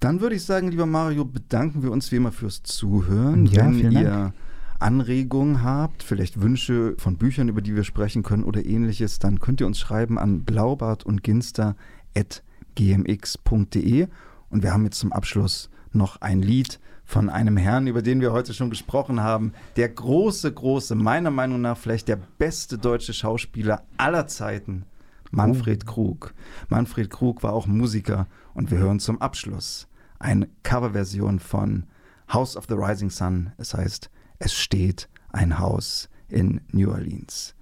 Dann 0.00 0.20
würde 0.20 0.36
ich 0.36 0.44
sagen, 0.44 0.68
lieber 0.68 0.86
Mario, 0.86 1.24
bedanken 1.24 1.82
wir 1.82 1.90
uns 1.90 2.12
wie 2.12 2.16
immer 2.16 2.30
fürs 2.32 2.62
Zuhören. 2.62 3.46
Ja, 3.46 3.64
Wenn 3.66 3.74
vielen 3.74 3.92
ihr 3.92 4.04
Dank. 4.04 4.34
Anregungen 4.78 5.62
habt, 5.62 6.02
vielleicht 6.02 6.40
Wünsche 6.40 6.94
von 6.98 7.16
Büchern, 7.16 7.48
über 7.48 7.60
die 7.60 7.74
wir 7.74 7.84
sprechen 7.84 8.22
können 8.22 8.44
oder 8.44 8.64
ähnliches, 8.64 9.18
dann 9.18 9.40
könnt 9.40 9.60
ihr 9.60 9.66
uns 9.66 9.78
schreiben 9.78 10.18
an 10.18 10.44
blaubart 10.44 11.04
und 11.04 11.22
ginster.gmx.de. 11.22 14.08
Und 14.50 14.62
wir 14.62 14.72
haben 14.72 14.84
jetzt 14.84 14.98
zum 14.98 15.12
Abschluss 15.12 15.70
noch 15.92 16.20
ein 16.20 16.42
Lied 16.42 16.80
von 17.04 17.30
einem 17.30 17.56
Herrn, 17.56 17.86
über 17.86 18.02
den 18.02 18.20
wir 18.20 18.32
heute 18.32 18.52
schon 18.52 18.70
gesprochen 18.70 19.22
haben. 19.22 19.52
Der 19.76 19.88
große, 19.88 20.52
große, 20.52 20.94
meiner 20.94 21.30
Meinung 21.30 21.60
nach 21.60 21.78
vielleicht 21.78 22.08
der 22.08 22.18
beste 22.38 22.78
deutsche 22.78 23.14
Schauspieler 23.14 23.82
aller 23.96 24.26
Zeiten, 24.26 24.84
Manfred 25.30 25.86
Krug. 25.86 26.34
Manfred 26.68 27.10
Krug 27.10 27.42
war 27.42 27.52
auch 27.52 27.66
Musiker 27.66 28.26
und 28.54 28.70
wir 28.70 28.78
hören 28.78 29.00
zum 29.00 29.20
Abschluss 29.20 29.88
eine 30.18 30.48
Coverversion 30.62 31.38
von 31.38 31.84
House 32.32 32.56
of 32.56 32.66
the 32.68 32.74
Rising 32.74 33.10
Sun. 33.10 33.52
Es 33.56 33.74
heißt, 33.74 34.10
es 34.38 34.54
steht 34.54 35.08
ein 35.30 35.58
Haus 35.58 36.08
in 36.28 36.60
New 36.72 36.90
Orleans. 36.90 37.54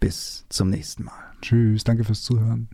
Bis 0.00 0.44
zum 0.48 0.70
nächsten 0.70 1.04
Mal. 1.04 1.32
Tschüss, 1.40 1.84
danke 1.84 2.04
fürs 2.04 2.22
Zuhören. 2.22 2.68